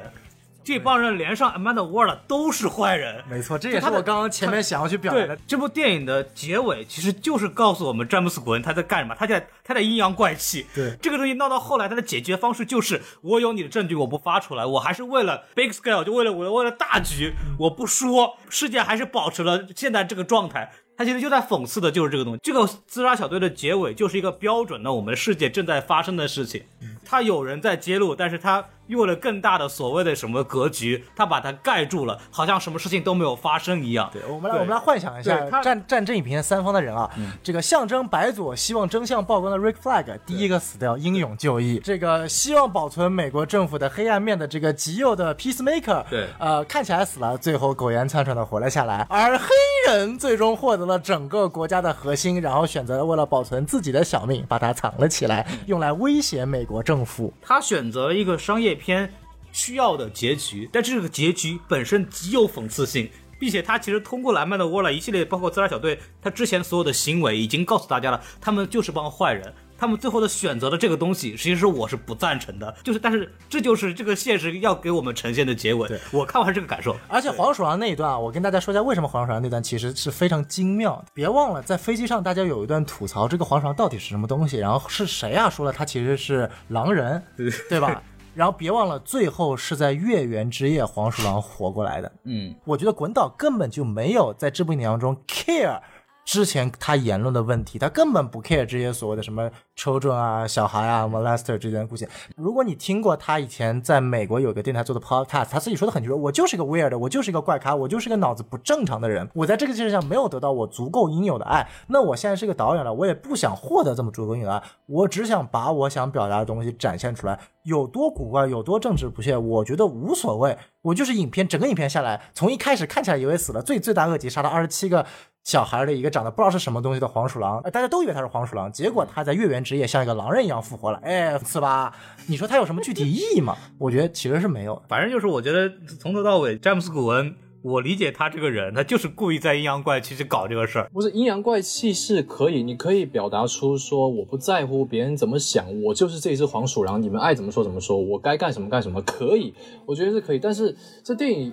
[0.64, 5.38] 这帮人连上 Amanda w a r 都是坏人，没错，这也是我刚刚前面想要去表达的。
[5.45, 10.66] 这部电影的结尾其实就是告诉我们詹姆斯·古恩他在干什么，他在他在阴阳怪气。
[10.74, 20.72] 对，这个东西闹到后来，他的解决方式就是我有你的证据，我不发出来，我还是为了 big scale，就为了我为了大局，我不说，世界还是保持了现在这个状态。
[20.95, 22.39] 他其实就在讽刺的就是这个东西。
[22.43, 26.64] 这个自杀小队的结尾就是一个标准的我们世界正在发生的事情。
[27.03, 28.64] 他有人在揭露，但是他。
[28.88, 34.10] 用了更大的所谓的什么格局，他把它盖住了，好像什么事情都没有发生一样。
[34.11, 37.10] 对，我们来我们来幻想一下，站站这一边三方的人啊，
[37.41, 41.80] 这个象征白左希望真相曝光的 Rick Flag 第一个死掉，英勇就义。
[41.84, 49.05] 这个希望保存美国政府的黑暗面的这个极右的 Peacemaker，对，呃，看起来死了，最后苟延残喘的活了下来。
[49.10, 49.47] 而黑
[49.88, 57.34] 人最终获得了整个国家的核心，然后选择了为了保存自己的小命，把它藏了起来，用来威胁美国政府。
[57.41, 58.73] 他选择了一个商业。
[58.76, 59.12] 片
[59.52, 63.10] 需要的结局，但这个结局本身极有讽刺性，
[63.40, 75.90] 并且他其实通过蓝曼的沃拉一系列，包括自杀小队，他之前所有的行为已经告诉大家了，他们就是帮坏人，他们最后的选择的这个东西，其实我是不赞成的，就是但是这就是这个现实要给我们呈现的结尾。
[76.12, 81.04] 我看完这个感受，而且黄鼠狼那一段啊，我跟大家说一下为什么黄鼠狼那段其实是非常精妙。
[81.14, 87.22] 别忘了在飞机上大家有一段吐槽这个黄鼠狼到底是什么东西，然后是谁啊说了他其实是狼人，
[87.70, 88.02] 对吧？
[88.35, 92.11] 然后别忘了，最后是在月圆之夜，黄鼠狼活过来的。
[92.23, 95.80] 嗯，我觉得滚导根本就没有在这部电影当中 care。
[96.26, 102.08] 之前他言论的问题，他根本不 care 这些所谓的什么 children 啊、小孩啊、molester 这些故事。
[102.36, 109.30] 如果你听过他以前在美国有个电台做的 podcast，他自己说的很清楚，我就是一个 weird，我就是一个怪咖，我就是一个脑子不正常的人。
[109.34, 117.38] 我在这个世界上没有得到我足够应有的爱，那我现在是个导演了，我也不想获得这么足够应有的爱，我只想把我想表达的东西展现出来。
[117.64, 120.58] 有多古怪，有多政治不屑，我觉得无所谓。
[120.82, 125.06] 我就是影片整个影片下来，从一开始看起来以为死了，最罪大恶极，杀了二十七个。
[125.44, 131.94] 小孩的一个长得不知道是什么东西的黄鼠狼，大家都以为他是黄鼠狼，结果他在月圆之夜像一个狼人一样复活了，哎，是吧？
[132.28, 133.56] 你说他有什么具体意义吗？
[133.78, 140.90] 我觉得其实是没有，反正就是我觉得从头到尾，詹姆斯·古恩，我理解他这个人，他就是故意在阴阳怪气去搞这个事儿。
[140.94, 149.53] 不是阴阳怪气是可以，你可以表达出说我不在乎别人怎么想，我就是这只黄鼠狼，你们爱怎么说怎么说，我该干什么干什么，可以，
[149.86, 150.40] 我觉得是可以。
[150.40, 151.52] 但是这电影。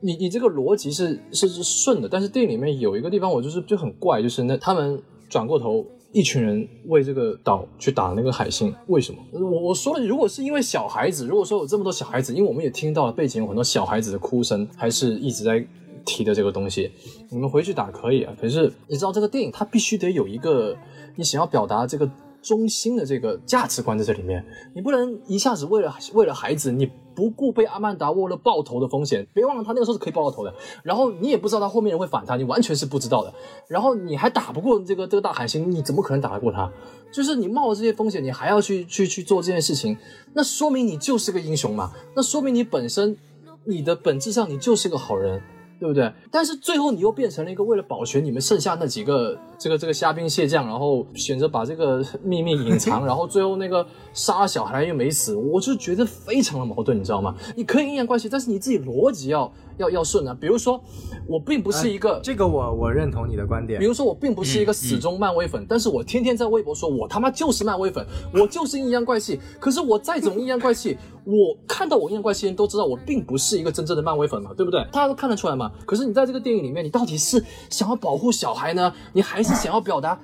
[0.00, 9.18] 你你这个逻辑是是是顺的，但是电影里面有一个地方我就是就很怪，就是那他们转过头，一群人为这个岛去打那个海星，为什么？
[9.32, 15.66] 我我说了，如果是因为小孩子，如果说有这么多小孩子，因为我们也听到了背景有很多小孩子的哭声，还是一直在
[16.06, 16.90] 提的这个东西，
[17.30, 18.32] 你们回去打可以啊。
[18.40, 20.76] 可是你知道这个电影它必须得有一个
[21.16, 22.08] 你想要表达这个
[22.48, 24.42] 中心的这个价值观在这里面，
[24.74, 26.90] 你不能一下子为了为了孩子你。
[27.18, 30.54] 不顾被阿曼达沃勒爆头的风险，别忘了他那个时候是可以爆到头的。
[30.84, 33.34] 然后你也不知道他后面人会反他，你完全是不知道的。
[33.66, 36.72] 然后你还打不过这个这个大海星，你怎么可能打得过他？
[37.10, 39.98] 就是你冒了这些风险，你还要去去去做这件事情，
[40.32, 41.90] 那说明你就是个英雄嘛？
[42.14, 43.16] 那说明你本身
[43.64, 45.42] 你的本质上你就是个好人。
[45.78, 46.12] 对不对？
[46.30, 57.34] 但是最后你又变成了一个为了保全你们剩下那几个这个这个虾兵蟹将，然后选择把这个秘密隐藏， 然后最后那个杀小孩又没死，我就觉得非常的矛盾，你知道吗？
[57.56, 59.50] 你可以阴阳怪气，但是你自己逻辑要。
[59.78, 60.82] 要要顺啊，比如说，
[61.26, 63.80] 我并不是一个这个我我认同你的观点。
[63.80, 69.40] 比如说，我并不是一个死忠漫威粉，但是我天天在微博说，我他妈就是漫威粉，我就是阴阳怪气。
[69.58, 74.80] 可是我再怎么阴阳怪气，我看到我阴阳怪气人都知道我并不是一个真正的漫威粉嘛，对不对？
[74.92, 75.70] 大家都看得出来嘛。
[75.86, 80.18] 可是你在这个电影里面，你到底是想要保护小孩呢，你还是想要表达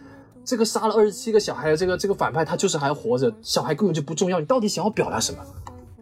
[0.45, 5.39] 这个杀了二十七个小孩的这个这个反派他就是还活着，小孩根本就不重要，你到底想要表达什么？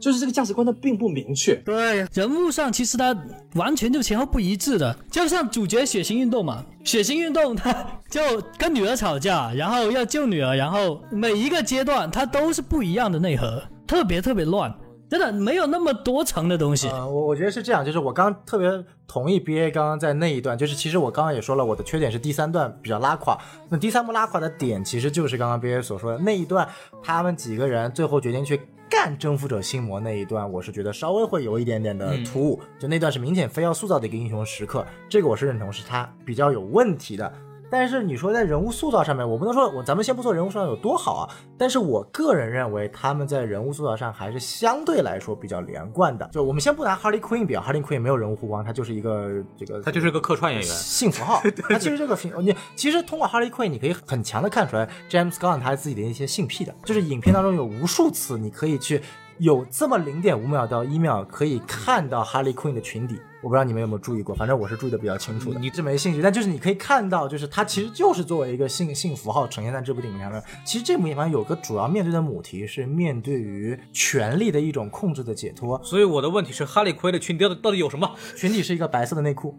[0.02, 3.16] 就是这个价值观它并不明确，对人物上其实它
[3.54, 7.72] 完全就前后不一致的，就像主角血腥运动嘛，血腥运动他
[8.10, 8.20] 就
[8.58, 14.74] 跟女儿吵架，然后要救女儿，然后每一个阶段它都是不一样的内核，特别特别乱，
[15.08, 16.88] 真的没有那么多层的东西。
[16.88, 18.68] 我我觉得是这样，就是我刚特别
[19.06, 23.38] 同意 B A 刚刚在那一段，就是其实我刚刚也说了，我的缺点是第三段比较拉垮，
[23.68, 26.68] 那第三部拉垮的点其实就是刚刚 B A 所说的那一段，
[27.04, 28.60] 他们几个人最后决定去。
[28.93, 37.32] 干征服者心魔那一段，我是觉得稍微会有一点点的突兀，就那段是明显非要塑造的一个英雄时刻，这个我是认同，是他比较有问题的。
[37.72, 46.28] 但是你说在人物塑造上面，我不能说我咱们先不说人物塑造有多好啊，但是我个人认为他们在人物塑造上还是相对来说比较连贯的。
[46.30, 51.40] 就我们先不拿 Harley Quinn 比，Harley Quinn 没有人物弧光，他就是一个这个，他就是个客串演员，幸福号。
[51.66, 59.00] 他其实这个你其实通过 Harley Quinn 你可以很强的看出来 James Gunn 他自己的一些性癖的，就是影片当中有无数次你可以去。
[59.38, 65.59] 有这么零点五秒到一秒可以看到哈利 Queen 的裙底，我不知道你们有没有注意过，反正我是注意的比较清楚的。
[65.59, 70.40] 你是没兴趣，但就是你可以看到，就是它其实就是作为一个性性符号呈现在这部电影上面。
[70.64, 75.78] 其实这部影片有个主要面对的母题是面对于权力的一种控制的解脱。
[75.82, 78.09] 所以我的问题是，哈利奎的裙底到底有什么？
[78.36, 79.59] 裙底是一个白色的内裤。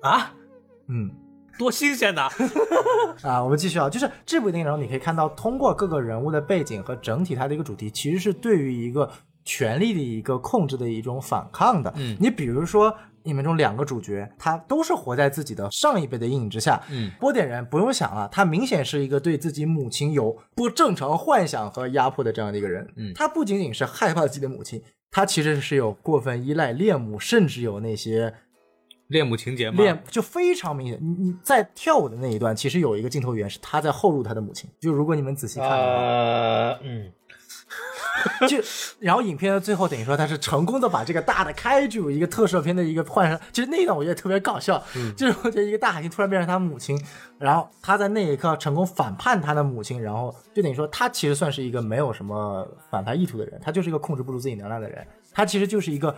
[0.00, 0.32] 啊？
[0.86, 1.10] 嗯。
[1.56, 2.28] 多新鲜呐！
[3.22, 9.08] 啊，我们继续啊，就是这部电影中你可以看到，通过各个人物的背景和整体它的一个主题，其实是对于一个
[9.44, 11.92] 权力的一个控制的一种反抗的。
[11.96, 12.94] 嗯，你比如说。
[13.26, 16.78] 你们中两个主角，他都是活在自己的上一辈的阴影之下。
[16.90, 22.86] 嗯，波点人不用想了，他明显是一个对自己母亲有不正常幻想和压迫的这样的一个人。
[22.96, 28.34] 嗯，他不仅仅是害怕自己的母亲，他其实是有过分依赖恋母，甚至有那些
[29.06, 29.82] 恋母情节吗？
[29.82, 30.98] 恋就非常明显。
[31.00, 34.68] 你你在跳舞的那一段，其实有一个镜头语言是他在后入他的母亲。
[34.80, 37.10] 就如果你们仔细看的话，嗯。
[38.46, 38.56] 就，
[39.00, 44.80] 然后影片的最后等于说他是成功的把这个大的开局一个特摄片的一个换上，其实那一段我觉得特别搞笑，
[45.16, 46.96] 就是我觉得一个大海星突然变成他母亲，
[47.38, 56.14] 然后他在那一刻成功反叛他的母亲，然后就等于说他其实算是一个没有什么反派意图的人，他就是一个控制不住自己能量的人，他其实就是一个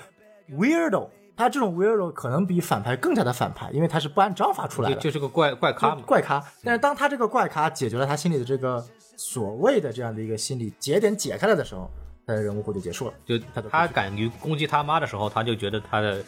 [0.51, 6.45] weirdo，他这种 weirdo 可能比反派更加的反派，因为他是不按章法出来的，就是个怪怪咖嘛，怪咖。
[6.63, 8.85] 但是当他这个怪咖解决了他心里的这个。
[9.17, 11.91] 所谓的这样的一个心理节点解开了的时候，
[12.27, 13.15] 他的人物弧就结束了。
[13.25, 16.23] 就他他敢于攻击他妈的时候，他就觉得他的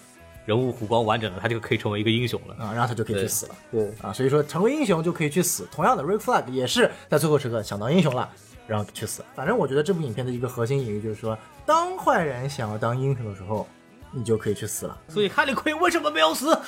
[0.47, 3.55] 人物弧光完整了，他就可以成为一个英雄了啊，然后他就可以去死了。
[3.71, 5.69] 对啊，所以说成为英雄就可以去死。
[5.71, 8.31] 同样的，Rick Flag 也是在最后时刻想当英雄了，
[8.67, 9.23] 然后去死。
[9.35, 11.37] 反正我觉得这部影片的一个核心隐喻就是说，
[11.67, 13.67] 当坏人想要当英雄的时候，
[14.11, 14.99] 你就可以去死了。
[15.09, 16.59] 所以哈利奎为什么没有死？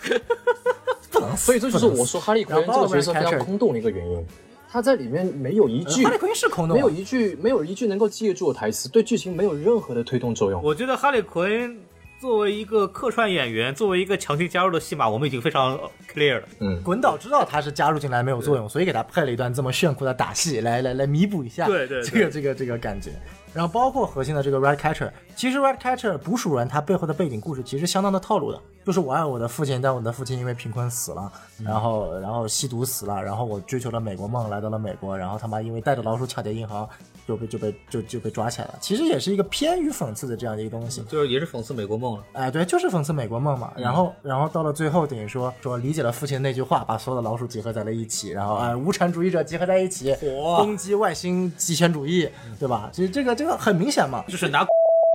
[1.10, 1.46] 不能死。
[1.46, 4.26] 所以这就是我说哈利奎恩这个角色非常空洞的一个原因。
[4.72, 10.62] 他在里面没有一句，哈利奎因是空洞，没有一句，没有一句能够记住的台词，对剧情没有任何的推动作用。
[10.62, 11.80] 我觉得哈利奎因
[12.20, 15.76] 作为一个客串演员，作为一个强行加入的戏码，我们已经非常
[16.14, 16.42] clear 了。
[16.60, 23.10] 嗯，滚导知道他是加入进来没有作用，所以给他配了一段这么炫酷的打戏，来来来弥补一下，对对，这个这个这个感觉。
[23.52, 31.30] 然后包括核心的这个 Red Catcher，其实 Red Catcher 捕鼠人他背后的背景故事其实相当的套路的，就是我爱我的父亲，但我的父亲因为贫困死了，
[31.64, 36.88] 然后然后吸毒死了，然后我追求了美国梦，来到了美国，然后他妈因为带着老鼠抢劫银行，
[37.26, 38.74] 就被就被就就被抓起来了。
[38.80, 42.24] 其实也是一个偏于讽刺的这样的一个东西，就是也是讽刺美国梦了。
[42.32, 43.72] 哎，对，就是讽刺美国梦嘛。
[43.76, 50.14] 然后然后到了最后，等于说说理解了父亲那句话，把所有的老鼠集合在了一起，然后哎无产主义者集合在一起，
[50.56, 52.28] 攻击外星极权主义，
[52.58, 52.90] 对吧？
[52.92, 54.24] 其实这个这个很明显嘛。
[54.28, 54.64] 就是拿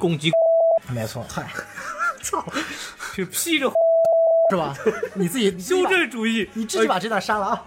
[0.01, 0.31] 攻击，
[0.89, 1.47] 没错，嗨，
[2.21, 2.43] 操，
[3.15, 3.71] 就披着
[4.51, 4.75] 是吧？
[5.15, 7.65] 你自己修正主义，你自己把这段删了啊！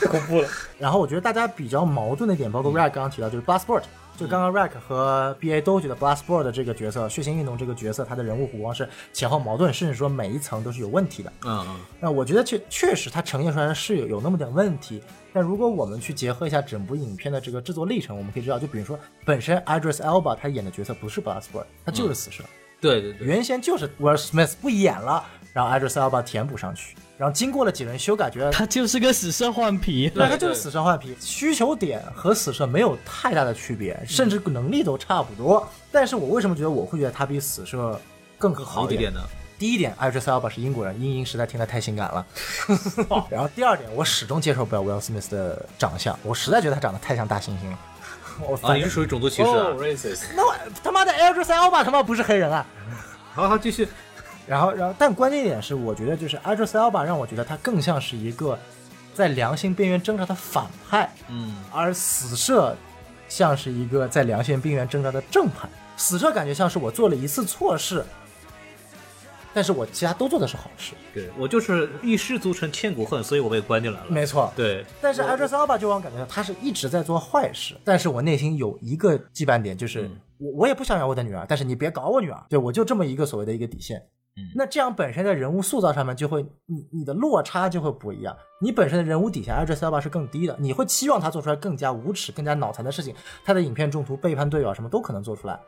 [0.00, 0.48] 太恐怖了。
[0.78, 3.82] 然后我觉得大家比较矛盾的点，包括 Rack 刚刚提到，就是 Bloodsport，
[4.16, 11.32] 就刚刚 Rack 和 BA 都觉得 Bloodsport 的这个角色，血腥运动这个角色，他的人物弧光是前后矛盾，甚至说每一层都是有问题的。
[11.44, 11.76] 嗯嗯。
[12.00, 15.02] 那我觉得确确实他呈现出来是有有那么点问题。
[15.32, 22.42] 但如果我们去结合一下整部影片的这个制作历程，我们可以知道，就比如说，本身 Idris Elba 他演的角色不是 Bloodsport，他就是死射。
[22.80, 25.22] 对对对，原先就是 Will Smith 不演了，
[25.52, 30.10] 然后 Idris Elba 填补上去，然后经过了几轮修改，觉得他就是个死射换皮。
[30.10, 35.66] 对，他就是死射换皮，需求点和死射没有太大的区别，甚至能力都差不多。
[35.90, 37.98] 但是我为什么觉得我会觉得他比死射
[38.36, 39.20] 更好一点呢？
[39.58, 42.26] 第一点，Idris Elba 是英国人，英音实在听得太性感了。
[43.30, 47.78] 然后第二点，我始终接受不了 Will Smith 的长相，我实在觉得他长得太像大猩猩了。
[48.60, 49.48] 啊，你是属于种族歧视？
[50.36, 52.66] 那我他妈的 Idris Elba 他妈不是黑人啊？
[53.32, 53.88] 好好继续。
[54.46, 58.58] 然后，然后，但关键一点是，我觉得就是 Idris Elba 让我觉得他更像是一个
[59.14, 62.76] 在良心边缘挣扎的反派，嗯，而死射
[63.28, 65.68] 像是一个在良心边缘挣扎的正派。
[65.96, 68.04] 死射感觉像是我做了一次错事。
[69.52, 74.06] 但是我其他都做的是好事，对我就是一失足成千古恨，所以我被关进来了。
[74.10, 74.84] 没错，对。
[75.00, 84.02] 但是 Idris Elba 就让我感觉到他是一直在做坏事，但是我内心有一个羁绊点，就是我我也不想要我的女儿，但是你别搞我女儿，对我就这么一个所谓的一个底线。
[84.38, 88.36] 嗯，那这样本身在人物塑造上面就会，你你的落差就会不一样。
[88.60, 93.14] 你本身的人物底下 Idris Elba 是更低的，你会期望他做出来更加无耻、更加脑残的事情，
[93.44, 95.58] 他的影片中途背叛队友什么都可能做出来，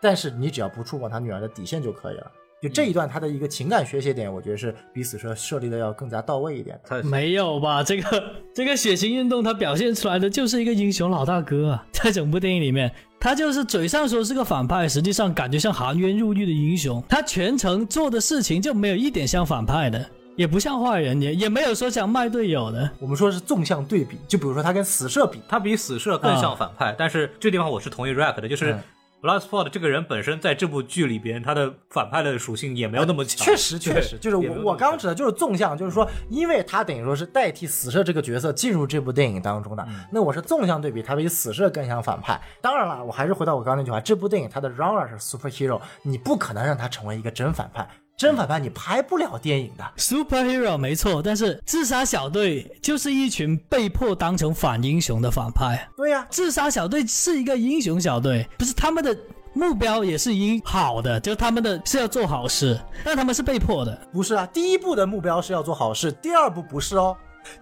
[0.00, 2.30] 但是你只要不触碰他女儿的底线就可以了。
[2.60, 6.76] 就这一段，他的一个情感学习点，我觉得是比死射设立的要更加到位一点。
[7.04, 7.84] 没有吧？
[7.84, 17.02] 这个这个血腥运动，他表现出来的就是一个英雄老大哥啊，在整部电影里面，他就是嘴上说是个反派，实际上感觉像含冤入狱的英雄。
[17.08, 22.88] 他全程做的事情就没有一点像反派的，也不像坏人，也也没有说想卖队友的。
[23.00, 26.94] 我们说是纵向对比，就比如说他跟死射比，他比死射更像反派。
[26.98, 28.78] 但是这地方我是同意 Rack 的，就是。
[29.20, 33.44] Bloodsport 这个人本身在这部剧里边，他的反派的属性也没有那么强。
[33.44, 42.40] 确实，确实，就是我我刚刚指的就是纵向，就是说，因为他等于说是代替死射这个角色进入这部电影当中的，那我是纵向对比，他比死射更像反派。
[42.60, 47.88] 当然了，我还是回到我刚刚那句话，这部电影它的 runner 是 superhero，你不可能让他成为一个真反派。
[48.18, 49.84] 真反派你拍不了电影的。
[49.96, 55.88] Superhero 没错，但是自杀小队就是一群被迫当成反英雄的反派。
[55.96, 59.16] 对呀，自杀小队是一个英雄小队，不是他们的
[59.52, 63.96] 目标也是英好的，就他们的是要做好事，但他们是被迫的。
[64.12, 67.16] 不是啊，第一步的目标是要做好事，第二步不是哦。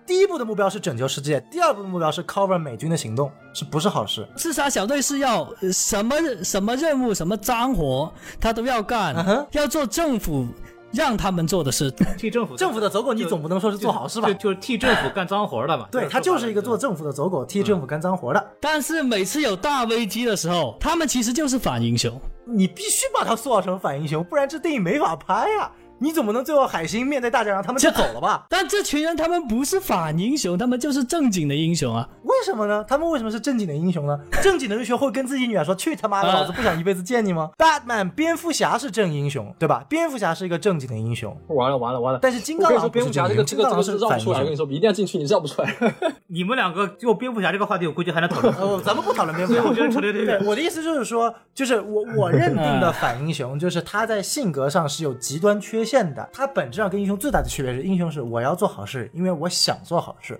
[0.04, 4.26] 第一步的目标是拯救世界，第二步的目标是 cover 美军的行动，是不是好事？
[4.36, 10.46] 自杀小队是要什么什么任务、什么脏活，他都要干，要做政府
[10.92, 14.32] 让他们做的事， 替政府政府的走狗，你总不能说是做好事吧？
[14.34, 15.86] 就是替政府干脏活的嘛。
[15.90, 18.52] 对他就是一个做政府的走狗，替政府干脏活的。
[18.60, 25.70] 但是每次有大危机的时候，他们其实就是反英雄，你必须把他塑造成反英雄，不然这电影没法拍呀。
[25.98, 28.47] 你总不能最后海星面对大家让他们就走了吧？
[28.51, 32.09] 但这群人他们不是反英雄，他们就是正经的英雄啊！
[32.24, 32.85] 为什么呢？
[32.86, 34.18] 他们为什么是正经的英雄呢？
[34.43, 39.85] 正经的英雄会跟自己女儿说：“去他妈的，老子不想一辈子见你吗？”Batman 蝙蝠侠是正英雄，对吧？
[39.89, 41.35] 蝙蝠侠是一个正经的英雄。
[41.48, 42.18] 完了完了完了！
[42.20, 45.74] 但是金刚狼蝙蝠侠这个这个这个是绕不出来，我跟你说，一定要进去，你绕不出来。
[46.28, 48.55] 你们两个就蝙蝠侠这个话题，我估计还能讨论。
[48.56, 50.47] 哦，咱们不讨论蝙蝠侠，我觉得对对对。
[50.47, 56.66] 我的意思就是说，就是我我认定的反英雄，就是他在性格上是有极端缺陷的，他本。
[56.70, 60.34] 质上跟英雄最大的区别是，英雄是我要做好事，因为我想做好事；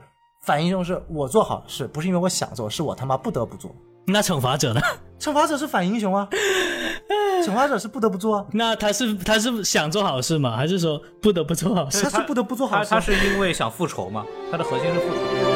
[0.45, 3.75] 反英雄是我做好事，不是因为我想做，是我他妈不得不做。
[4.09, 4.81] 那惩罚者呢？
[5.19, 6.29] 惩罚者是反英雄啊，
[7.47, 8.47] 惩罚者是不得不做。
[8.53, 10.57] 那他是他是想做好事吗？
[10.57, 12.03] 还是说不得不做好事？
[12.03, 12.91] 他是不得不做好事。
[12.91, 14.27] 他是因为想复仇吗？
[14.51, 15.56] 他的核心是复仇。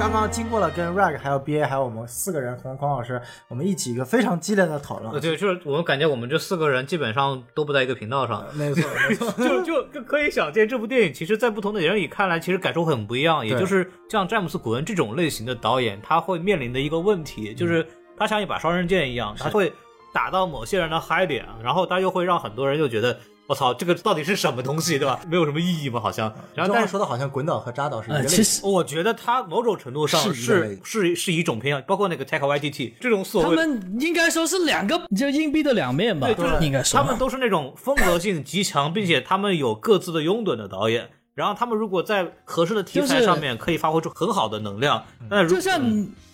[0.00, 5.20] 刚刚经过了跟 Rag 还有 BA 还有我们四个人和孔老师，我们一起一个非常激烈的讨论。
[5.20, 8.42] 对，就是我们感觉我们这四个人基本上都不在一个频道上。
[8.54, 9.30] 没错，没错，
[9.62, 13.46] 就就可以想见，这部电影其实，在不同的人里看来，其实感受很不一样。
[13.46, 17.86] 也就是像詹姆斯·古恩这种类型的导演，他会面临的一个问题，就是
[18.16, 19.70] 他像一把双刃剑一样，他会
[20.14, 23.20] 打到某些人的嗨点，然后他又会让很多人又觉得。
[23.50, 25.18] 我操，这个到底是什么东西，对吧？
[25.28, 25.98] 没有什么意义吧？
[25.98, 26.32] 好像。
[26.54, 28.70] 然后，但是说的好像滚导和扎导是一个类型。
[28.70, 33.56] 我觉得他某种程度上是是是一种偏向，包括那个 Take YTT 这种所谓。
[33.56, 36.28] 他们应该说是两个就硬币的两面吧？
[36.32, 37.00] 对，应该说。
[37.00, 41.10] 他们都是那种风格性极强，并且他们有各自的拥趸的导演。
[41.34, 45.82] 然后他们如果在合适的题材上面可以发挥出很好的能量，那就像。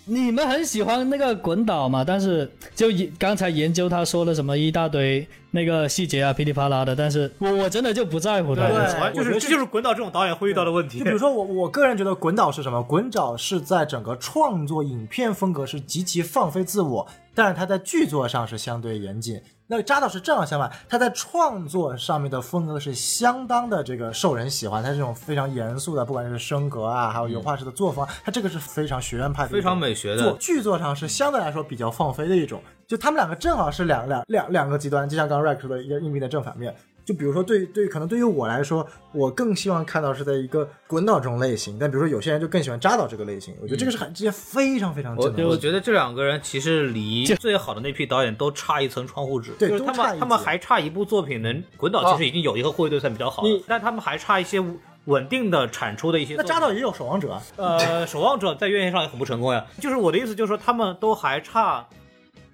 [0.07, 2.03] 你们很喜欢那个滚导嘛？
[2.03, 2.87] 但是就
[3.19, 6.95] 刚才研究他说了什么一大堆那个细节啊，噼里啪啦的。
[6.95, 8.67] 但是我我真的就不在乎他。
[8.67, 10.99] 对，就是这就是滚导这种导演会遇到的问题。
[10.99, 12.81] 就比如说我我个人觉得滚导是什么？
[12.81, 17.05] 滚导是在整个创作影片风格是极其放飞自我，
[17.35, 19.41] 但是他在剧作上是相对严谨。
[19.69, 24.81] 那扎导是正好相反，他在创作上面的风格是相当的这个受人喜欢。
[24.81, 30.23] 他这种非常严肃的，不管是升格啊，还有油画式的作风，他这个是非常学院派的，非常美学的。
[30.23, 36.73] 做剧作上是相对来说比较放飞的一种，就他们两个正好是两两两两个极端，就像刚刚 Rex 说的一个硬币的正反面。
[37.07, 41.79] 就比如说，对对，可能对于我来说，我更希望看到是在一个滚导这种类型。
[41.79, 43.55] 但比如说，有些人就更喜欢扎导这个类型。
[43.61, 45.47] 我觉得这个是很之间非常非常正的。
[45.47, 49.51] 我觉得这两个人其实离最好的那批导演都差一层窗户纸。
[49.57, 54.61] 对，他们他们还差一部作品能滚导，其实已经有一个护卫队算比较好的，但他们还差一些
[55.05, 56.35] 稳定的产出的一些。
[56.35, 59.65] 那扎导也有守望者，呃，守望者在院线上也很不成功呀。
[59.79, 61.87] 就是我的意思，就是说他们都还差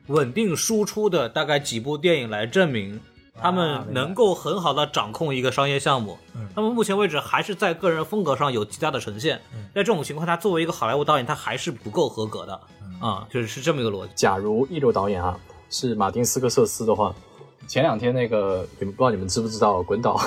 [0.10, 3.02] 稳定输出的大概几部电影来证明。
[3.44, 6.18] 他们能够很好的掌控一个商业项目，
[6.56, 9.42] 那么目前为止还是在个人风格上有极大的呈现。
[9.76, 12.58] 在这种情况，他作为一个好莱坞导演，他还是不够合格的
[13.02, 14.14] 啊，就是是这么一个逻辑。
[14.16, 15.38] 假如一流导演啊
[15.70, 17.14] 是马丁斯科瑟斯的话，
[17.68, 20.18] 前两天那个你们不知道你们知不知道滚导。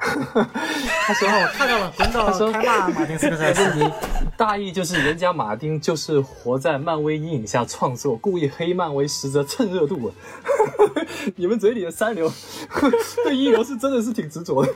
[0.00, 3.90] 他说：“我看到了，滚到开骂马丁斯科塞斯，
[4.36, 10.12] 大意就是人家马丁就是活在漫威阴影下创作，故意黑漫威，实则蹭热度。
[11.36, 12.32] 你们嘴里的三流，
[13.24, 14.72] 对一流是真的是挺执着的。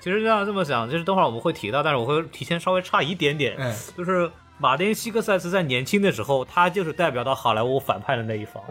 [0.00, 3.56] 其实这样这么想，就是等会儿我们会提到，但是我会提前稍微差一点点，
[3.96, 8.62] 就是。”马丁·西克塞斯在年轻的时候，他就是代表到好莱坞反派的那一方，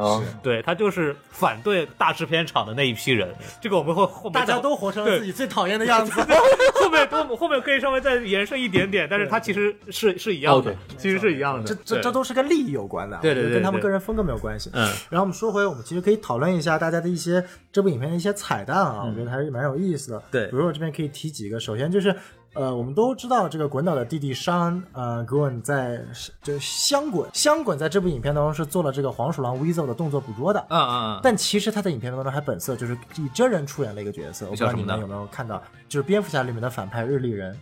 [0.44, 3.34] 对他就是反对大制片厂的那一批人。
[3.62, 6.12] 这个我们会后面大家都活成了自己最讨厌的样子。
[6.76, 11.64] 后面都后面可以稍微再延伸一点点，但是他其实是是一样的，其实是一样的。
[11.64, 14.70] 这这这都是跟利益有关的，对对对，跟他们个人风格没有关系。
[14.74, 20.24] 嗯，然后我们说回，我们其实可以讨论一下大家的一些这部影片的一些彩蛋啊，我觉得还是蛮有意思的。
[20.32, 22.16] 对，比如我这边可以提几个，首先就是。
[22.58, 26.04] 呃，我们都知道这个滚导的弟弟山，呃，滚滚在
[26.42, 37.56] 就香滚香滚在这部影片当中是做了这个黄鼠狼 Weasel 的动作捕捉的，嗯嗯，但其实他在影片当中还本色，就是以真人出演了一个角色，我不知道你们有没有看到，就是蝙蝠侠里面的反派日历人，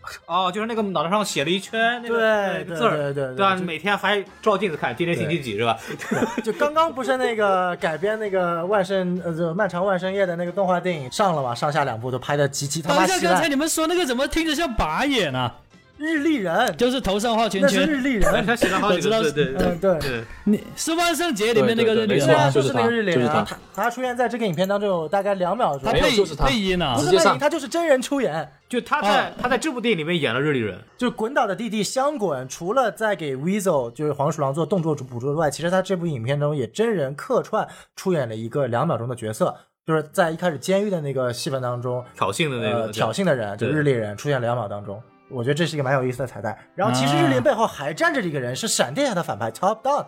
[0.26, 5.78] 哦，就是那个脑袋上写了一圈那个对字儿，对对对啊，每天还照镜子看今天星期几是吧？
[6.42, 11.54] 就刚刚不是那个改编那个万圣呃，就漫长万圣夜的那个动画电影上了嘛？
[11.54, 13.48] 上下两部都拍的极其他妈稀等一下，刚才。
[13.48, 15.54] 你们说那个怎么听着像拔眼啊？
[15.98, 17.86] 日历人，就是头上画圈圈。
[17.86, 18.46] 日历人。
[18.46, 19.98] 他写了好知道个字，对对嗯，对。
[19.98, 20.24] 对。
[20.44, 22.34] 你是万圣节里面那个日对对对历人吗？
[22.34, 27.02] 对啊，就是是那个日历人啊，他他他出现在这个影片当中有大概两秒钟他，没有配就是他配音呢不。
[27.02, 28.48] 是配音，他就是真人出演。
[28.68, 37.66] 就他在他在这部电影里面演了日历人，就是滚岛的弟弟香滚，除了在给 Weasel 就是黄鼠狼做动作捕捉之外，其实他这部影片中也真人客串
[37.96, 39.56] 出演了一个两秒钟的角色，
[39.86, 45.02] 就是在一开始监狱的那个戏份当中，挑衅的那呃个挑衅的人，就日历人出现两秒当中。
[45.30, 46.56] 我觉得这是一个蛮有意思的彩蛋。
[46.74, 50.06] 然后其实日历背后还站着一个人，是闪电侠的反派 Top Down，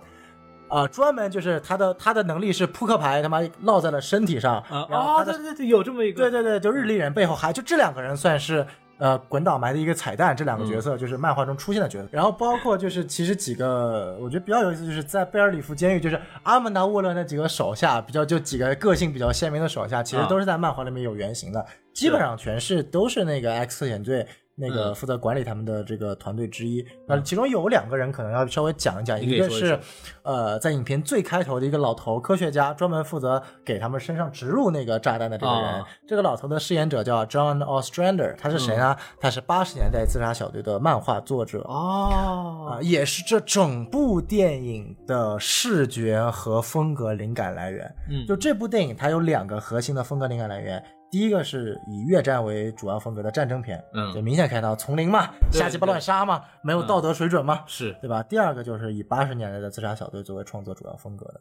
[0.68, 8.64] 啊、专门就是他的他的能力是扑克牌他妈落在了身体上，啊然后他的对对对，有这么一个，对对对，就日历人背后还就这两个人算是
[8.98, 12.09] 呃滚倒埋的一个彩蛋，这两个角色就是漫画中出现的角色。
[12.12, 24.24] 然后包括就是其实几个我觉得比较有意思，就是在贝尔里夫监狱，就是阿曼达沃勒那几个手下，比较就几个个性比较鲜明的手下，其实都是在漫画里面有原型的，基本上全是都是那个 X 特遣队。
[24.60, 29.78] 那个负责管理他们的这个团队之一，那、其中有两个人可能要稍微讲一讲，一个是
[30.22, 35.64] 呃，在影片最开头的一个老头科学家，专门负责给他们身上植入那个炸弹的这个人。
[35.64, 38.96] 啊这个老头的饰演者叫 John Ostrander，他是谁呢？
[39.20, 41.60] 他是八十年代自杀小队的漫画作者。
[41.60, 47.94] 哦，啊，也是这整部电影的视觉和风格灵感来源。
[48.10, 50.82] 嗯就这部电影，它有两个核心的风格灵感来源。
[51.10, 58.22] 第一个是以越战为主要风格的战争片，嗯就明显看到丛林嘛，对瞎鸡巴乱杀嘛，没有道德水准嘛，是对吧？
[58.22, 61.40] 第二个就是以八十年代的自杀小队作为创作主要风格的。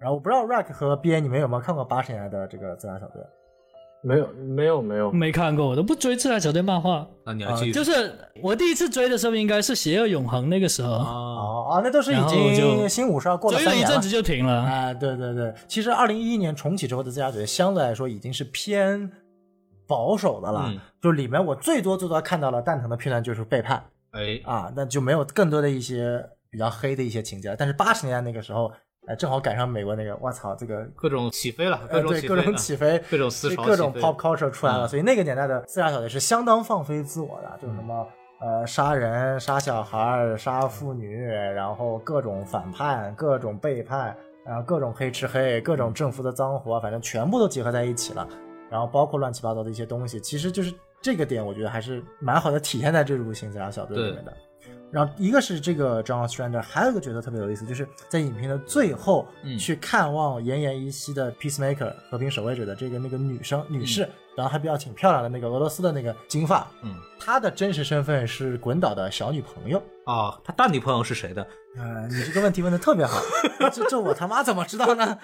[0.00, 3.20] 然后我不知道 Rack 和 BA 你们有没有看过八十年代的这个自杀小队？
[4.02, 7.06] 没有没有没有，没看过，我都不追自来小队漫画。
[7.26, 13.90] 那你要继续就是我第一次追的时候，应该是《邪恶永恒》那个时候，啊，哦啊，那都是已经新五十二过了追三年了。
[13.90, 14.08] 了一阵子。
[14.08, 14.52] 就停了。
[14.62, 19.10] 啊，对对对，其实二零一一年重启之后的自杀小队相对来说已经是偏
[19.86, 20.78] 保守的了，嗯。
[21.00, 23.84] 就里面我最多最多看到了蛋疼的片段就是背叛。
[24.12, 27.56] 哎，啊，那就没有更多的一些比较黑的一些情节了。
[27.56, 28.72] 但是八十年代那个时候，
[29.08, 38.06] 哎，正好赶上美国那个，我操，这个各种起飞了，各呃对各种起飞各种思潮各种 pop culture 出来了，嗯所以那个年代的自杀小队是相当放飞自我的，就是什么。
[38.40, 44.16] 呃，杀人、杀小孩、杀妇女，然后各种反叛、各种背叛，
[44.46, 48.28] 然后各种黑吃黑、各种政府的脏活，反正全部都结合在一起了。
[48.70, 50.72] 然后包括乱七八糟的一些东西，其实就是
[51.02, 54.32] 这个点，我觉得还是蛮好的体现在这部《新自杀小队》里面的。
[54.90, 69.82] 然后一个是这个 John Ostrander，还有一个角色特别有意思，就是在影片的最后嗯去看望奄奄一息的 Peacemaker 和平守卫者的这个那个女生女士，然后还比较挺漂亮的那个俄罗斯的那个金发，嗯，她的真实身份是滚岛的小女朋友。
[70.04, 71.46] 啊，她大女朋友是谁的？
[71.76, 73.20] 呃，你这个问题问的特别好，
[73.70, 75.18] 这这我他妈怎么知道呢？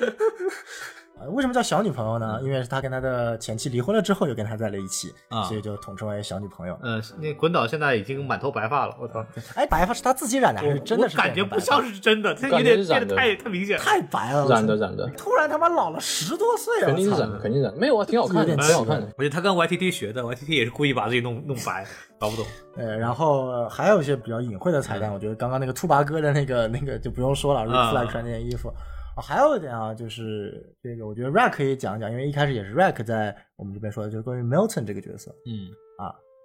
[1.21, 2.41] 呃，为什么叫小女朋友呢？
[2.43, 6.77] 因为是他跟他的前妻离婚了之后又跟他在了一起，啊所以就统称为小女朋友。
[6.83, 9.25] 呃，那滚岛现在已经满头白发了，我操，
[9.55, 13.83] 哎，白发是他自己染的还是真的是我感觉不像是是真的，他有点变得太太明显了。
[13.85, 16.87] 太白了，染的染的，突然他妈老了十多岁了！
[16.89, 19.07] 肯定是染的，肯定是染的，没有啊，挺好看的，有点挺好看的。
[19.17, 21.87] 我觉得他跟 YTT 学的，YTT 也是故意把自己弄弄白，
[22.19, 22.45] 搞不懂。
[22.77, 28.73] 呃，然后呃还有一些比较隐晦的彩蛋，我觉得刚刚那个兔八哥的那个那个就不用说了，Rick 啊 Flag 穿那件衣服。
[29.17, 35.35] 啊，还有一点啊，就是这个，我觉得 Rack 可以讲一讲，因为一开始也是 Rack 在我们这边说的，就是关于 Milton 这个角色。
[35.47, 35.69] 嗯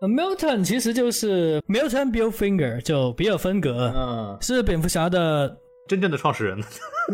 [0.02, 5.58] 呃 Milton 其实就是 Milton Bill Finger，就比尔芬格，嗯，是蝙蝠侠的。
[5.90, 6.58] 真正的创始人。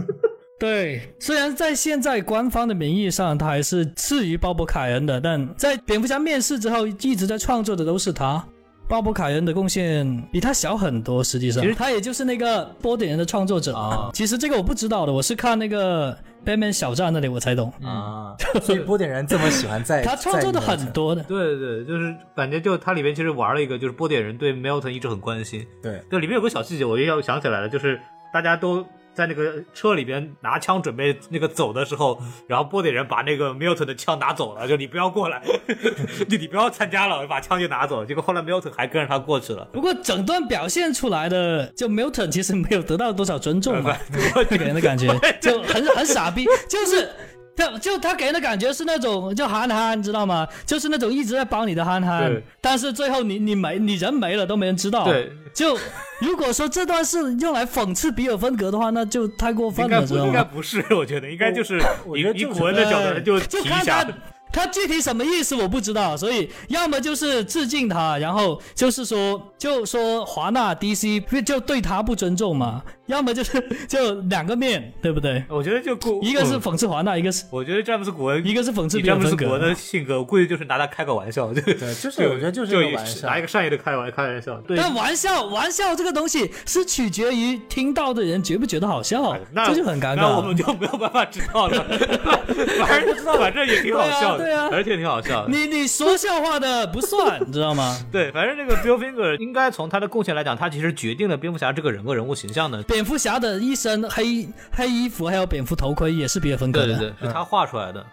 [0.60, 8.46] 对，虽然在现在官方的名义上他还是次于鲍勃凯恩的，但在蝙蝠侠面世之后，一直在创作的都是他。
[8.88, 13.76] 鲍勃凯恩的贡献比他小很多，实际上其实他也就是那个波点人的创作者。
[13.76, 17.74] 啊其实这个我不知道的，我是看那个 Batman 小站那里我才懂。
[17.84, 25.66] 啊， 所以波点人这么喜欢在他创作的很多的，对对对，就是感觉就他里面其实玩了一个，就是波点人对 Melton 一直很关心。
[25.82, 28.00] 对，对，里面有个小细节，我又要想起来了，就是
[28.32, 28.86] 大家都
[29.16, 35.42] 在那个车里边拿枪准备那个走的时候，然后波点人把那个 Milton 的枪拿走了，就你不要过来，
[36.30, 38.06] 就你不要参加了，把枪就拿走了。
[38.06, 39.68] 结果后来 Milton 还跟着他过去了。
[39.72, 43.98] 不过整段表现出来的，就 Milton 其实没有得到多少尊重嘛，
[44.50, 45.08] 给人的感觉
[45.42, 47.10] 就很很傻逼，就是。
[47.56, 50.48] 他就他给人的感觉是那种就憨憨，你知道吗？
[50.66, 55.06] 就是那种一直在帮你的憨憨对，但是最后你你没你人没了都没人知道。
[55.06, 55.78] 对，就
[56.20, 60.44] 如果说这段是用来讽刺比尔芬格的话，那就太过分了，应该不应该？
[60.44, 61.80] 不是， 我觉得应该就是
[62.16, 64.18] 以古文的角度就就提一下看他。
[64.52, 72.82] 他具体什么意思我不知道，所以要么就是致敬他，然后就是说就说华纳 DC 就对他不尊重嘛。
[73.08, 75.44] 要么就是 就两个面对不对？
[75.50, 81.62] 我觉得就一个是讽刺华纳，一个是我觉得詹姆斯古恩，一个是讽刺詹姆斯古恩的性格，我估计就是拿他开个玩笑，对，
[81.96, 84.56] 就是我觉得就是玩笑，拿一个善意的开玩开玩笑。
[84.68, 89.38] 对但玩笑玩笑这个东西是取决于听到的人觉不觉得好笑，
[89.68, 90.16] 这就很尴尬。
[90.16, 91.86] 那我们就没有办法知道了，
[92.88, 95.50] 反正不知道，反正也挺好笑的，对啊，而且挺好笑的。
[95.50, 97.96] 你你说笑话的不算，你知道吗？
[98.12, 102.82] 对，反正这个 Bill Finger 应该从他的贡献来讲，他其实决定了蝙蝠侠这个人物人物形象的。
[102.96, 103.76] 蝙蝠侠的一。
[103.76, 108.04] 身黑黑衣服，还有蝙蝠头盔，也是比尔芬格的，对对对，是他画出来的。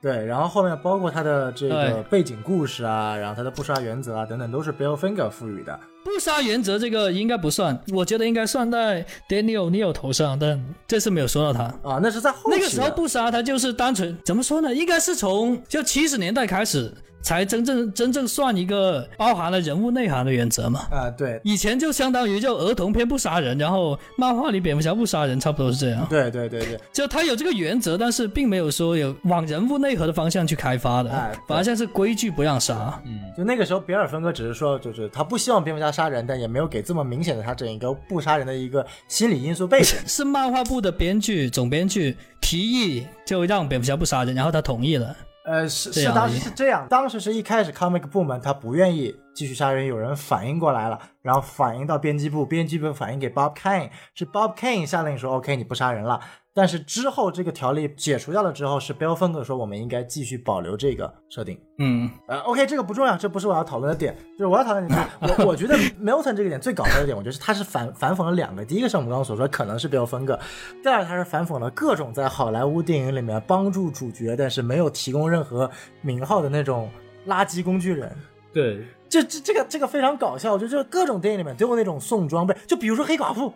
[0.00, 5.78] 对，然后后面包括他的这个背景故事啊，然后他的不杀原则啊等等，都是 Bill Finger 赋予的。
[6.04, 11.98] 不杀原则这个应该不算，我觉得应该算在 Daniel Neal 头上，但这次没有说到他啊。
[12.00, 14.72] 那是在后那个时候不杀他，就是单纯怎么说呢？
[14.72, 16.90] 应该是从就七十年代开始。
[17.24, 20.80] 才真正真正算一个包含了人物内涵的原则嘛？
[20.90, 26.06] 啊，对，以前就相当于就儿童片不杀人，然后漫画里蝙蝠侠不杀人，差不多是这样。
[26.10, 31.10] 对对对对，就他有这个原则，但是并没有说有往人物内核的方向去开发的，
[31.48, 33.00] 反而像是规矩不让杀。
[33.06, 39.98] 嗯，就那个时候比尔芬格只是说，就是他不希望蝙蝠侠杀人，但也没有给这么明显的他整一个不杀人的一个心理因素背景。
[40.06, 45.16] 是漫画部的编剧总编剧提议就让蝙蝠侠不杀人，然后他同意了。
[45.44, 56.18] 呃，是是当时是这样，当时是一开始 comic 部门他不愿意继续杀人，有人反应过来了，然后反映到编辑部，编辑部反映给 Bob Kane，是 Bob Kane 下令说 OK 你不杀人了。
[56.56, 61.60] 但是之后这个条例解除掉了之后，是 Bill Finger 说我们应该继续保留这个设定。
[61.78, 64.16] 嗯，呃，OK，这个不重要，这不是我要讨论的点。
[64.38, 68.64] 就是我要讨论的是，我我觉得 Milton 这个点最搞笑的点，我觉得是他是反反讽了两个。
[68.64, 70.38] 第一个是我们刚刚所说可能是 Bill Finger，
[70.80, 75.68] 第二他是反讽了各种在好莱坞电影里面帮助主角，但是没有提供任何
[76.02, 76.88] 名号的那种
[77.26, 78.16] 垃圾工具人。
[78.52, 83.52] 对，这这这个这个非常搞笑，就就各种电影里面都有那种送装备，就比如说黑寡妇。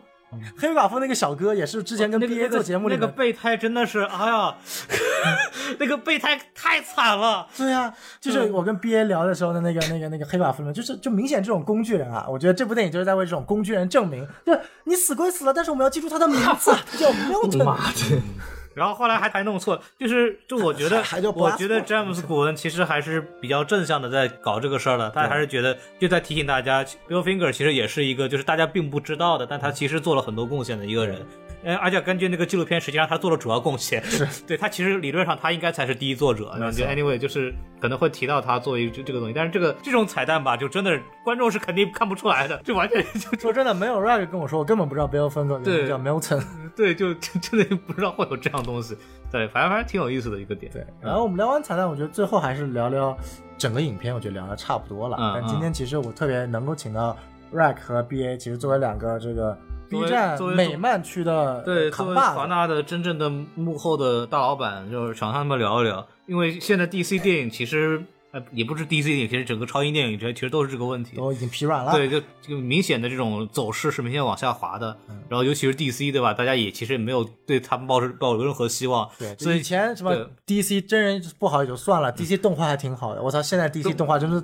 [0.57, 4.55] 黑寡妇那个小哥也是之前跟 B A 做节目那个备胎真的是，哎呀，
[5.79, 7.47] 那个备胎太惨了。
[7.57, 18.21] 对呀，就是我跟 B A 聊的时候的那个那个那个黑寡妇们，就是就明显这种工具人啊，我觉得这部电影就是在为这种工具人证明，就是你死归死了，但是我们要记住他的名字， 叫 Milton。
[18.79, 21.03] 然后后来还还弄错，就是就我觉得，
[21.35, 31.27] 我觉得詹姆斯古恩其实还是比较正向的在搞这个事儿的，他还是觉得就在提醒大家，Bill Finger 其实也是一个就是大家并不知道的，但他其实做了很多贡献的一个人。
[31.65, 36.53] 呃，而且根据那个纪录片，实际上他做了主要贡献，是对他其实理论上他应该才是第一作者。
[36.71, 46.45] 就 anyway 就是可能会提到他作为这这个东西，但是这个这种彩蛋吧，就真的观众是肯定看不出来的，就完全就说真的没有 Rag 跟我说，我根本不知道 Bill Finger 叫 Milton，
[46.77, 48.97] 对，就真的不知道会有这样东西。
[49.31, 50.73] 对，反正反正挺有意思的一个点。
[50.73, 53.17] 对，然后我们聊完彩蛋，我觉得最后还是聊聊
[53.59, 55.19] 整个影片，我觉得聊的差不多了。
[55.35, 57.17] 但今天其实我特别能够请到
[57.53, 59.59] Rack 和 BA，其实作为两个这个
[59.89, 68.03] B 站美漫区的对，作为华纳的真正的幕后的大老板，就是想和他们聊一聊，因为现在 DC 电影其实。
[68.31, 71.93] 呃，也不是 DC 电影，其实整个超英电影这其实都是这个问题，都已经疲软了。
[71.93, 74.95] 对，就就明显的这种走势是明显往下滑的。
[75.31, 76.35] 然后尤其是 DC，对吧？
[76.35, 79.09] 大家也其实也没有对他们抱着抱有任何希望。
[79.19, 80.15] 对，所以以前什么
[80.47, 83.23] DC 真人不好也就算了，DC 动画还挺好的。
[83.23, 84.43] 我操，现在 DC 动画真是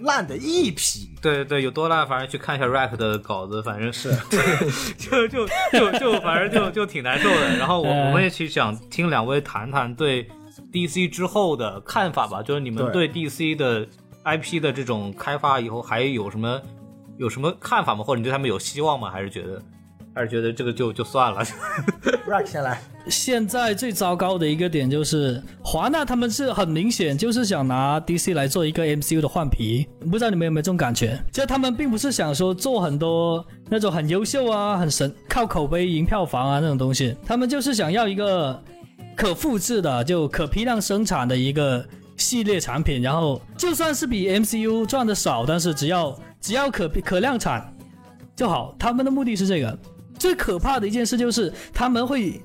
[0.00, 1.10] 烂的一批。
[1.20, 2.06] 对对，有多烂？
[2.06, 4.10] 反正去看一下 Rack 的稿子，反正是，
[4.98, 7.56] 就就就就反正就就挺难受的。
[7.56, 10.28] 然后我我们也去想听两位谈谈对。
[10.72, 13.86] DC 之后的看法吧，就是你们对 DC 的
[14.24, 16.60] IP 的这种开发以后还有什么
[17.18, 18.02] 有什么看法吗？
[18.02, 19.10] 或者你对他们有希望吗？
[19.10, 19.62] 还是觉得
[20.16, 21.44] 还是觉得这个就就算了？
[22.26, 22.80] Right，先来。
[23.08, 31.16] 现在最糟糕的一个点就是华纳他们是很明显就是想拿 DC 来做一个 MCU 的换皮，不知道你们有没有这种感觉？
[31.30, 38.60] 就他们并不是想说做很多那种很优秀啊、很神靠口碑赢票房啊那种东西，他们就是想要一个。
[39.14, 41.82] 可复制的就可批量生产的一个
[42.18, 47.74] 系列产品，然后就算是比 MCU 赚的少，但是只要只要可可量产
[48.36, 48.74] 就好。
[48.78, 49.78] 他们的目的是这个。
[50.18, 52.40] 最可怕的一件事就是他们会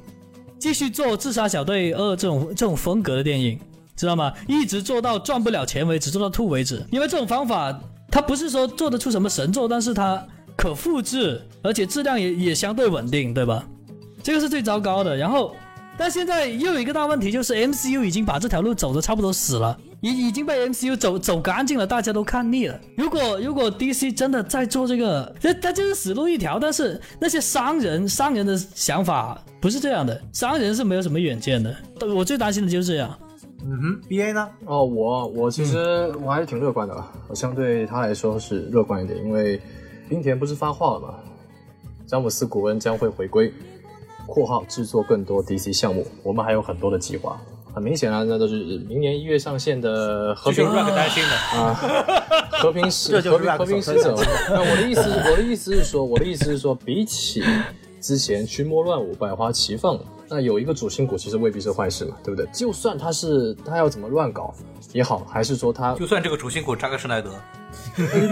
[0.59, 3.59] 继续做《自杀小队二》这种这种风格的电影，
[3.95, 4.33] 知道吗？
[4.47, 6.85] 一直做到赚不了钱为止，做到吐为止。
[6.91, 7.77] 因为这种方法，
[8.09, 10.23] 它不是说做得出什么神作，但是它
[10.55, 13.65] 可复制，而且质量也也相对稳定，对吧？
[14.21, 15.15] 这个是最糟糕的。
[15.15, 15.55] 然后。
[15.97, 22.79] 但现在又有一个大问题，就是 MCU 已经把这条路走的差不多死了，已已经被 MCU 走走干净了，大家都看腻了。
[22.97, 26.59] 如果如果 DC 真的在做这个，那他就是死路一条。
[26.59, 31.75] 但是那些商人商人的想法不是这样的，商人是没有什么远见的。
[32.15, 33.15] 我最担心的就是这样，
[33.63, 34.49] 嗯哼，B A 呢？
[34.65, 39.61] 哦，我我其实我还是挺乐观的吧，我相对他来说是乐观一点，因为
[40.09, 41.13] 冰田不是发话了吗？
[42.07, 43.53] 詹姆斯·古恩将会回归
[44.25, 47.39] （括号制作更多 DC 项目），我们还有很多的计划。
[47.73, 48.55] 很明显啊，那都是
[48.87, 51.73] 明年一月上线的和平 rap 担心的啊，
[52.51, 54.15] 和平 使和平和平使者。
[54.49, 57.43] 那我的意思，我的意思是说，我的意思是说，比起
[58.01, 59.97] 之前群魔乱舞、百花齐放，
[60.31, 62.49] 那有一个主心骨其实未必是坏事嘛，对不对？
[62.53, 64.53] 就算他是他要怎么乱搞
[64.93, 67.29] 也好，还是说他就算这个主心骨扎克施耐德。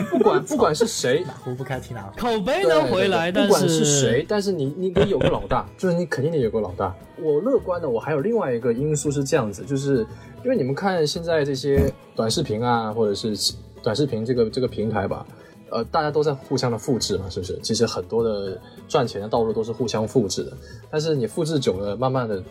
[0.10, 6.94] 不管不管是谁， 壶不开提哪口碑能回来，不管是谁，但是你你得有个老大，就是你肯定得有个老大。
[7.18, 10.06] 我乐观的，我还有另外一个因素是这样子，就是
[10.44, 13.54] 因为你们看现在这些短视频啊，或者是
[13.84, 15.26] 短视频这个这个平台吧，
[15.72, 17.60] 呃，大家都在互相的复制嘛，是不是？
[17.62, 20.54] 其实很多的赚钱的道路都是互相复制的，
[20.90, 22.44] 但是你复制久了，慢慢的。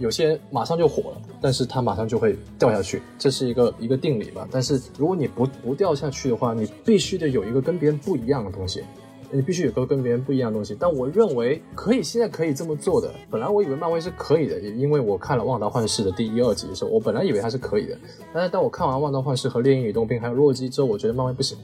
[0.00, 4.44] 有些人马上就火了，但是他马上就会掉下去，这是一个一个定理吧。
[4.50, 8.82] 但是如果你不不掉下去的话，你必须得有一个跟别人不一样的东西，
[9.30, 10.76] 你必须有个跟别人不一样的东西。
[10.80, 13.08] 但我认为可以，现在可以这么做的。
[13.30, 17.96] 本来我以为漫威是可以的，也因为我看了《旺达幻视》的第一、二集的时候，我本来以为它是可以的。
[18.32, 21.56] 但是当我看完《旺达幻视》和《猎鹰与冬兵》还有《洛基》之后，我觉得漫威不行，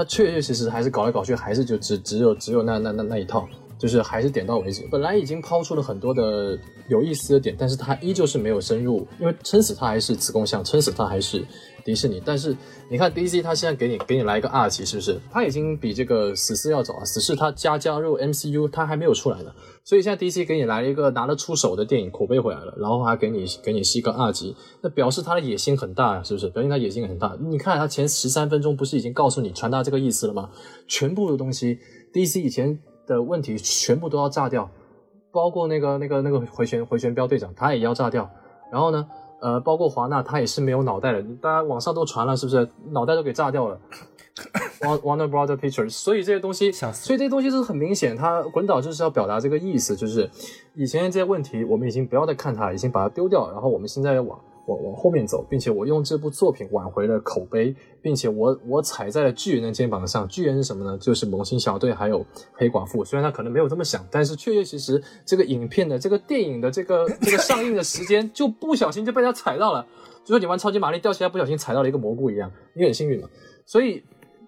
[0.00, 3.46] 他确确实实还是搞来搞去，还是就只只有只有那那那那一套。
[3.78, 4.86] 就是还是点到为止。
[4.90, 6.58] 本来已经抛出了很多的
[6.88, 11.42] 有意思的点，但是他依旧是没有深入，因为撑死他还是子贡像，撑死他还是
[11.84, 12.22] 迪士尼。
[12.24, 12.56] 但是
[12.90, 15.18] 你看 DC，它现在给你给你来一个二级，是不是？
[15.30, 17.04] 它已经比这个死侍要早啊。
[17.04, 19.52] 死侍它加加入 MCU，它还没有出来呢。
[19.84, 26.48] 所以现在 DC 给你来了一个拿得出手的电影，口碑回来了，然后还给你给你是一个二级，那表示他的野心很大呀，是不是？
[26.50, 27.36] 表现他野心很大。
[27.40, 30.50] 你看他前十三分钟不是已经告诉你传达这个意思了吗？
[30.86, 31.78] 全部的东西
[32.12, 32.80] ，DC 以前。
[33.06, 34.70] 的问题全部都要炸掉，
[35.32, 38.30] 包括那个那个那个回旋回旋镖队长，他也要炸掉。
[38.70, 39.04] 然后呢，
[39.40, 41.22] 呃，包括华纳，他也是没有脑袋的。
[41.40, 42.68] 大家网上都传了，是不是？
[42.90, 43.80] 脑袋都给炸掉了。
[44.80, 50.30] Warner Brother Pictures，所以这些东西，所以这些东西是很明显，他滚导就是要表达这个意思，就是
[50.74, 54.38] 以前这些问题我们已经不要再看它，已经把它丢掉，然后我们现在要往。
[54.70, 60.26] 往往后面走，并且我用这部作品挽回了口碑，并且我我踩在了巨人的肩膀上。
[60.28, 60.96] 巨人是什么呢？
[60.98, 63.04] 就是猛禽小队还有黑寡妇。
[63.04, 69.84] 虽然他可能没有这么想，但是确确实实这个影片的这个电影的这个这个上映的时间就不小心就被他踩到了，
[70.24, 73.28] 就说你玩超级玛丽掉下来不小心踩到了一个蘑菇一样，你很幸运嘛。
[73.66, 74.02] 所以。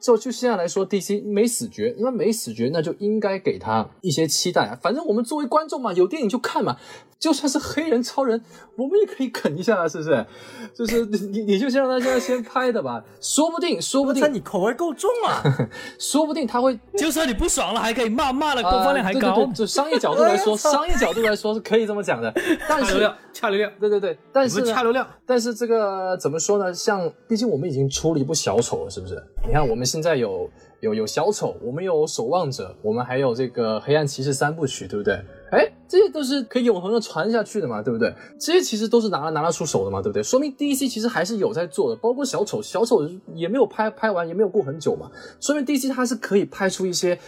[0.04, 4.76] 就就现在来说，DC 没死绝，那没死绝，那就应该给他一些期待啊。
[4.82, 6.76] 反正我们作为观众嘛，有电影就看嘛。
[7.22, 8.42] 就算是黑人超人，
[8.74, 10.26] 我们也可以啃一下啊，是不是？
[10.74, 14.20] 就是你你就先让他现在先拍的吧，说不定说不定。
[14.20, 15.40] 那你口味够重啊，
[16.00, 16.76] 说不定他会。
[16.98, 19.46] 就算你不爽了，还可以骂骂了播放量还高。
[19.54, 22.32] 就商业角度来说， 商业角度来说是可以这么讲的。
[22.68, 25.06] 但是掐流量，对对对，但是掐流量。
[25.24, 26.74] 但是这个怎么说呢？
[26.74, 29.14] 像毕竟我们已经出了一部小丑了，是不是？
[29.46, 29.86] 你看我们。
[29.92, 30.48] 现在有
[30.80, 35.20] 有有小丑，我们有守望者，我们还有这个黑暗骑士三部曲，对不对？
[35.52, 38.12] 哎，这些都是可以永恒的传下去的嘛，对不对？
[38.40, 40.22] 这些其实都是拿拿得出手的嘛，对不对？
[40.22, 45.10] 说明 DC 其实还是有在做的，包括小丑，小丑也没有拍拍完，也没有过很久嘛，
[45.40, 47.18] 说明 DC 它是可以拍出一些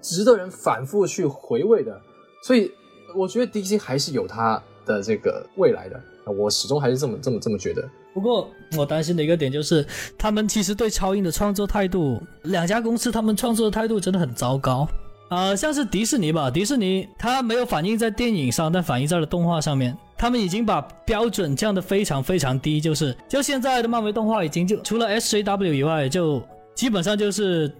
[0.00, 2.00] 值得人反复去回味的，
[2.44, 2.70] 所以
[3.16, 6.00] 我觉得 DC 还是有它的这个未来的，
[6.32, 7.82] 我始终还是这么这么这么觉得。
[8.14, 8.48] 不过
[8.78, 9.84] 我担心的一个点就是，
[10.16, 14.86] 他们其实对超英的创作态度，两家公司他们创作的态度真的很糟糕。
[15.30, 19.96] 呃，像是迪士尼吧，迪士尼它没有反映在电影上，但反映在了动画上面。
[20.16, 26.42] 他们已经把标准降得非常非常低，就是就现在的漫威动画已经就除了 SJW 以外，就
[26.74, 27.74] 基本上就是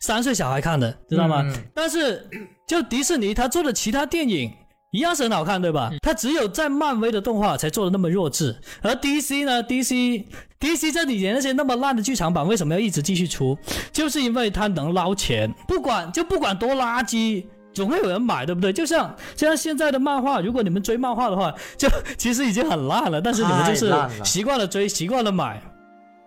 [0.00, 1.44] 三岁小孩看的，知道吗？
[1.74, 2.26] 但是
[2.66, 4.50] 就迪士尼他做的其他电影。
[4.90, 5.92] 一样是很好看，对吧？
[6.00, 10.24] 它只有在漫威的动画才做的那么弱智，而 DC 呢？DC
[10.58, 13.56] DC 这几年那些那么烂的剧场版为什么要一直继续出？
[13.92, 17.44] 就是因为它能捞钱，不管就不管多垃圾，
[17.74, 18.72] 总会有人买，对不对？
[18.72, 21.86] 就像就像现在的漫画，如果你们追漫画的话，就
[22.16, 23.94] 其实已经很烂了，但是你们就是
[24.24, 25.60] 习惯了追，习惯了买，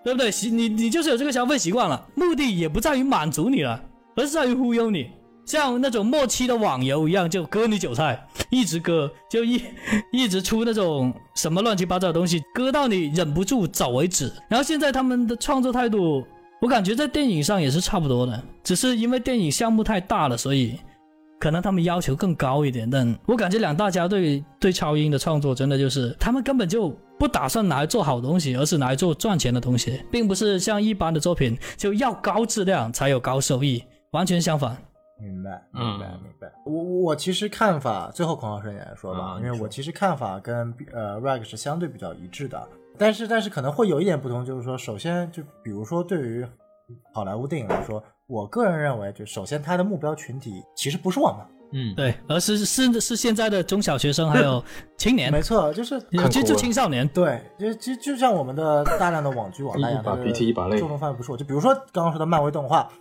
[0.03, 0.29] 对不对？
[0.29, 3.81] 习你你就是有这个消费习惯了，目的也不在于满足你了，
[4.15, 5.09] 而是在于忽悠你。
[5.45, 9.61] 像那种末期的网游一样，就割你韭菜，一直割，就一
[10.11, 14.31] 一直出那种什么乱七八糟的东西，割到你忍不住走为止。
[14.47, 16.23] 然后现在他们的创作态度，
[16.61, 20.79] 我感觉在电影上也是差不多的，只是因为电影项目太大了，所以
[21.39, 22.89] 可能他们要求更高一点。
[22.89, 34.77] 但我感觉两大家对对超英的创作，真的就是他们根本就不打算拿来做好东西，而是拿来做赚钱的东西，并不是像一般的作品就要高质量才有高收益，完全相反。
[35.21, 36.51] 明白，明白，明白。
[36.65, 42.67] 我我其实看法，最后孔老师你来说吧，因为我其实看法跟呃 Rag 是相对比较一致的。
[42.97, 46.45] 但是但是可能会有一点不同，就是说，首先就比如说对于
[47.13, 54.63] 好莱坞电影来说，我个人认为，就首先它的目标群体其实不是我们，嗯，对，而是是是现在的中小学生还有
[54.97, 55.99] 青年，没错，就是
[56.29, 62.91] 就就青少年，对，就就就像我们的大量的网剧网来讲，把鼻涕一把泪，受众范围不是我，就比如说刚刚说的漫威动画。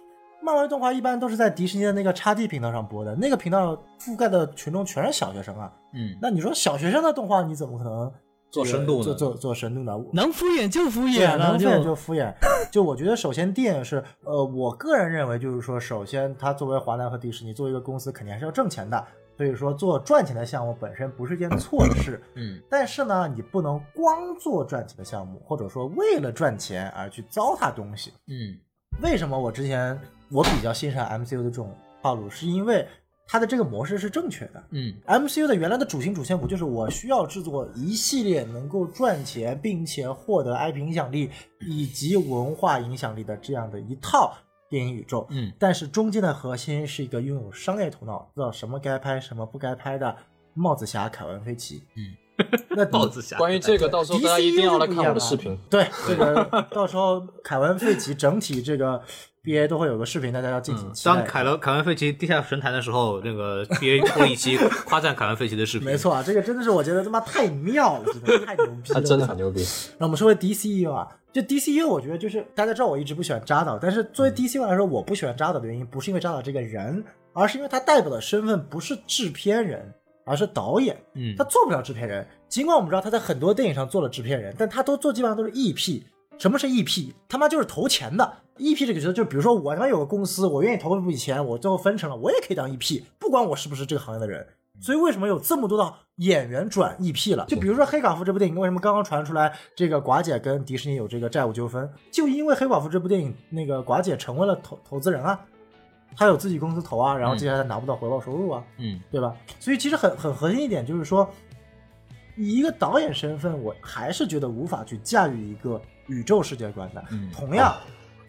[0.42, 5.72] 漫威动画一般都是在迪士尼的那个叉 D 频道上播的，那个频道覆盖的群众全是小学生啊。
[5.92, 8.12] 嗯，那你说小学生的动画你怎么可能
[8.50, 9.92] 做深度呢做做做深度呢？
[10.12, 12.32] 能敷衍就敷衍，能敷衍就敷衍。
[12.72, 19.04] 就我觉得，首先电影是，呃，我个人认为就是说，首先它作为华纳和迪士尼作为一个公司，肯定还是要挣钱的。
[19.36, 22.22] 所以说，做赚钱的项目本身不是件错事。
[22.34, 28.12] 嗯，但是呢，你不能光做赚钱的项目，或者说为了赚钱而去糟蹋东西。
[28.28, 28.54] 嗯，
[29.02, 29.98] 为什么我之前？
[30.30, 32.86] 我比较欣赏 MCU 的这种套路，是因为
[33.26, 34.64] 它的这个模式是正确的。
[34.70, 41.30] 嗯，MCU 的原来的主心主线不就是我需要制作一系列能够赚钱，并且获得 IP 影响力
[41.60, 44.34] 以及文化影响力的这样的一套
[44.68, 45.26] 电影宇宙？
[45.30, 50.16] 嗯，但是中间的核心是一个拥有商业头脑，知道什么该拍，什么不该拍的
[50.54, 51.82] 帽子侠凯文·费奇。
[51.96, 52.14] 嗯。
[52.70, 55.54] 那 帽子侠，关于这个，到时候大家一定要来看我的视频。
[55.68, 59.02] 对， 这个到时候凯文·费奇整体这个
[59.42, 61.14] BA 都会有个视频，大家要敬请期待。
[61.14, 65.86] 当凯伦凯文·费奇地下神坛的时候，那个 BA 播一期夸赞凯文·费奇的视频。
[65.86, 69.64] 没错啊，这个真的是我觉得他妈太妙了，真的太牛逼了，他 真的很牛逼。
[69.98, 77.02] 那我们说回 DCU 啊，就 DCU，我觉得就是大家知道我一直不喜欢扎导，但是作为 DCU 来说，我不喜欢扎导的原因不是因为扎导这个人，
[77.32, 79.94] 而是因为他代表的身份不是制片人。
[80.26, 82.24] 而是导演，嗯，他做不了制片人。
[82.46, 86.02] 尽管我们知道他在很多电影上做了制片人，但他都做基本上都是 EP。
[86.40, 87.12] 什么是 EP？
[87.28, 88.32] 他妈就是投钱的。
[88.56, 94.46] EP 这个角色，就比如说我他妈有个公司，我愿意投一笔钱，我最后分成了，我也可以当 EP，不管我是不是这个行业的人。
[94.80, 97.44] 所以为什么有这么多的演员转 EP 了？
[97.46, 101.86] 就比如说《黑寡妇》这部电影，为什么刚刚传出来这个寡姐跟迪士尼有这个债务纠纷？
[102.10, 105.38] 就因为《黑寡妇》这部电影，那个寡姐成为了投投资人啊。
[106.16, 109.36] 她有自己公司投啊，然后接下来拿不到回报收入啊，嗯，对吧？
[109.58, 111.28] 所以其实很很核心一点就是说，
[112.38, 115.80] 以一个导演身份，我还是觉得无法去驾驭一个
[116.10, 117.02] 宇宙世界观的。
[117.32, 117.74] 同样，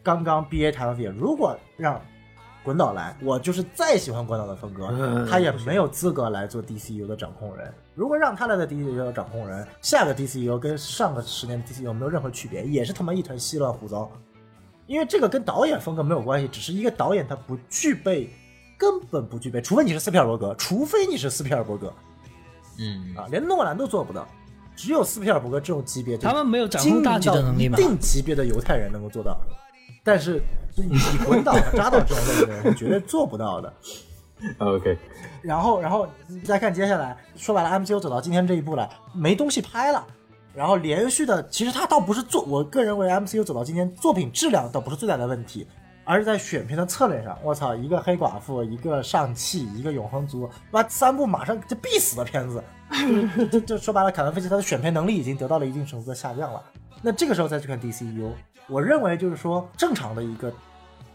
[0.01, 1.99] 刚刚 B A 谈到点，如果让
[2.63, 7.73] 滚导来，我就是再喜欢滚导的风格，他也没有资格来做 D C U 的掌控人。
[7.95, 14.09] 如果让他来的 D C U 的掌控人，下个 D C U 跟上个十年的 D C U 没有任何区别，也是他妈一团稀乱胡糟。
[14.85, 18.29] 因为这个跟导演风格没有关系，只是一个导演他不具备，
[18.77, 21.93] 根本不具备，除非你是斯皮尔伯格，除非你是斯皮尔伯格，
[22.77, 24.27] 嗯啊，连诺兰都做不到，
[24.75, 29.37] 只有斯皮尔伯格这种级别，他们没有掌控大局的能力嘛，一定级别的犹太人能够做到，
[30.03, 30.41] 但是
[30.75, 33.73] 你滚导扎导这种类型的人是绝对做不到的。
[34.57, 34.97] OK，
[35.43, 36.07] 然后然后
[36.43, 40.03] 再看接下来，说白了，MCU 走到今天这一步了，没东西拍了。
[40.53, 45.65] 然后连续的，其实他倒不是做，我个人认为 MCU 走到今天，作品质量倒不是最大的问题，
[46.03, 47.37] 而是在选片的策略上。
[47.43, 52.61] 我操，一个黑寡妇，一个上汽，一个永恒族，妈三部马上就必死的片子，
[53.37, 56.63] 就就就说白了，凯文·费奇他的选片能力已经得到了一定程度的下降了。
[57.01, 58.31] 那这个时候再去看 DCU，
[58.67, 60.53] 我认为就是说正常的一个，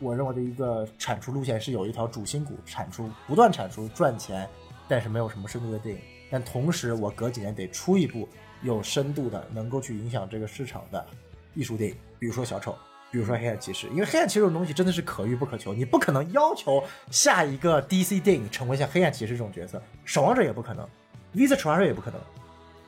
[0.00, 4.48] 我认为的一个产出路线是有一条主心骨产出，不断产出赚钱，
[4.88, 6.00] 但是没有什么深度的电影。
[6.30, 8.28] 但同时，我隔几年得出一部。
[8.62, 11.06] 有深度的，能够去影响这个市场的
[11.54, 12.74] 艺术电影，比如说小丑，
[13.12, 20.88] 比如说黑暗骑士，因为黑暗骑士这种东西真的是可遇不可求，你不可能要求下一个 DC 电影成为像黑暗骑士这种角色，守望者也不可能
[21.36, 22.18] ，V 字守望者也不可能，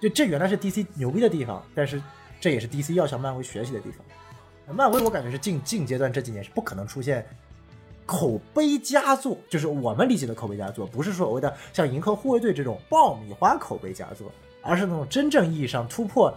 [0.00, 2.02] 就这原来是 DC 牛逼的地方，但是
[2.40, 4.76] 这也是 DC 要向漫威学习的地方。
[4.76, 7.26] 漫威我感觉是近近阶段这几年是不可能出现
[8.06, 14.32] 口碑佳作，就是我们理解的口碑佳作，不是所谓的像银河护卫队这种爆米花口碑佳作。
[14.60, 16.36] 而是那种真正意义上突破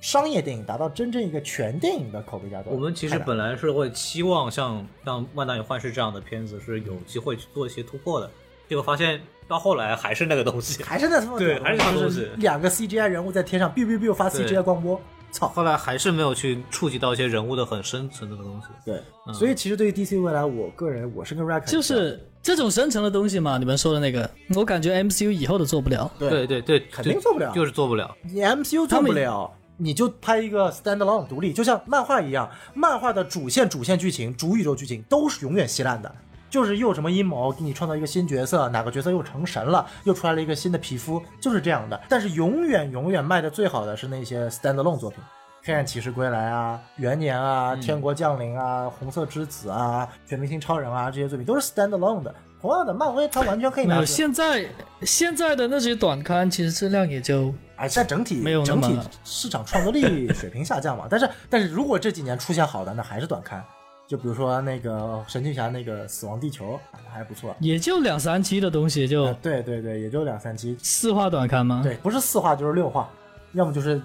[0.00, 2.72] 商业电影，达到真正一个全电影的口碑佳作。
[2.72, 8.28] 我们其实本来是会期望像像《万达与幻视》这样的片子是有机会去做一些突破的，
[8.68, 12.28] 结果发现到后来还是那个东西，还是那什么对，还是那东西。
[12.36, 15.00] 两个 CGI 人物在天上 biu biu biu 发 CGI 光波，
[15.30, 15.48] 操！
[15.48, 18.68] 后来还是没有去触及到一些人物的很深层的东西。
[18.84, 22.24] 对，所以其实对于 DC 未来，我个人我是跟 Rack 就是。
[22.40, 26.10] 这种深层的东西嘛，你们说的那个，我感觉 MCU 以后都做不了。
[26.18, 28.16] 对对对，肯定做不了，就是做不了。
[28.22, 36.10] 你 MCU 做不了，你就拍一个 standalone 独立，就像漫画一样，漫画的主线、主线剧情、主宇宙剧情都是永远稀烂的，
[36.50, 42.00] 就是又什么阴谋给你创造一个新角色，哪个角色又成神了，又出来了一个新的皮肤，就是这样的。
[42.08, 45.18] 但是永远永远卖的最好的是那些 standalone 作品。
[45.64, 54.06] 黑暗骑士归来啊，元年啊，天国降临啊，红色之子啊，全明星超人啊，这些作品都是 stand alone 的，同样的，漫威它完全可以没有，拿。
[54.06, 54.66] 现在
[55.02, 61.06] 现在的那些短刊其实质量也就哎，现在整体没有整体市场创作力水平下降嘛。
[61.10, 63.62] 但是但是如果这几年出现好的，那还是短刊。
[64.08, 71.82] 就比如说那个神奇侠那个死亡地球还不错，也就两三期的东西，就啊对对对，也就两三期，四话短刊吗？
[71.84, 73.10] 对，不是四话就是六话，
[73.52, 74.00] 要么就是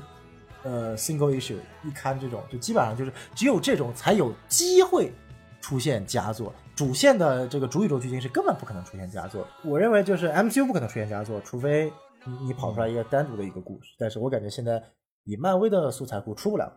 [0.63, 1.55] 呃 single issue
[1.85, 5.13] 一刊这种，就基本上就是只有这种才有机会
[5.61, 6.53] 出现佳作。
[6.75, 9.47] 主线的这个主宇宙剧情是根本不可能出现佳作。
[9.63, 11.93] 我认为就是 MCU 不可能出现佳作，除非
[12.25, 13.93] 你你跑出来一个单独的一个故事。
[13.97, 14.81] 但是我感觉现在
[15.23, 16.69] 以漫威的素材库出不了。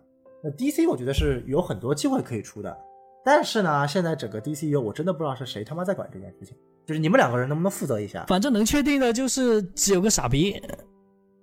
[0.45, 2.77] 那 DC 我觉得是有很多机会可以出的，
[3.27, 8.25] 但是呢，现在整个 DCU 我真的不知道是谁他妈在管这件事情，就是你们两个人能不能负责一下？
[8.29, 10.63] 反正能确定的就是只有个傻逼，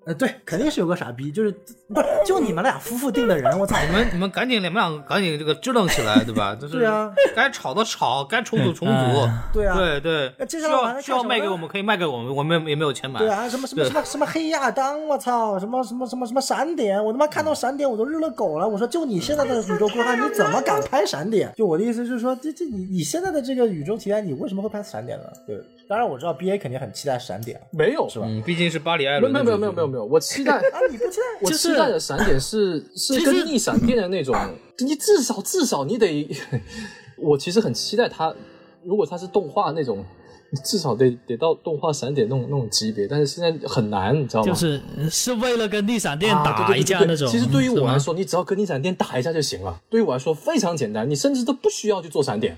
[0.05, 1.51] 呃，对，肯定是有个傻逼，就是
[1.93, 3.77] 不是就你们俩夫妇定的人，我操！
[3.85, 6.53] 你们你们赶紧你们俩赶紧这个支棱起来，对吧？
[6.55, 9.29] 就是对啊，该吵的吵，该重组重组。
[9.53, 13.19] 对啊，对对那，接需下来我还要需要卖给我们，可以卖给我们，我们也没有钱买。
[13.19, 18.67] 对啊，什么什么什么什么黑亚当，我操，什么什么什么什么闪点，我他妈看到闪点我都日了狗了。
[18.67, 21.49] 我说就你现在的宇宙规划，你怎么敢拍闪点？
[21.55, 25.25] 就我的意思就是说，这这你你现在的这个宇宙题材，你为什么会拍闪点呢？
[25.47, 28.25] 对，当然我知道 B A 肯定很期待闪点，没有是吧？
[28.27, 29.31] 嗯，毕竟是巴黎艾伦。
[29.31, 31.23] 没有没有没有没有没有，我期待啊，你不期待？
[31.41, 34.35] 我期待的闪点是 是跟逆闪电的那种，
[34.79, 36.27] 你至少至少你得，
[37.17, 38.33] 我其实很期待他，
[38.83, 40.03] 如果他是动画那种，
[40.63, 44.47] 至少得得到动画闪点那种那种级别，但是现在很难，你知道吗？
[44.47, 47.27] 就是是为了跟逆闪电啊打对对对对一架那种。
[47.27, 49.81] 其实对于我来说，你只要跟逆闪电打一架就行了。
[49.89, 52.55] 对于我来说非常简单，你甚至都不需要去做闪点，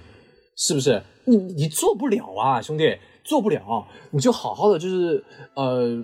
[0.56, 1.02] 是不是？
[1.26, 2.96] 你你做不了啊，兄弟，
[3.26, 5.22] 做不了，你就好好的就是
[5.56, 6.02] 呃。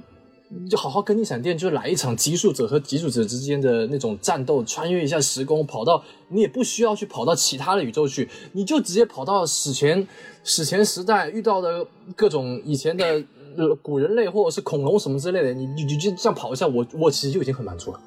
[0.69, 10.05] 就好好跟逆闪电，就来一场极速者和极速者之间的那种战斗，穿越一下时空，跑到你也不需要去跑到其他的宇宙去，你就直接跑到史前
[10.43, 11.87] 史前时代遇到的
[12.17, 13.23] 各种以前的
[13.55, 17.99] 呃古人类或者是恐龙什么之类的，你你你就这样跑一下，我我其实就已经很满足了。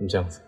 [0.00, 0.40] 你，这样子，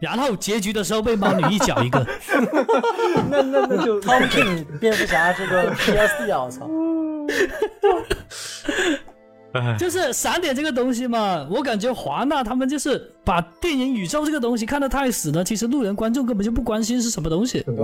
[0.00, 2.06] 然后结局的时候被猫女一脚一个，
[3.30, 6.68] 那那那就 Tom King 蝙蝠侠这个 PSD 啊，我操！
[9.78, 17.74] 就是闪点这个东西嘛，我感觉华纳他们就是把电影宇宙这个东西看得太死了，其实路人观众根本就不关心是什么东西，对，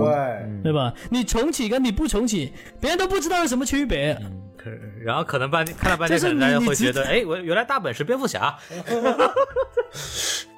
[0.63, 0.93] 对吧？
[1.09, 4.17] 你重启跟你不重启，别人都不知道有什么区别。
[4.55, 4.69] 可
[5.03, 8.55] 然后可能半天看了半天，可能大家会觉得，哎，我原来大本是蝙蝠侠，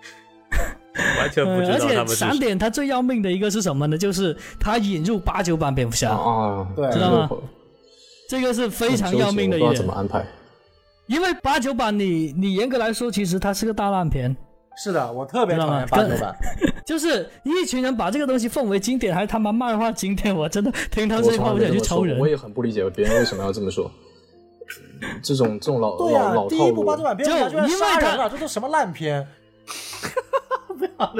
[1.20, 3.98] 完全不而且道他们是闪点它最要命的一个是什么呢？
[3.98, 7.30] 就是它引入八九版蝙蝠侠，啊，对知道吗？
[8.30, 10.26] 这个是非常要命的一我不知道怎么，安排。
[11.08, 14.36] 因为八九版你你严格来说，其实它是个大烂片，
[14.76, 16.36] 是的，我特别讨厌八九版。
[16.86, 22.28] 就是一群人把这个东西奉为经典，还他妈漫画经典，我真的听到这句话我想去抽人我。
[22.28, 23.90] 也很不理解别人为什么要这么说。
[25.24, 29.26] 这种这种老对呀、老老第套路一部八九，版蝙蝠侠人了，这都什么烂片？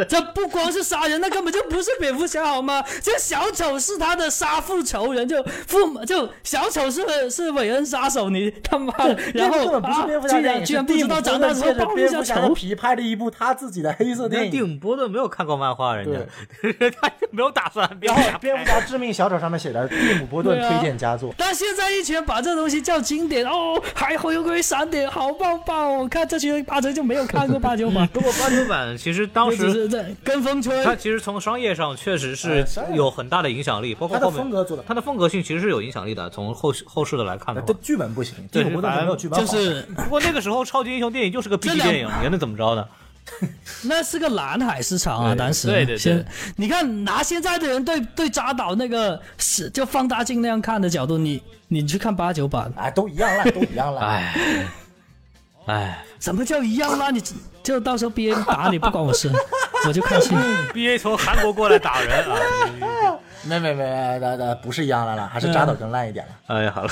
[0.08, 2.84] 这不光是杀人，那根本就不是蝙蝠侠好吗？
[3.02, 14.68] 这小丑是他的杀父仇人，就父就小丑是是韦恩杀手，你他妈的，然后不是啊蝙蝠侠居然居然不知道长大之后借着报一下蝙蝠侠的仇，皮拍了一部他自己的黑色电影。
[14.68, 16.20] 姆波顿没有看过漫画，人家。
[17.00, 26.08] 他就没有打算然后蝙蝠侠致命小丑上面写的蒂姆波顿推荐佳作，但现在一群人把这东西叫经典哦，还会有个闪点，好棒棒哦！
[26.08, 30.84] 看这群人八成就没有看过八九版， 不过八九版其实当只时是在跟风吹。
[30.84, 36.30] 他其实从商业上确实哎是有很大的影响力，包括他的后面风格做的，他的风格性其实是有影响力的。
[36.30, 38.72] 从后续后世的来看的这话，剧本不行，对没
[39.06, 39.40] 有剧本。
[39.40, 42.86] 就是不过那个时候超级英雄电影就是个 B 级电影，你还能怎么着呢？
[43.84, 46.26] 那是个蓝海市场啊，当时对对对
[46.56, 54.08] 你看拿现在的人对对扎导那个是就放大镜那样看的角度，你你去看八九版，哎，都一样烂，都一样烂。
[54.08, 54.68] 哎，
[55.68, 57.12] 哎什么叫一样啦？
[57.12, 57.22] 你
[57.68, 59.30] 就到时候 B A 打你不关我事，
[59.86, 60.38] 我就开心。
[60.74, 62.40] ，B A 从韩国过来打人啊！
[63.44, 66.32] 没没没，那那不是一样的了，还是扎导更烂一点了。
[66.48, 66.90] 哎呀，好了，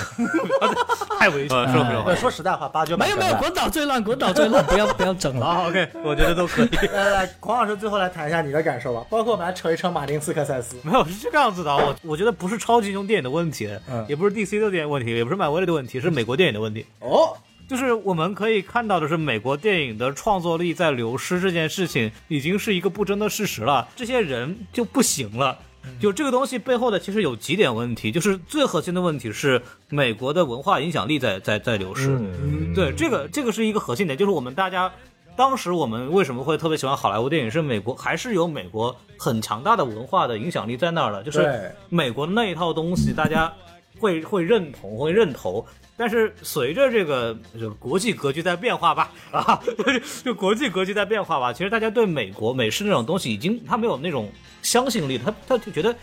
[1.20, 5.46] 太危险了，说不了，说实在话，八九没有没有，滚岛最烂，滚岛最烂，不要不要整了。
[5.46, 6.70] 好，OK，我觉得都可以。
[6.94, 10.76] 来来，孔老师最后来谈一下你的感受吧，包括我们来扯一扯马丁斯科塞斯。
[10.84, 16.86] 没有是这个样子的，我我觉得不是超级英雄电影的问题，嗯也不是 DC 的电影问题，也不是漫威的问题，是美国电影的问题。
[17.00, 17.36] 哦，
[17.68, 23.88] 就是我们可以看到的是，美国电影的创作力在流失这件事情已经是一个不争的事实了。
[23.96, 25.58] 这些人就不行了。
[26.00, 32.10] 就这个东西背后的其实有几点问题，就是最核心的问题是美国的文化影响力在在在流失。
[32.10, 34.92] 嗯，对，这个这个是一个核心点，就是我们大家
[35.36, 43.54] 当时我们为什么会特别喜欢好莱坞电影，是美国还是有美国很强大的文化的影响力在那儿的，就是美国那一套东西，大家
[44.00, 45.64] 会会认同会认同。
[45.98, 49.62] 但是随着这个这个国际格局在变化吧， 啊，
[50.24, 54.32] 就国际格局在变化吧，其实大家对美国美式那种东西已经他没有那种
[54.62, 55.96] 相信力，他他就觉得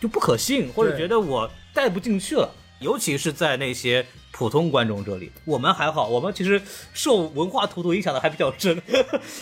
[0.00, 2.50] 就不可信，或者觉得我带不进去了，
[2.80, 4.04] 尤其是在那些。
[4.30, 8.80] 普通观众这里，我们还好，我们其实受文化荼毒影响的还比较深，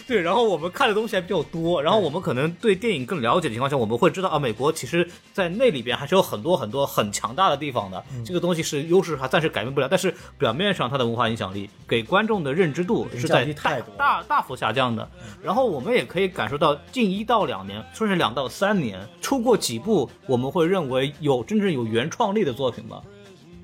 [0.06, 15.06] 对，然后我们看的东西还比较多，然后我们可能对电影更了解的情况下，我们会知道啊，美国其实在那里边还是有很多很多很强大的地方的，这个东西是优势还暂时改变不了，但是表面上它的文化影响力给观众的认知度是在大大大幅下降的，
[15.42, 23.02] 然后我们也可以感受到近一到两年，甚至两到三年出过几部我们会认为有真正有原创力的作品吗？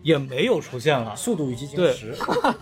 [0.02, 2.14] 也没有出现了，《速度与激情十》。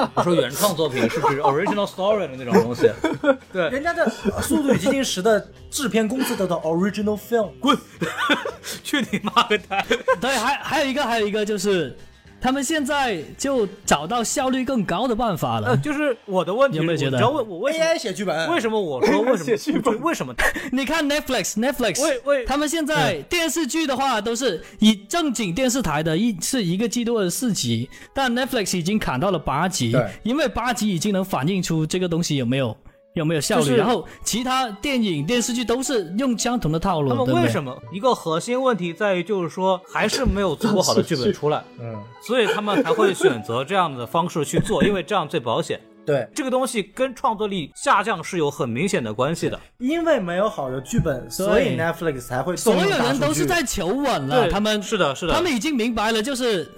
[0.15, 2.91] 我说原创作品是指 original story 的那种东西。
[3.53, 4.07] 对，人家的
[4.43, 7.77] 《速度与激情十》的制片公司得到 original film，滚，
[8.85, 9.85] 去你妈个蛋！
[10.21, 11.97] 对，还还有一个，还有一个就是。
[12.41, 15.69] 他们现在就找到效率更高的办法了。
[15.69, 17.12] 呃，就是我的问题，有没有觉得？
[17.12, 18.51] 你知道我我为 AI 写剧本？
[18.51, 19.45] 为什么我说为什么？
[19.57, 20.01] 写剧本？
[20.01, 20.35] 为什么？
[20.73, 32.77] 你看 Netflix，Netflix，为为他们现在电视剧的话都是以正经电视台的一是一个季度二十四集，但 Netflix 已经砍到了八集，因为八集已经能反映出这个东西有没有。
[33.15, 33.77] 有没有效率？
[33.77, 37.09] 然后其他电影电视剧都是用相同的套路。
[37.09, 37.77] 那么为什么？
[37.93, 41.62] 一个核心问题在于，就是说还是没有足够好的剧本出来。
[41.81, 45.81] 嗯，所以他们才会选择这样的方式去做，因为这样最保险。
[46.07, 49.61] 对，这个东西跟创作力下降是有很明显的关系的。
[49.78, 52.57] 因为没有好的剧本，所以 Netflix 才会。
[52.57, 56.69] 所有人都是在求稳了，他们是的，是的，他们已经明白了，就是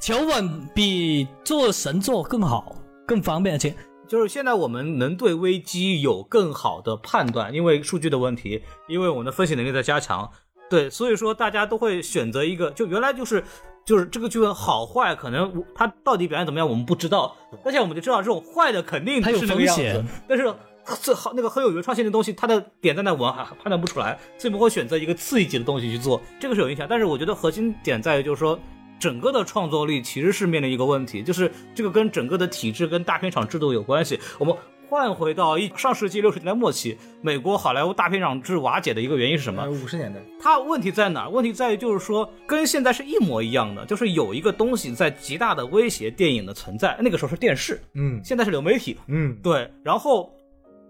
[0.00, 2.74] 求稳比做神作更好，
[3.06, 3.74] 更方便，而且。
[4.12, 10.30] 就是现在我们能对危机有更好的判断，因为数据的问题，因为我们的分析能力在加强，
[10.68, 13.42] 对，所以说大家都会选择一个，就原来就是
[13.86, 17.34] 就是这个剧本好坏，可能它到底表现怎么样我们不知道，
[17.64, 20.54] 但现在我们就知道这种坏的肯定是那个样子，但是
[21.00, 28.60] 这好那个很有原创性的东西，它的点在哪我们还判断不出来，所以我们会选择一个次一级的东西去做，这个是有影响，但是我觉得核心点在于就是说。
[29.02, 34.16] 整个的创作力其实是面临一个问题，就是这个跟整个的体制跟大片厂制度有关系。
[34.38, 34.56] 我们
[34.88, 39.68] 换回到一上世纪六十年代末期，美国好莱坞大片厂制瓦解的一个原因是什么？
[39.68, 41.28] 五十年代，它问题在哪？
[41.28, 46.96] 问题在于就是说跟现在是一模一样的，就是有一个东西在极大的威胁电影的存在。
[47.00, 49.68] 那个时候是电视，嗯，现在是流媒体，嗯，对。
[49.82, 50.32] 然后，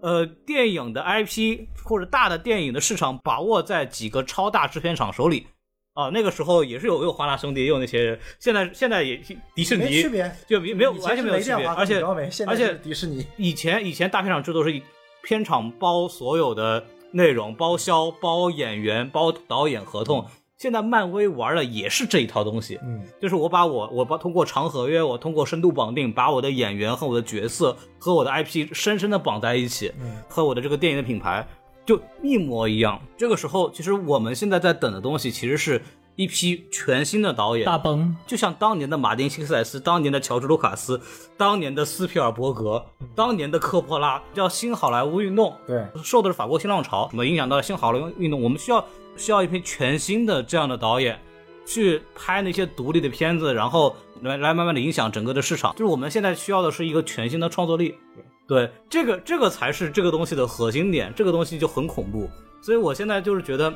[0.03, 5.47] 呃，电影的 IP 或者大的电影的市场把握在几个超大制片厂手里。
[5.93, 9.21] 啊，那个时候也是有有华纳兄弟，也有那些人，现在现在也
[9.53, 12.01] 迪士尼，没区别，就没没有完全没有区别，而且
[12.47, 14.81] 而且迪士尼以前以前大片场制度是
[15.23, 20.25] 片场包所有的内容，包销包演员包导演合同，
[20.57, 29.91] 现在漫威玩的也是这一套东西，嗯，就是我把我我把通过长合约，我通过深度绑定，把我的演员和我的角色和我的 IP 深深的绑在一起，
[30.27, 31.47] 和我的这个电影的品牌。
[31.85, 33.01] 就一模一样。
[33.17, 35.81] 这个时候，其实我们现在在等的东西，其实是
[36.15, 38.15] 一批全新的导演大崩。
[38.27, 41.01] 就像当年的马丁·辛塞斯，当年的乔治·卢卡斯，
[41.35, 42.85] 当年的斯皮尔伯格，
[43.15, 45.55] 当年的科波拉，叫新好莱坞运动。
[45.65, 48.41] 对，受的是法国新浪潮，什么影响到了新好莱坞运动？
[48.41, 48.85] 我们需要
[49.17, 51.19] 需要一批全新的这样的导演，
[51.65, 55.71] 去拍那些独立的片子，然后来来慢慢的影响整个的市场。
[55.73, 57.95] 就是我们现在需要的是一个全新的创作力。
[58.45, 62.29] 对，这个这个才是这个东西的核心点，这个东西就很恐怖，
[62.61, 63.73] 所以我现在就是觉得，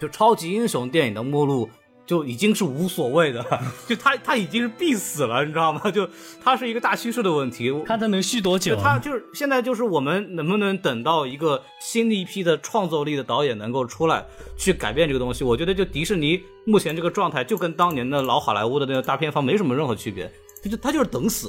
[0.00, 1.70] 就超级英雄电影的目录
[2.04, 3.42] 就已经是无所谓的，
[3.86, 5.90] 就他他已经是必死了，你知道吗？
[5.92, 6.06] 就
[6.42, 8.76] 它是一个大趋势的问题，看他能续多久？
[8.76, 14.26] 他就是现在就是我们能不能等到一个新的一批的创作力的导演能够出来
[14.58, 15.44] 去改变这个东西？
[15.44, 20.30] 我觉得就迪士尼目前这个状态就跟当年的老好莱坞的那个大片方没什么任何区别，
[20.68, 21.48] 就他就是等死。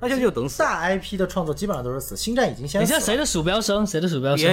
[0.00, 0.58] 那现在就等死。
[0.62, 2.84] 大 IP 的创作基本上都是死，星战已经先死。
[2.84, 3.86] 你像谁的鼠标声？
[3.86, 4.48] 谁的鼠标声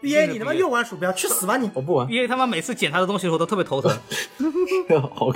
[0.00, 1.68] ？B A，你他妈又玩鼠标，去死吧你！
[1.74, 2.08] 我不玩。
[2.08, 3.90] A 他妈每次捡他的东西的时候都特别头疼。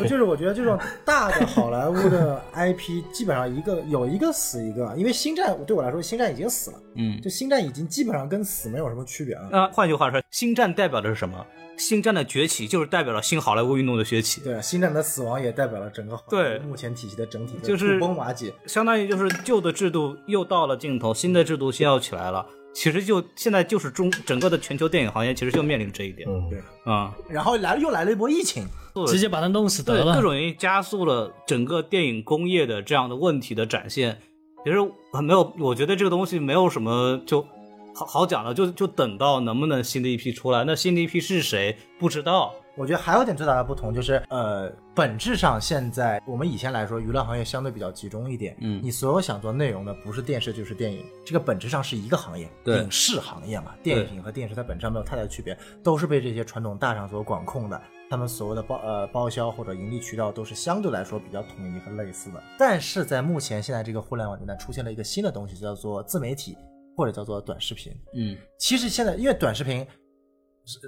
[0.08, 6.78] 就是我觉得这种大的好莱坞的 IP 基本上一个有一个死一个，因为星战对我来说，星战已经死了。
[6.94, 9.48] 嗯，就星战已经基本上跟死没有什么区别了。
[9.50, 11.44] 那换句话说，星战代表的是什么？
[11.76, 14.40] 星战的崛起就是代表了新好莱坞运动的崛起。
[14.40, 22.46] 对，星战的死亡也代表了整个对目前体系的整体就是崩瓦解，相当于就是旧的制度又到了尽头，新的制度先要起来了。
[22.74, 26.28] 其实就现在就是中整个的全球电影行业其实就面临这一点。
[26.28, 28.66] 嗯，对啊，然后来了又来了一波疫情，
[29.06, 30.14] 直接把它弄死得了。
[30.14, 34.18] 各种原因加速了整个电影工业的这样的问题的展现。
[34.64, 34.76] 其实
[35.20, 37.46] 没有，我觉得这个东西没有什么就。
[37.94, 48.56] 好好讲了，就就等到能不能新的一批出来，那新的一批是谁不知道，我觉得还有点最大的不同就是，呃，本质上现在我们以前来说，娱乐行业相对比较集中一点。
[48.60, 53.74] 嗯，你所有想做内容的，不是电视就是电影，这个本质上是一个行业，影视行业嘛。
[53.82, 57.80] 电影和电视它本质上没有太大的区别，都是被这些传统大厂所管控的。
[58.08, 62.42] 他们所谓的包呃包销或者盈利渠道都是相对来说比较统一和类似的。
[62.58, 66.56] 但是在目前现在这个互联网时代，出现了一个新的东西，叫做自媒体
[66.96, 67.92] 或者叫做短视频。
[68.14, 69.86] 嗯，其实现在因为短视频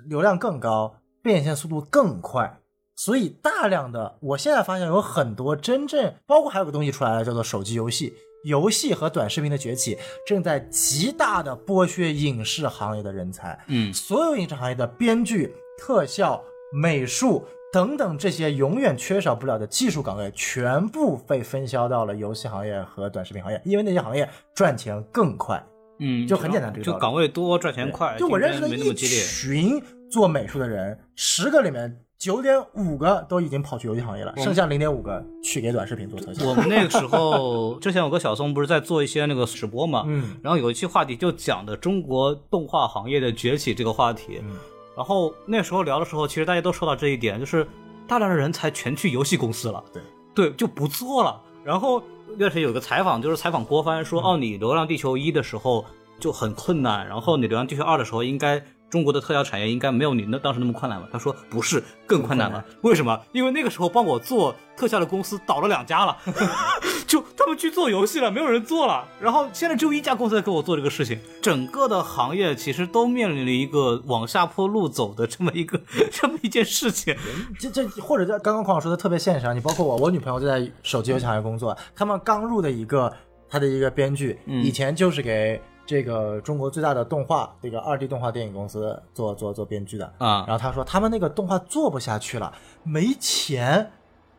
[0.09, 0.95] 流量更高。
[1.25, 2.61] 变现速度更快，
[2.97, 8.13] 所以大量的，我现在发现有很多真正，包括还有个东西出来了，叫做手机游戏。
[8.45, 13.59] 游戏和短视频的崛起，正在极大的剥削影视行业的人才。
[13.69, 16.45] 嗯，所有影视行业的编剧、特效、
[16.75, 25.67] 美术等等这些永远缺少不了的技术岗位，全部被分销到了游戏行业和短视频行业，因为那些行业赚钱更快。
[25.99, 28.17] 嗯，就很简单，这个就岗位多，赚钱快。
[28.19, 36.49] 就我认识的一群做美术的人，十个里面九点五个都已经跑去游戏行业了，剩下零点五个去给短视频做特效。
[36.49, 44.57] 我们那个时候，之前有个小松不是在做一些那个直播嘛，嗯，然后有一期话题就讲的中国动画行业的崛起这个话题，嗯，
[44.97, 47.67] 然后那时候聊的时候，其实大家都说到这一点，就是
[48.07, 50.03] 大量的人才全去游戏公司了，对，
[50.35, 51.41] 对，就不做了。
[51.63, 52.03] 然后
[52.39, 55.85] 那时有个采访，就是采访郭帆说，哦，你《流浪地球一》的时候。
[56.21, 58.65] 就很困难，然后你《流浪地球二》的时候，应该
[58.95, 61.09] 中国的特效产业应该没有你那当时那么困难吧？
[61.11, 62.65] 他说不是，更困难了。
[62.83, 63.21] 为什么？
[63.33, 66.17] 因为那个时候帮我做特效的公司倒了两家了，
[67.09, 69.05] 就他们去做游戏了，没有人做了。
[69.21, 75.81] 然后现在只有一家公司在给我做这个事情，整个的行业其实都面临了一个往下坡路走的这么一个
[76.13, 77.17] 这么一件事情。
[77.59, 83.13] 这这或者在刚刚狂老说的特别现实啊，你包括我，我女朋友就在手机游戏行业工作，他们刚入的一个
[83.51, 85.61] 他的一个编剧，以前就是给。
[85.87, 90.11] 这个中国最大的动画，这个二 D 动画电影公司做做做编剧的。
[90.19, 92.53] 啊，然后他说他们那个动画做不下去了，
[92.83, 93.91] 没钱，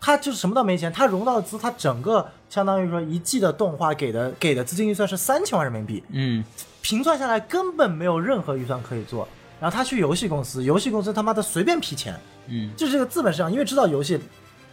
[0.01, 6.43] 他就是什么都没钱，他融到资，他整个相当于说一季的动画给的给的资金预算是三千万人民币，嗯，
[6.81, 9.27] 平算下来根本没有任何预算可以做，
[9.59, 14.19] 然后他去游戏公司，游戏公司他妈的随便批钱，嗯，就是这个资本市场，因为知道游戏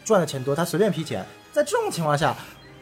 [0.05, 1.23] 赚的钱多，他随便批钱，
[1.53, 2.35] 在这种情况下，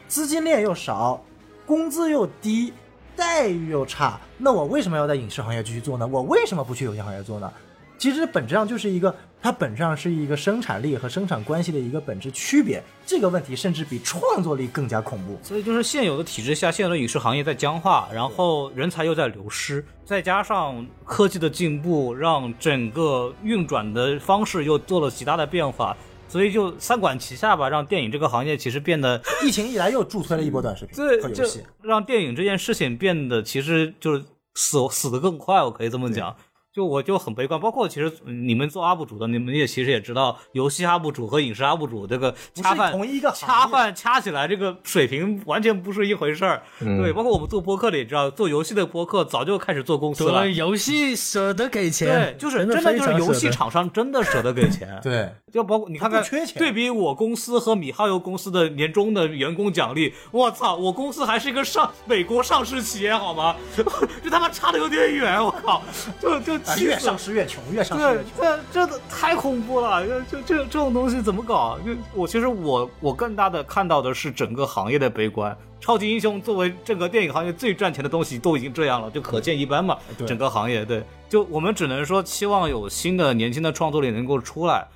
[0.07, 1.21] 资金链又少，
[1.67, 2.73] 工资又低。
[3.17, 6.07] 待遇又差，那我为什么要在影视行业继续做呢？
[6.07, 7.53] 我为什么不去游戏行业做呢？
[7.99, 12.83] 其实本质上就是一个，它本质上是一个生产力和生产关系的一个本质区别。
[13.05, 15.39] 这个问题甚至比创作力更加恐怖。
[15.43, 25.95] 所以就是现有的体制下，现有的影视行业在僵化，然后人才又在流失，再加上科技的进步，让整个运转的方式又做了极大的变化。
[26.31, 34.25] 所以就三管齐下吧，让电影这个行业其实变得， 疫情一来又助推了一波短视频 和游戏，让电影这件事情变得其实就是
[34.55, 36.35] 死死的更快，我可以这么讲。
[36.73, 46.63] 就我就很悲观，包括其实你们做 UP 主的，你们也其实也知道，游戏 UP 主和影视 UP 主这个恰饭同一个恰饭掐起来，这个水平完全不是一回事儿。
[46.79, 50.49] 对，包括我们做播客的也知道，做游戏的播客早就开始做公司了。
[50.49, 54.97] 游戏舍得给钱，对，就是真的就是游戏厂商真的舍得给钱。
[55.03, 56.23] 对，就包括你看看，
[56.55, 63.57] 对比我公司和米哈游公司的年终的员工奖励，我操，我公司还是一个上美国上市企业好吗？
[63.75, 65.83] 就他妈差的有点远，我靠，
[66.21, 66.60] 就就。
[66.79, 68.33] 越上市越穷，越上市越穷。
[68.39, 70.07] 对，这这太恐怖了！
[70.31, 71.79] 这这这种东西怎么搞？
[71.79, 75.57] 就我其实我我更大的看到的是整个行业的悲观。
[75.81, 79.97] 超级英雄作为整个电影行业最赚钱的东西都已经这样了，就可见一斑嘛。
[80.27, 84.87] 整个行业对，就我们只能说期望有新的年轻的创作力能够出来，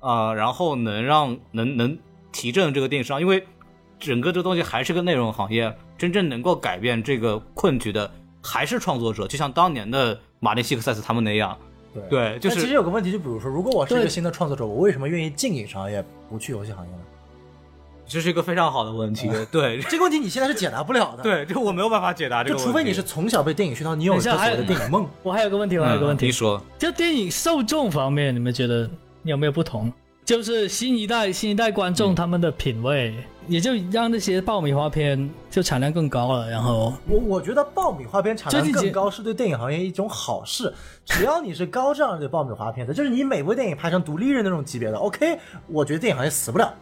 [0.00, 1.98] 啊，然后能让能能
[2.30, 3.46] 提振这个电影市场，因为
[3.98, 8.10] 整个这东西还是个内容行业，真正能够改变这个困局的
[8.42, 10.20] 还是创作者，就像当年的。
[10.44, 11.56] 马丁·西克塞斯他们那样，
[12.10, 12.60] 对，就是。
[12.60, 16.98] 其实有个问题，就比如说，如果我是一个新的创作者，我为什么愿意进影视行业，不去游戏行业呢？
[18.06, 19.30] 这是一个非常好的问题。
[19.50, 21.22] 对， 这个问题你现在是解答不了的。
[21.22, 22.58] 对，就我没有办法解答这个。
[22.58, 25.08] 就除非你是从小被电影熏陶，你有一个所谓的电影梦。
[25.22, 26.26] 我还有个问题，我还有个问题。
[26.26, 28.90] 你说，就电影受众方面，你们觉得
[29.22, 29.90] 有没有不同？
[30.26, 33.14] 就是新一代新一代观众他们的品味，
[33.46, 36.50] 也就让那些爆米花片就产量更高了。
[36.50, 40.72] 然后我我觉得爆米花片产量更高是对电影行业一种好事。
[41.04, 46.72] 只要你是高质量的爆米花片子，就是你每部电影拍成独立人那种级别的，OK，我觉得电影行业死不了。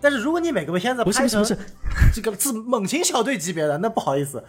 [0.00, 1.44] 但是如果你每个片子拍成
[2.12, 4.42] 这个自猛禽小队级别的，那不好意思。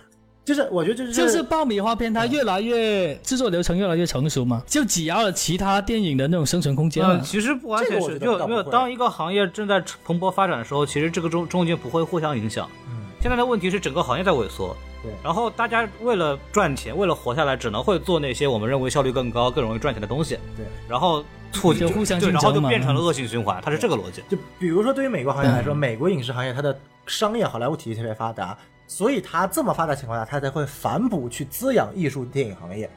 [0.47, 7.19] 就是我觉得就是就是爆米花片，它越来越制作流程越来越成熟嘛，就挤压了其他电影的那种生存空间了。
[7.19, 12.65] 其实不完全是，就没有当一个行业正在蓬勃发展的时候，其实这个中中间不会互相影响。
[12.87, 15.11] 嗯，现在的问题是整个行业在萎缩，对。
[15.21, 20.39] 然后大家为了赚钱，为了活下来，只能会做那些我们认为效率更高、更容易赚钱的东西。
[20.55, 20.65] 对。
[20.87, 21.21] 然后
[21.51, 24.23] 促就互相对，然后就变成了嗯恶性循环，它是这个逻辑。
[24.29, 28.57] 就比如说，对于美国行业来说，美国影视行业它的商业好莱坞体系特别发达，
[28.87, 32.89] 所以它这么发达情况下，它才会反哺去滋养艺术电影行业。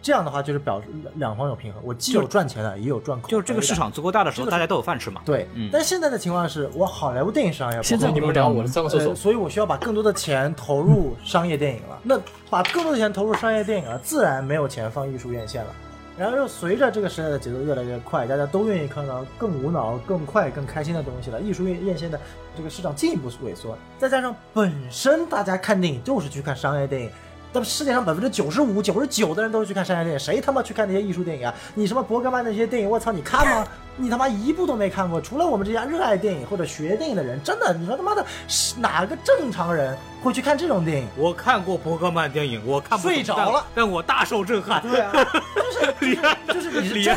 [0.00, 3.28] 这样的话，就是表示两方有平衡，我既有赚钱的，也有赚口。
[3.28, 5.20] 就是这个市场足够大的时候，大家都有饭吃嘛。
[5.24, 9.14] 对，嗯但现在的情况是我好莱坞电影市场要现在你们聊我的上个厕呃，所。
[9.14, 11.98] 所以我需要把更多的钱投入商业电影了。
[12.04, 12.18] 那
[12.48, 15.70] 把更多的钱投入商业电影了，自然没有钱放艺术院线了。
[16.18, 21.40] 然后又随着这个时代的节奏越来越快，大家都愿意看到更无脑、更快、更开心的东西了。
[21.40, 22.20] 艺术院院线的
[22.56, 27.10] 这个市场进一步萎缩，再加上本身大家看电影就是去看商业电影。
[27.52, 31.54] 那么世界上百分之九十五、九十九的人都是去看商业电影，谁他妈去看那些艺术电影啊？
[31.74, 33.66] 你什么伯格曼那些电影，我操，你看吗？
[33.96, 35.20] 你他妈一部都没看过。
[35.20, 41.08] 除了我们这些热爱电影或者学电影的人，真的，你说他妈的是哪个正常人会去看这种电影？
[41.16, 44.80] 我看过伯格曼电影，我看不睡着了但但我大受震撼。
[44.82, 45.12] 对啊，
[46.52, 47.16] 就是就是 你是真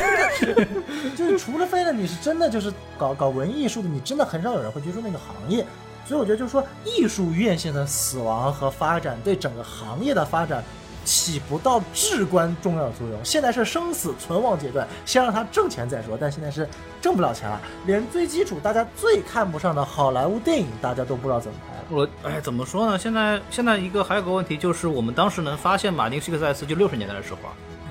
[0.56, 0.66] 的，
[1.14, 5.64] 就是除了非了你是真的就是搞搞文艺术的，你真的很少有人会接触那个行业。
[6.04, 10.62] 所以我觉得就是说，艺术院线的死亡和发展对整个行业的发展
[11.04, 13.24] 起不到至关重要的作用。
[13.24, 16.16] 现在是生死存亡阶段，先让它挣钱再说。
[16.20, 16.68] 但现在是
[17.00, 21.74] 挣不了钱了，连最基础大家最看不上的好莱坞电影，大家都不知道怎么拍。
[21.88, 22.98] 我哎，怎么说呢？
[22.98, 27.38] 现在现在一个还有个问题就是，我们当时能发现马丁·希克塞斯，就六十年代的时候，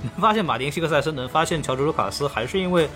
[0.19, 2.88] 发现马丁·希克塞森，能发现乔治·卢卡斯，还是因为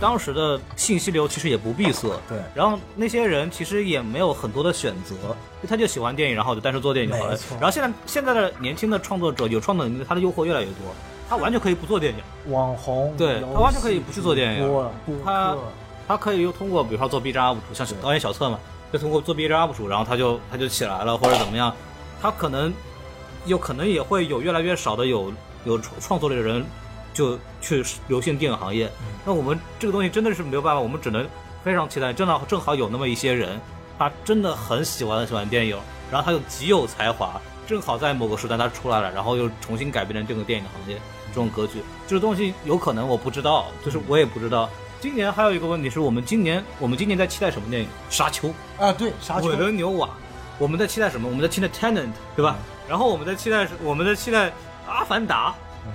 [0.00, 2.08] 当时的信息流其实也不闭塞。
[2.28, 5.14] 对然后那些人其实也没有很多的选择，
[5.62, 7.38] 就他就喜欢电影，然后就单纯做电影就好了。
[7.52, 10.74] 然后现在现在的年轻的创作者有创作能力，他的诱惑越来越多，
[11.28, 12.52] 他完全可以不做电影。
[12.52, 14.90] 网红，对他完全可以不去做电影
[15.24, 15.56] 他
[16.08, 18.58] 他可以又通过比如说做 B 站 UP 主，像导演小策嘛，
[18.92, 21.72] 就通过做 B 站 UP 主，然后他就他就起来了，或者怎么样，
[22.20, 22.72] 他可能
[23.46, 25.32] 有可能也会有越来越少的有
[25.64, 26.64] 有创创作力的人
[27.12, 28.90] 就去流行电影行业。
[29.24, 31.26] 那我们这个东西真的是没有办法，我们只能
[31.62, 33.60] 非常期待，正好正好有那么一些人，
[33.98, 35.76] 他真的很喜欢很喜欢电影，
[36.10, 41.82] 然后他又极有才华，正好在某个时代他出来了，然后又重新改变了这个电影行业这种格局。
[42.06, 44.68] 这个东西有可能我不知道，就是我也不知道。
[45.00, 47.88] 今年还有一个问题是我们今年我们今年在期待什么电影？
[48.10, 50.10] 沙丘，啊，对，啥韦伦纽瓦。
[50.58, 51.26] 我们在期待什么？
[51.26, 52.58] 我们在期待 Tenant，对吧？
[52.86, 54.52] 然后我们在期待我们在期待
[54.90, 55.54] 阿凡达。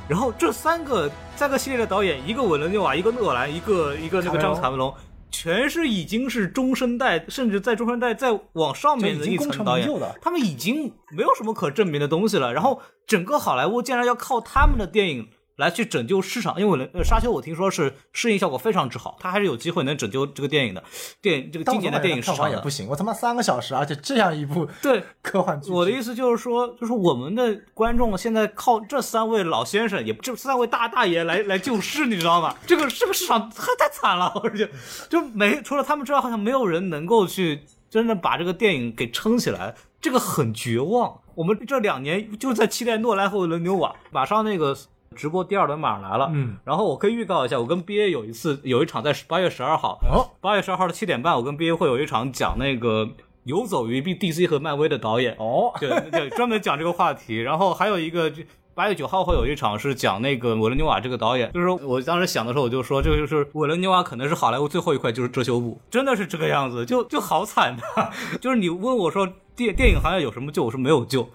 [0.09, 4.91] 然后这三个三个系列的导演，一个韦伦纽瓦，一个诺兰，一个一个那个詹姆斯卡梅隆，
[5.29, 9.87] 全是已经是中生代，甚至在中生代再往上面的一层导演
[10.19, 12.51] 他们已经没有什么可证明的东西了。
[12.51, 20.83] 然后整个好莱坞竟然要靠他们的电影来去拯救市场，因为呃沙丘我听说是适应效果非常之好，他还是有机会能拯救这个电影的
[21.21, 22.49] 电影这个今年的电影市场。
[22.49, 32.55] 也不行，我他妈三个小时，而且这样一部对， 科幻剧，我的意思就是说，就是我们的观众现在靠这三位老先生，也这三位大大爷来来救市，你知道吗？
[32.67, 34.69] 这个这个市场太太惨了，而且
[35.09, 41.21] 就没除了他们之外，好像没有人能够去真的把这个电影给撑起来，这个很绝望。
[41.33, 44.77] 我们这两年就在期待诺兰和韦伦纽瓦，马上那个。
[45.15, 53.09] 直播第二轮马上来了，嗯，然后我可以预告一下，我跟 BA 有一次有一场在八月十二号，哦，八月十二号的七点半，我跟 BA 会有一场讲那个
[53.43, 57.37] 游走于 B DC 和漫威的导演，哦，对对，专门讲这个话题。
[57.43, 58.31] 然后还有一个，
[58.73, 61.49] 八月九号会有一场是讲那个韦伦纽瓦这个导演。
[61.53, 67.83] 就是说我当时想的时候，我就说这个就是韦伦纽瓦可能是好莱坞最后一块就是遮羞布，真的是这个样子，就就好惨的。
[68.41, 69.25] 就是你问我说
[69.55, 71.29] 电电影行业有什么救，我说没有救，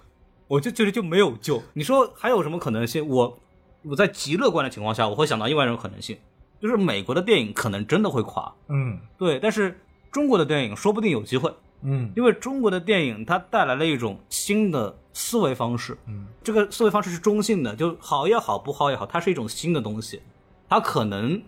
[0.49, 1.63] 我就觉得就没有救。
[1.73, 3.07] 你说还有什么可能性？
[3.07, 3.39] 我
[3.83, 6.17] 我在极乐观的情况下，我会想到另外一种可能性，
[6.61, 8.99] 就是美国的电影可能真的会垮，嗯。
[9.17, 9.79] 对，但是
[10.11, 11.51] 中国的电影说不定有机会。
[11.81, 12.11] 嗯。
[12.15, 20.21] 因为中国的电影它带来了一种新的思维方式，嗯，这个思维方式是中性的，就好也好，不好也好，它是一种新的东西，
[20.69, 21.41] 它可能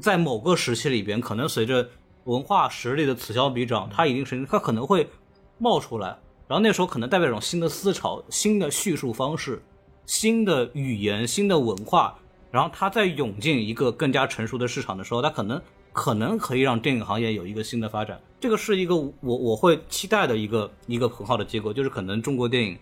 [0.00, 1.88] 在某个时期里边，可能随着
[2.24, 5.08] 文化实力的此消彼长，它一定是它可能会
[5.58, 6.08] 冒出来，
[6.48, 9.62] 然后那时候可能代表一种新的思潮、新的叙述方式、
[10.06, 12.18] 新的语言、新的文化，
[12.50, 15.60] 然后它再涌进一个更加成熟的市场的时候，它可能
[15.92, 18.20] 可能可以让电影行业有一个新的发展。
[18.40, 22.78] 这个是一个我我会期待的一个一个很好的结果，就是可能中国电影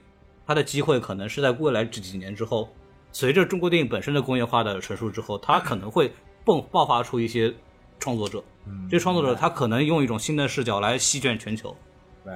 [0.46, 2.68] 它的机会可能是在未来这几年之后，
[3.12, 6.12] 随着中国电影本身的工业化的成熟之后，它可能会
[6.44, 7.52] 迸爆发出一些
[7.98, 8.42] 创作者，
[8.88, 11.76] 这创作者他可能用一种新的视角来席卷全球。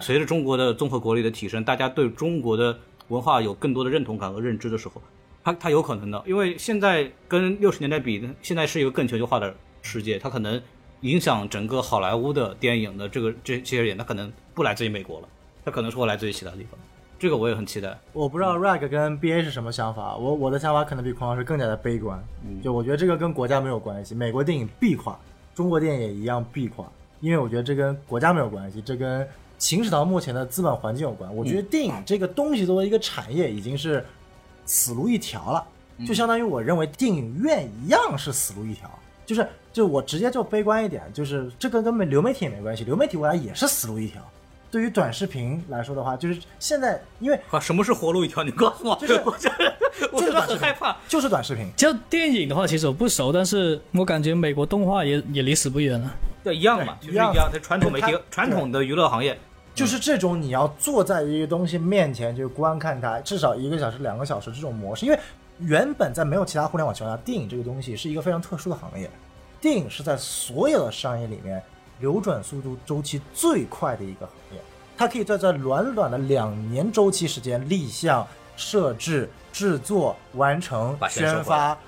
[0.01, 2.77] 随着中国的综合国力的提升，大家对中国的
[3.09, 5.01] 文化有更多的认同感和认知的时候，
[5.45, 10.61] 它它有可能的，因为现在跟六十年代比，现在是一个更全球化的世界，它可能
[11.01, 15.29] 影响整个好莱坞的电影的这个这这些人，他可能不来自于美国了，
[15.65, 16.79] 他可能是会来自于其他地方。
[17.19, 17.97] 这个我也很期待。
[18.13, 22.21] 我不知道 Rag 跟 BA 是什么想法，我我的想法可能比孔老师更加的悲观。
[22.45, 25.17] 嗯就我觉得这个跟国家没有关系，美国电影必垮，
[25.55, 26.85] 中国电影也一样必垮，
[27.21, 29.29] 因为我觉得这跟国家没有关系，这跟
[29.63, 31.33] 秦始皇目前的资本环境有关。
[31.37, 34.05] 我觉得电影这个东西作为一个产业已经是
[34.67, 35.65] 死路一条了，
[36.05, 38.91] 就相当于我认为电影院一样是死路一条。
[39.25, 44.21] 就是就我直接就悲观一点，就是这个跟流媒体也没关系，流媒体未来也是死路一条。
[44.69, 48.43] 对于短视频来说的话，就是现在，因为啊，什么是活路一条？
[48.43, 49.23] 你告诉我， 就是
[50.11, 51.69] 我就是很害怕，就是短视频。
[51.77, 56.11] 就电影的话，其实我不熟，但是我感觉美国动画也也离死不远了。
[56.43, 57.49] 对，一样嘛，就是一样。
[57.53, 59.39] 在传统媒体、传统的娱乐行业，
[59.75, 65.07] 就是这种你要坐在一个东西面前就观看它，至少一个小时、两个小时这种模式。
[65.07, 65.19] 因为
[65.59, 69.11] 原本在没有其他互联网情况下，电影这个东西是一个非常特殊的行业，
[69.61, 71.63] 电影是在所有的商业里面。
[72.01, 74.61] 流转速度周期最快的一个行业，
[74.99, 78.27] 它可以在这短短的两年周期时间立项、
[78.57, 81.79] 设置、制作、完成、宣发、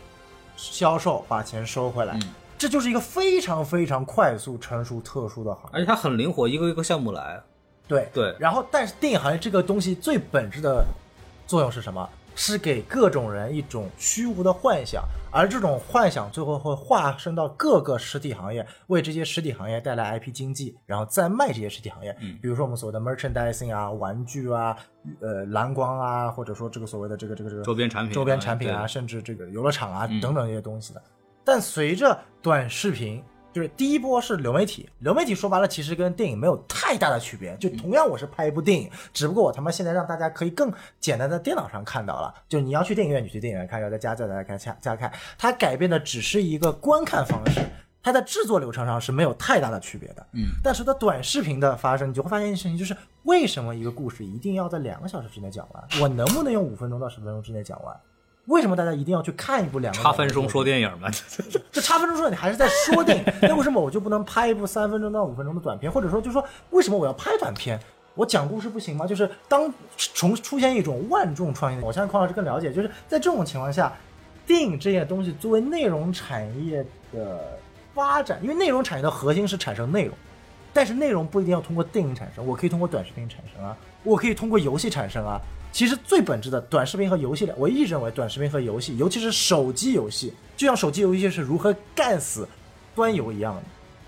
[0.57, 2.17] 销售，把钱收回来。
[2.57, 7.43] 这就是一个非常非常快速、成熟、特殊的行业，而且它很灵活，一个一个项目来。
[7.87, 8.35] 对对。
[8.39, 10.85] 然后，但是电影行业这个东西最本质的
[11.47, 12.09] 作用是什么？
[12.37, 22.11] 是给各种人一种虚无的幻想，而这种幻想最后会化身到各个实体行业，为这些实体行业带来 IP 经济，然后再卖这些实体行业。
[22.21, 24.77] 嗯，比如说我们所谓的 merchandising 啊，玩具啊，
[25.21, 31.01] 呃，蓝光啊，或者说这个所谓的这个这个这个周边产品、周边产品啊，甚至这个游乐场啊等等这些东西的。
[31.45, 33.23] 但随着短视频。
[33.55, 47.61] 就是第一波是流媒体，流媒体说白了其实跟电影没有太大的区别，就同样我是拍一部电影，只不过我他妈现在让大家可以更简单在电脑上看到了，就你要去电影院你去电影院看，要在家在家看家家看，它改变的只是一个观看方式，
[48.03, 50.27] 它在制作流程上是没有太大的区别的。
[50.33, 55.85] 嗯，但是它短视频的发生，你就会发现一件事情，就是为什么一个故事一定要在两个小时之内讲完？
[56.03, 57.97] 我能不能用五分钟到十分钟之内讲完？
[58.47, 60.01] 为什么大家一定要去看一部两个？
[60.03, 61.09] 差分钟说电影嘛？
[61.73, 63.25] 这 差分钟说你还是在说电影？
[63.43, 65.91] 那为什么我就不能拍一部三分钟到五分钟的短片？
[65.91, 67.79] 或者说，就是说，为什么我要拍短片？
[68.15, 69.07] 我讲故事不行吗？
[69.07, 72.73] 就是当从出现一种万众创业，我相信匡老师更了解。
[72.73, 73.93] 就是在这种情况下，
[74.47, 77.59] 电影这些东西作为内容产业的
[77.93, 80.15] 发展，因为内容产业的核心是产生内容，
[80.73, 85.41] 但是内容不一定要通过电影产生，我可以通过短视频产生啊，我可以通过游戏产生啊。
[85.75, 92.47] 其实最本质的短视频和游戏的，我一直认为短视频和游戏，尤其是手机游戏，就像手机游戏是如何干死
[92.95, 93.63] 端游一样的，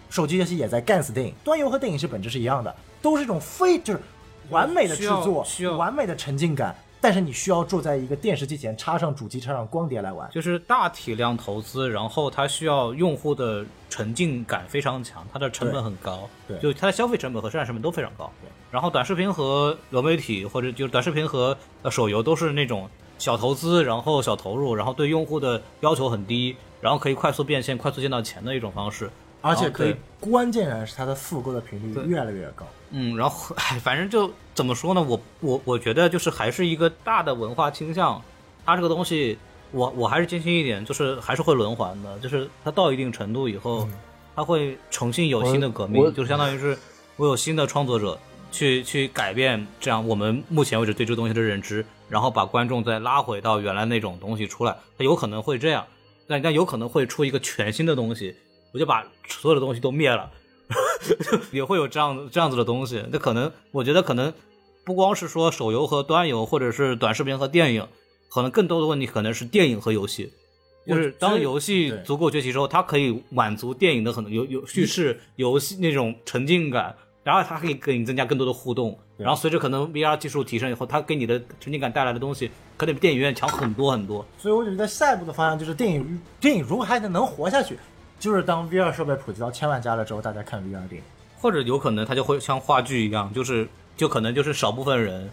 [0.09, 1.35] 手机游戏也在干死电影。
[1.43, 2.73] 端游和电影是本质是一样的，
[3.03, 4.01] 都是一种非就是
[4.49, 6.73] 完美的制作，需要完美的沉浸感。
[7.01, 18.31] 但是你需要住在一个电视机前，插上主机，插上光碟来玩，就是大体量投资，然后它需要用户的沉浸感非常强，它的成本很高，对，就它的消费成本和生产成本都非常高。
[18.43, 21.57] 对然后短视频和流媒体，或者就是短视频和
[21.91, 29.09] 手游都是那种小投资，然后小投入，然后对用户的要求很低，然后可以快速变现、快速见到钱的一种方式。
[29.49, 32.67] 而且可以，关键还是它的复购的频率越来越高。
[32.91, 35.03] 嗯，然后唉，反正就怎么说呢？
[35.03, 38.23] 我我我觉得就是还是一个大的文化倾向。
[38.65, 39.39] 它这个东西，
[39.71, 42.19] 我我还是坚信一点，就是还是会轮环的。
[42.19, 43.89] 就是它到一定程度以后，
[44.35, 46.77] 它会重新有新的革命，就是相当于是
[47.17, 48.19] 我有新的创作者
[48.51, 54.77] 去去改变这样我们目前为止对这个东西的认知，然后把观众再拉回到原来那种东西出来。
[54.99, 55.85] 它有可能会这样，
[56.27, 58.35] 但但有可能会出一个全新的东西。
[58.77, 60.31] 我就把所有的东西都灭了，
[61.51, 63.03] 也会有这样这样子的东西。
[63.11, 64.31] 那可能，我觉得可能
[64.85, 67.89] 不光是说手游和端游，或者是短视频和电影，
[68.29, 70.31] 可能更多的问题可能是电影和游戏。
[70.87, 76.95] 就是当游戏足够崛起之后，它可以满足电影的很多有有叙事、游戏那种沉浸感，
[77.25, 78.99] 然后它可以给你增加更多的互动。
[79.17, 84.23] 然后随着可能 VR 技术提升以后，它给你的沉浸感带来的东西，可能比电影院强很多很多。
[84.37, 87.79] 所以我觉得下一步的方向就是电影，电影如果还能能活下去。
[88.19, 91.03] 就是当 VR 设备普及到千万家了之后，大家看 VR 电影，
[91.41, 95.31] 或者有可能它就会像话剧一样，就是就可能就是少部分人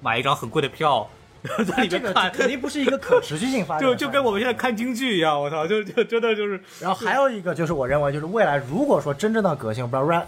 [0.00, 1.08] 买一张很贵的票
[1.66, 3.88] 在里面看，肯定不是一个可持续性发展。
[3.88, 6.60] 就就跟我们现在看京剧一样，我操，就就真的就是。
[6.80, 10.24] 然后还有一个就是我认为就是未来如果说真正的革新，不知道 Rack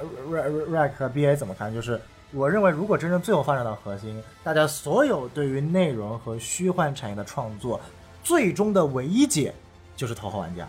[0.71, 1.75] Rack 和 BA 怎么看？
[1.75, 2.01] 就是
[2.33, 7.81] 我认为如果真正最后发展到核心，大家所有对于内容和虚幻产业的创作，
[8.23, 9.53] 最终的唯一解
[9.97, 10.69] 就是头号玩家。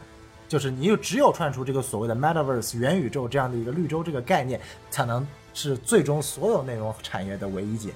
[0.50, 4.60] 就是你有只有串出这个所谓的 metaverse 元宇宙这样的一个绿洲这个概念，
[4.90, 7.92] 才能是最终所有内容产业的唯一解。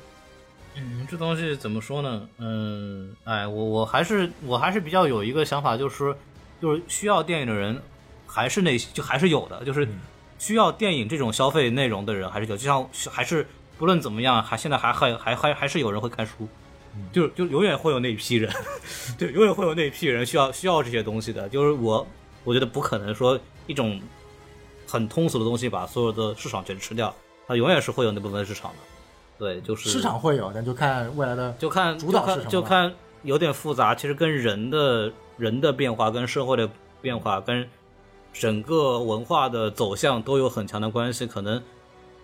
[0.75, 2.29] 嗯，这东西怎么说呢？
[2.37, 6.15] 嗯，哎，我我还是我还是比较有一个想法，就是
[6.61, 7.81] 就是需要电影的人
[8.25, 9.87] 还是那就还是有的，就是
[10.39, 13.45] 需要电影这种消费内容的人还是有，就像还是
[13.77, 16.47] 不论怎么样，还现在还还还还还是有人会看书，
[17.11, 18.51] 就就永远会有那一批人，
[19.17, 21.47] 对，永远会有那一批人需要需要这些东西的。
[21.49, 22.05] 就是我，
[22.43, 23.99] 我觉得不可能说一种
[24.85, 27.13] 很通俗的东西把所有的市场全吃掉，
[27.47, 28.77] 它永远是会有那部分市场的。
[29.39, 32.93] 对，就是市场会有，但就看未来的就看主导市场，就看
[33.23, 33.95] 有点复杂。
[33.95, 36.69] 其实跟人的人的变化、跟社会的
[37.01, 37.67] 变化、跟
[38.31, 41.25] 整个文化的走向都有很强的关系。
[41.25, 41.61] 可能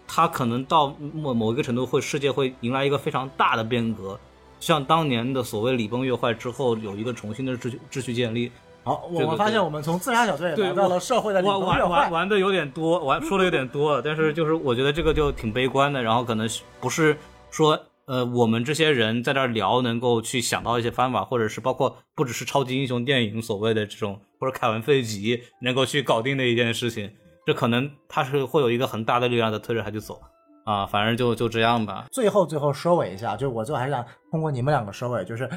[0.07, 4.17] 它可能到某某一个程度，会世界会迎来一个非常大的变革，
[4.59, 8.51] 像当年的所谓礼崩乐坏之后，有一个重新的秩序秩序建立。
[8.89, 16.01] 好，我们发现我们从自杀小队来到了社会的玩玩玩玩的有点多，玩说的有点多，但是就是我觉得这个就挺悲观的。
[16.01, 16.49] 然后可能
[16.79, 17.15] 不是
[17.51, 27.11] 说呃我们这些人在这聊能够去想到一些方法，或者是包括不只是超级英雄电影所谓的这种或者凯文费吉能够去搞定的一件事情，
[27.45, 30.19] 这可能他是会有一个很大的力量的推着他去走
[30.65, 30.83] 啊。
[30.87, 32.05] 反正就就这样吧。
[32.11, 35.47] 最后最后收尾一下，就是我最后还是想通过你们两个收尾，就是。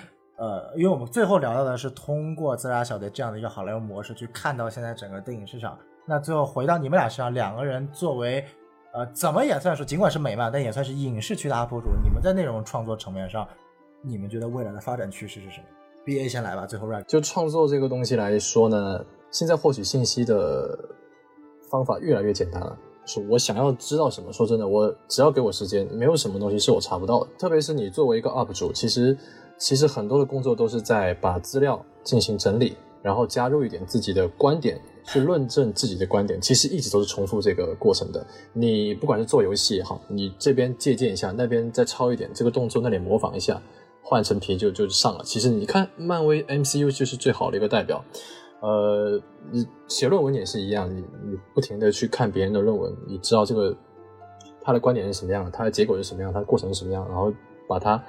[0.43, 5.79] 呃，因为我们最后聊到的是通过自杀小队这样的一个好莱坞模式去看到现在整个电影市场。
[6.05, 8.45] 那最后回到你们俩身上，两个人作为，
[8.93, 13.47] 呃，怎么也算是尽管是美漫，但也算是影视区的 UP 主，你们在内容创作层面上，
[14.03, 15.67] 你们觉得未来的发展趋势是什么
[16.05, 17.03] ？B A 先来吧，最后 r a。
[17.05, 20.77] 就创作这个东西来说呢，现在获取信息的
[21.71, 22.77] 方法越来越简单了。
[23.07, 27.29] 是我想要知道什么，说真的，我只要给我时间，没有什么东西是我查不到的。
[27.39, 29.17] 特别是你作为一个 UP 主，其实。
[29.59, 36.41] 其实很多的工作都是在把资料进行整理，然后加入一点自己的观点去论证自己的观点。
[36.41, 38.27] 其实一直都是重复这个过程的。
[38.53, 43.63] 你不管是做游戏也好，你这边借鉴一下，那边再抄一点这个动作，那里模仿一下，
[44.03, 45.23] 换成皮就就上了。
[45.25, 48.05] 其实你看漫威 MCU 就是最好的一个代表。
[48.61, 49.21] 呃，
[49.51, 53.77] 你写论文也是一样，你你不停的去看别人的论文，你知道这个
[54.61, 57.33] 他的观点是什么样的，他的结果是什么样，他的过程是什么样，然后
[57.69, 58.03] 把它。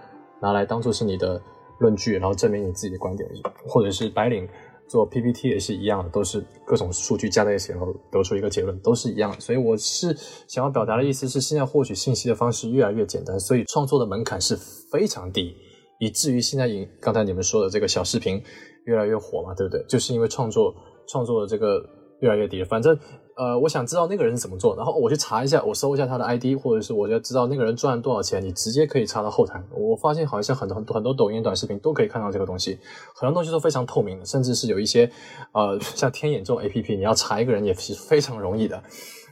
[0.44, 1.41] 拿来当做是你的
[1.80, 3.28] 论据，然后证明你自己的观点，
[3.65, 4.48] 或者是白领
[4.90, 9.40] 做 PPT 也是一样的，都是各种数据加在一起，然后得出一个结论，都是一样的。
[9.40, 10.15] 所以我是
[10.48, 14.56] 想要表达的意思是，现在获取信息的方式越来越简单，所以创作的门槛是
[14.91, 15.56] 非常低，
[15.99, 18.44] 以至于现在影刚才你们说的这个小视频
[18.86, 19.82] 越来越火嘛，对不对？
[19.88, 20.76] 就是因为创作
[21.07, 21.82] 创作的这个
[22.24, 22.98] 越来越低，反正。
[23.36, 29.60] 呃，我想知道那个人是怎么做，然后我去查一下，我搜一下他的 ID，或者是我要知道那个人赚了多少钱，你直接可以查到后台。
[29.76, 32.78] 我发现好像很多很多很多抖音短视频都可以看到这个东西，
[33.16, 35.10] 很多东西都非常透明的，甚至是有一些
[35.52, 38.84] 呃像天眼这种 APP，你要查一个人也是非常容易的。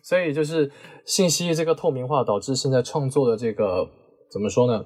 [0.03, 0.71] 所以就是
[1.05, 3.87] 信息这个透明化导致现在创作的这个
[4.31, 4.83] 怎么说呢？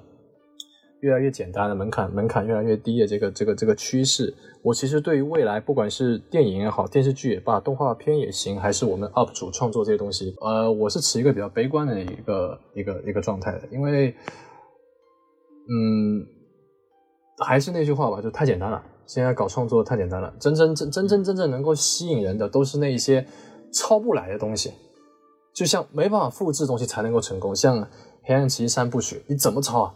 [1.00, 14.14] 越来越简单的门槛，门槛越来越低的这个这个这个趋势，我其实对于未来，不管是电影也好，电视剧也罢，动画片也行，还是我们 UP 主创作这些东西，呃，我是持一个比较悲观的一个一个一个状态的，因为，
[15.68, 16.26] 嗯，
[17.44, 23.26] 还是那句话吧，就太简单了，现在搞创作太简单了，真真真真真真正能够吸引人的，都是那一些
[23.72, 24.72] 抄不来的东西，
[25.54, 27.82] 就像没办法复制东西才能够成功，像
[28.22, 29.94] 《黑暗骑士》三部曲，你怎么抄啊？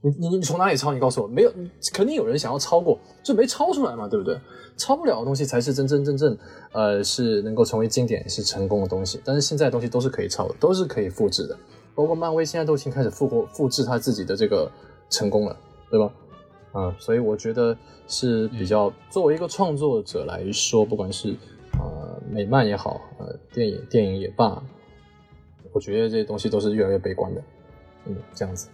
[0.00, 0.92] 你你你从哪里抄？
[0.92, 1.52] 你告诉我，没有，
[1.92, 4.38] 肯定有人想要抄过，就没抄出来嘛，对不对？
[4.76, 6.38] 抄不了的东西才是真真正正，
[6.70, 9.20] 呃，是能够成为经典、是成功的东西。
[9.24, 11.58] 但是现在的东西都是可以抄的，都是可以复制的，
[11.96, 14.70] 包括漫威现在都已经开始复活复制他自己的这个
[15.10, 15.56] 成功了，
[15.90, 16.12] 对吧？
[16.70, 17.76] 啊，所以我觉得
[18.06, 21.34] 是比较作为一个创作者来说，不管是
[21.72, 24.62] 呃美漫也好，呃电影电影也罢，
[25.72, 27.42] 我觉得这些东西都是越来越悲观的，
[28.06, 28.68] 嗯，这样子。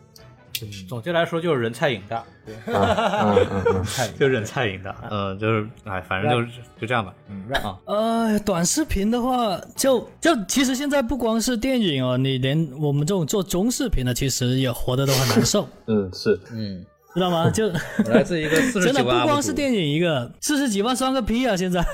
[0.88, 2.54] 总结来说就是人菜瘾大，对，
[4.18, 6.48] 就人菜瘾大，嗯，就是哎，反正就是
[6.80, 17.50] 就这样吧，嗯啊，呃，短视频的话，就就其实现在不光是电影哦，你连我们这种做中视频的，其实也活得都很难受， 嗯，是，嗯，知道吗？
[17.50, 17.68] 就
[18.06, 21.56] 来自一个 四十几万真的不光是电影一个四十几万算个屁啊！
[21.56, 21.84] 现在。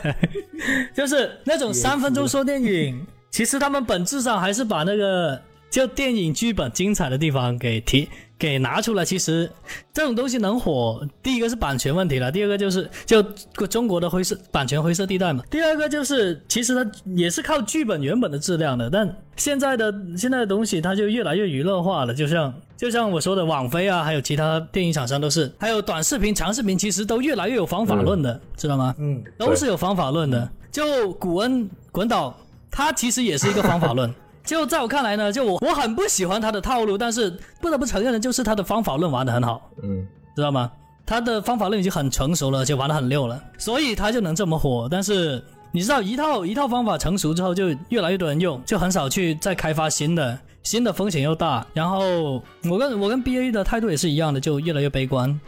[0.94, 8.06] 就是那种三分钟说电影，其实他们本质上还是把那个就电影剧本精彩的地方给提。
[8.40, 9.48] 给拿出来，其实
[9.92, 13.22] 这种东西能火，第一个是版权问题了，第二个就是就
[13.68, 28.94] 中国的灰色版权灰色地带嘛，第二个就是其实它也是靠剧本原本的质量的，但现在的现在的东西它就越来越娱乐化了，就像就像我说的网飞啊，还有其他电影厂商都是，还有短视频、长视频，其实都越来越有方法论的，知道吗？
[28.98, 30.50] 嗯，都是有方法论的。
[30.72, 32.34] 就古恩滚导，
[32.70, 34.10] 他其实也是一个方法论。
[34.44, 37.30] 就在我看来呢，就我我很不喜欢他的套路，但是
[37.60, 40.70] 不得不承认的就是他的方法论玩的很好，嗯，知道吗？
[41.06, 44.88] 他的方法论已经很成熟了，就玩的很溜了，所以他就能这么火。
[44.90, 45.42] 但是
[45.72, 50.38] 你知道，一套一套方法成熟之后，就越来越多人用，就很少去再开发新的。
[50.62, 51.66] 新的风险又大。
[51.72, 55.40] 然后我跟我跟 B A 的态度也是一样的，就越来越悲观，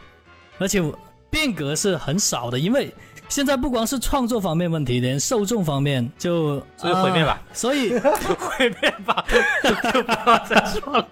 [0.59, 0.83] 而且
[1.29, 2.93] 变革是很少的，因为。
[3.33, 9.25] 现在不光是创作方面问题，连受众方面就所以毁灭吧，所以毁灭吧，
[9.91, 11.07] 就不要再说了，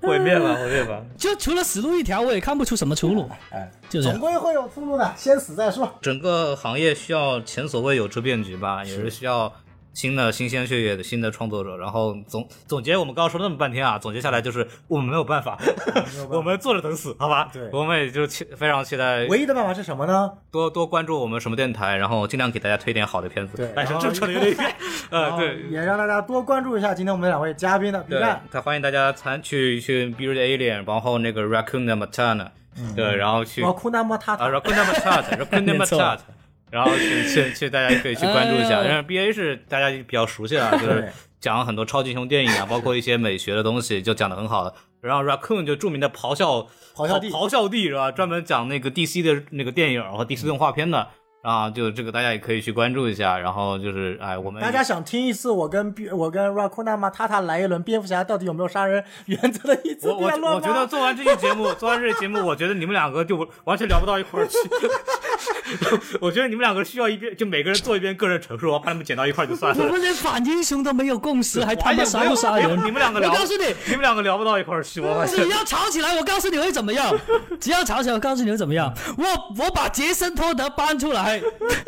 [0.00, 1.02] 毁灭吧，毁灭吧。
[1.16, 3.28] 就除了死路一条，我也看不出什么出路。
[3.50, 5.92] 哎，就是总归会有出路的，先死再说。
[6.00, 9.52] 整个行业需要前所未有之变局吧，也是需要。
[9.94, 15.56] 新的新鲜血液的新的创作者，然后总总结我们刚刚说了那么半天啊，总结下来就是我们没有办法，
[16.28, 17.48] 我们坐着等死，好吧？
[17.52, 19.24] 对，我们也就期非常期待。
[19.26, 20.30] 唯一的办法是什么呢？
[20.50, 23.56] 多多关注我们什么电台，然后尽量给大家推点好的片子。
[23.56, 24.76] 对，但是这扯的有点远。
[25.10, 28.42] 呃，对，也让大家多关注一下今天我们两位嘉宾的比赛。
[28.50, 32.48] 他欢迎大家参去去 b e a r d Alien，然后那个 Raccoon Matana
[32.96, 36.18] 对，然后去 Raccoon Matata，Raccoon Matata，Raccoon Matata。
[36.70, 38.82] 然后去去去，大家可以去关注一下。
[38.84, 44.74] 因为 B A 是大家比较熟悉的， 就是讲很多超级英雄电影啊， 包括一些美学的东西，就讲的很好的。
[45.00, 48.10] 然后 Raccoon 就著名的咆哮咆哮帝咆哮帝是吧？
[48.10, 51.08] 专门讲那个 D C 的那个电影和 D C 动画片的。
[51.44, 57.10] 啊，就这个大家也可以去关注一下，然后就是哎，我们大家想听一次我跟我跟 Rakuna 吗？
[57.10, 64.56] 塔塔来一轮蝙蝠侠到底有没有杀人 原则的一次辩论我我觉得做完这期节目，做完这期节目，我觉得你们两个就完全聊不到一块儿去。
[66.18, 69.84] 我觉得你们两个需要一遍，就每个人做一遍个人陈述，我把他们剪到一块就算了。
[69.84, 72.70] 我们连反英雄都没有共识，还他妈杀不杀人？
[72.78, 75.00] 你们两个聊，我告诉你，你们两个聊不到一块儿去。
[75.02, 77.14] 我只要吵起来，我告诉你会怎么样？
[77.60, 78.92] 只要吵起来，我告诉你会怎么样？
[79.18, 81.33] 我我把杰森托德搬出来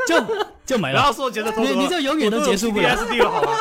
[0.06, 0.46] 就。
[0.66, 0.94] 就没了。
[0.94, 2.88] 然后说杰森托德，你你就永远都结束不了。
[2.88, 3.52] PTSD 了好吗？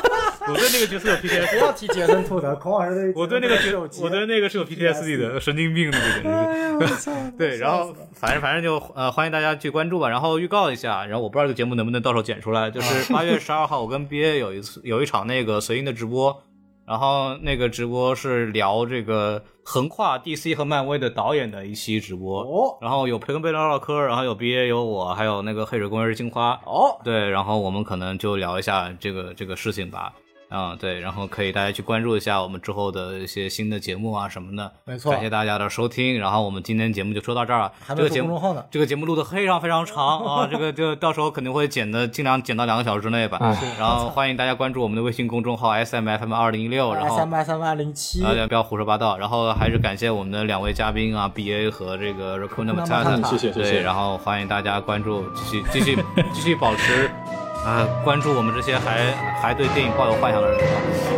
[0.47, 1.49] 我对那个角色有 PTSD。
[1.51, 3.13] 不要提杰森托德，孔老师对。
[3.13, 7.31] 我对那个角，我对那个是有 PTSD 的，神经病那个简直。
[7.37, 10.09] 对，然后反正反正就呃欢迎大家去关注吧。
[10.09, 16.41] 然后预告一下，然后我不知道这个节目能不能到时候剪出来，就是 八月十二号我跟 BA 有一次有一场那个随音的直播。
[16.87, 30.13] 然后那个直播是聊这个横跨 DC 和漫威的导演的一期直播，哦，然后有培根贝拉唠嗑，然后有 BA 有我，还有那个黑水公园金花，哦，对，然后我们可能就聊一下这个这个事情吧。
[30.49, 34.71] 嗯，对，然后可以大家去关注一下我们之后的一些新的节目啊什么的。
[34.85, 36.19] 没错，感谢大家的收听。
[36.19, 37.71] 然后我们今天节目就说到这儿了。
[37.89, 38.39] 这个节目
[38.69, 43.39] 这个节目录的非常非常长啊，这个就到时候肯定会剪的，尽量剪到两个小时之内吧。
[43.79, 49.17] 然后欢迎大家关注我们的微信公众号 S M F M 二零一六，然后 S M F M 二零七，大家不要胡说八道。
[49.17, 53.81] 然后还是感谢我们的两位嘉宾啊，B A 和这个 r a c o n Matata，谢谢谢谢。
[53.81, 55.97] 然后欢迎大家关注，继续继续
[56.33, 57.44] 继续保持。
[57.65, 59.11] 啊，关注我们这些还
[59.41, 60.59] 还对电影抱有幻想的人，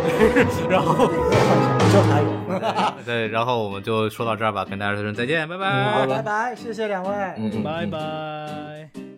[0.68, 1.06] 然后
[1.92, 9.17] 就还有， 对，然后我们就说到这儿吧，跟大家说声再见，拜拜，拜拜，谢谢两位，嗯，拜拜。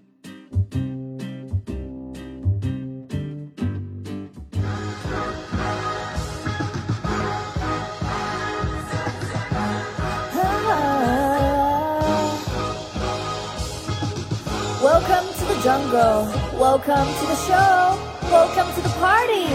[15.62, 16.26] Jungle.
[16.58, 17.98] Welcome to the show.
[18.30, 19.48] Welcome to the party.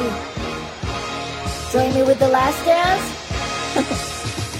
[1.72, 3.02] Join me with the last dance.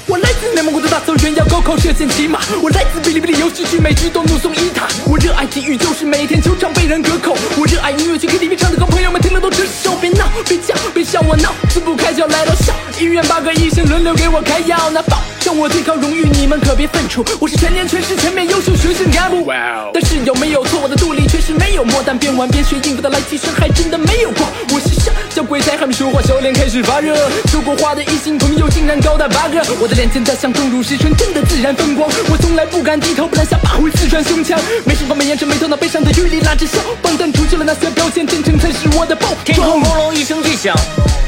[0.08, 2.40] 我来自内蒙古的大草原，要高考射箭骑马。
[2.62, 4.88] 我来自哔哩哔哩游戏区，每局都怒送一塔。
[5.06, 7.36] 我热爱体育，就是每天球场被人隔扣。
[7.58, 9.96] 我热爱音乐，去 KTV 唱的和朋友们听了都直手。
[10.00, 12.74] 别闹，别叫，别笑我闹，撕不开就要来到笑。
[13.00, 17.24] 医院八个医生轮流给我开药，那放向我最高荣誉，你们可别犯怵。
[17.40, 19.46] 我是全年全市前面优秀学生干部。
[19.94, 20.80] 但是有没有错？
[20.82, 24.48] 我的肚里确实没有墨，但边玩边学应付的来气声还真的没有过。
[24.74, 27.16] 我是傻，小鬼才还没说话，小脸开始发热。
[27.52, 29.94] 说过话的异性朋友竟然高达八个，我的。
[29.96, 32.10] 脸现在像钟乳石，纯真的自然风光。
[32.32, 34.60] 我从来不敢低头，不然下巴会刺穿胸腔。
[34.84, 36.80] 没事方面眼神没头脑，背上的雨里拉着笑。
[37.04, 39.28] 放胆除去了那些标签，真诚才是我的爆。
[39.46, 40.76] 天空轰隆一声巨响，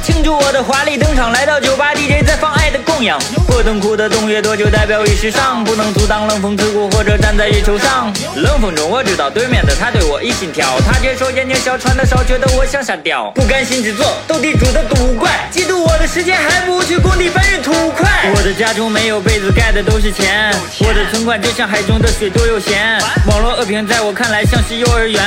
[0.03, 1.31] 庆祝我的华丽登场。
[1.31, 3.17] 来到酒吧，DJ 在放爱的供养。
[3.47, 8.13] 不等哭的冬越多久，代表已时尚，不能阻挡冷风刺骨，或者站在月球上。
[8.35, 13.31] 冷风中我知道对面的他对我一心跳，他接受眼睛小，穿的少，觉得我向下掉。
[13.33, 18.09] 不甘心只做，斗地主的赌怪，嫉妒我的时间还不如去工地搬运土块。
[18.35, 18.57] 我的。
[18.57, 22.99] 家中没有被子盖的都是钱，我的存款就像海中的水多又咸。
[23.27, 25.21] 网络恶评在我看来像是幼儿园，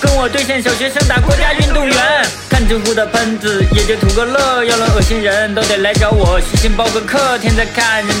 [0.00, 1.96] 跟我对线小学生打国家运动员。
[2.48, 7.36] 看知乎的喷子也就图个乐，要论恶心人都得来找我，虚心报个课。
[7.38, 8.20] 天在看，人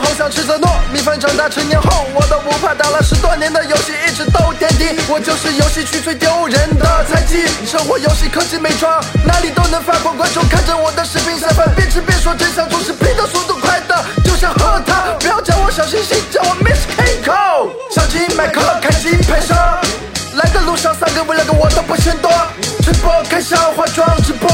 [0.00, 1.00] 好想吃着糯米。
[1.02, 4.94] 饭长大成年后，我都不怕打了十多年的游戏，一直都垫底。
[5.08, 10.16] 我就是游戏区最丢人的菜鸡，生活游戏科技美妆，哪里都能发光。
[10.16, 15.18] 观众看着我的视频下饭，边吃边说真相，总是拼的速度快的就像喝汤。
[15.18, 17.70] 不要叫我小星星，叫我 Miss Kiko。
[17.90, 19.54] 相机、麦克、开机、拍摄，
[20.34, 22.30] 来的路上三个 vlog 我都不嫌多，
[22.82, 24.48] 直播开箱化妆直播。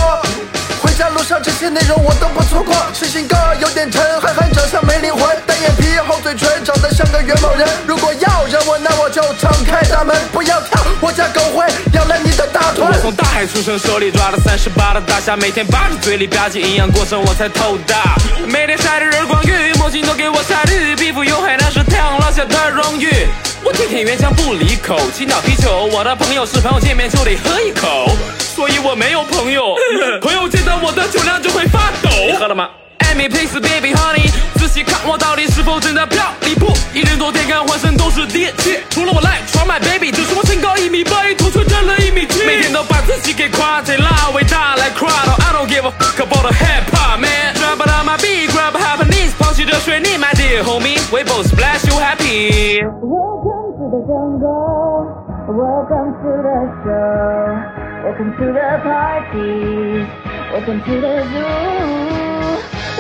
[0.83, 7.67] 回家路上这些内容我都不错过，是性格有点沉，憨憨长相没灵魂，单眼皮厚嘴唇，长得像个元谋人。
[7.87, 12.85] 如果要惹我，那我就敞开大门，不要跳，我家狗会咬烂你的大腿。
[12.85, 18.17] 我从大海出生，手里抓了三十八的大虾，每天扒着嘴里吧唧营养过剩，我才头大。
[18.47, 23.27] 每天晒着日光浴，墨镜都给我晒绿，皮肤黝黑那是太阳落下的荣誉。
[23.65, 28.11] 我天天原浆不离口，青岛啤酒，我的朋友是朋友见面就得喝一口，
[28.59, 29.77] 所以我没有朋友，
[30.21, 32.11] 朋友见到我的酒量就会发抖。
[32.27, 32.69] 你喝了吗
[33.07, 34.27] ？Amy please baby honey，
[34.59, 48.19] 仔细看我到底是否真的漂离谱，一人多天干浑身都是电器，除了我赖床 my baby，就是我身高一米八，一头穿占了一米七，每天都把自己给夸贼拉伟大来夸到 I don't give a fuck about the hip hop man，drop it on my
[48.19, 52.83] beat，grab a happiness，抛弃着水泥 my dear homie，we both splash you happy。
[53.07, 55.15] Welcome to the jungle.
[55.47, 57.88] Welcome to the show.
[58.05, 60.07] Welcome to the party.
[60.53, 61.43] Welcome to the zoo.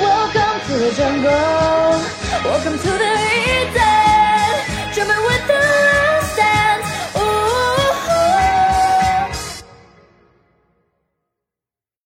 [0.02, 2.02] Welcome to the jungle.
[2.44, 3.14] Welcome to the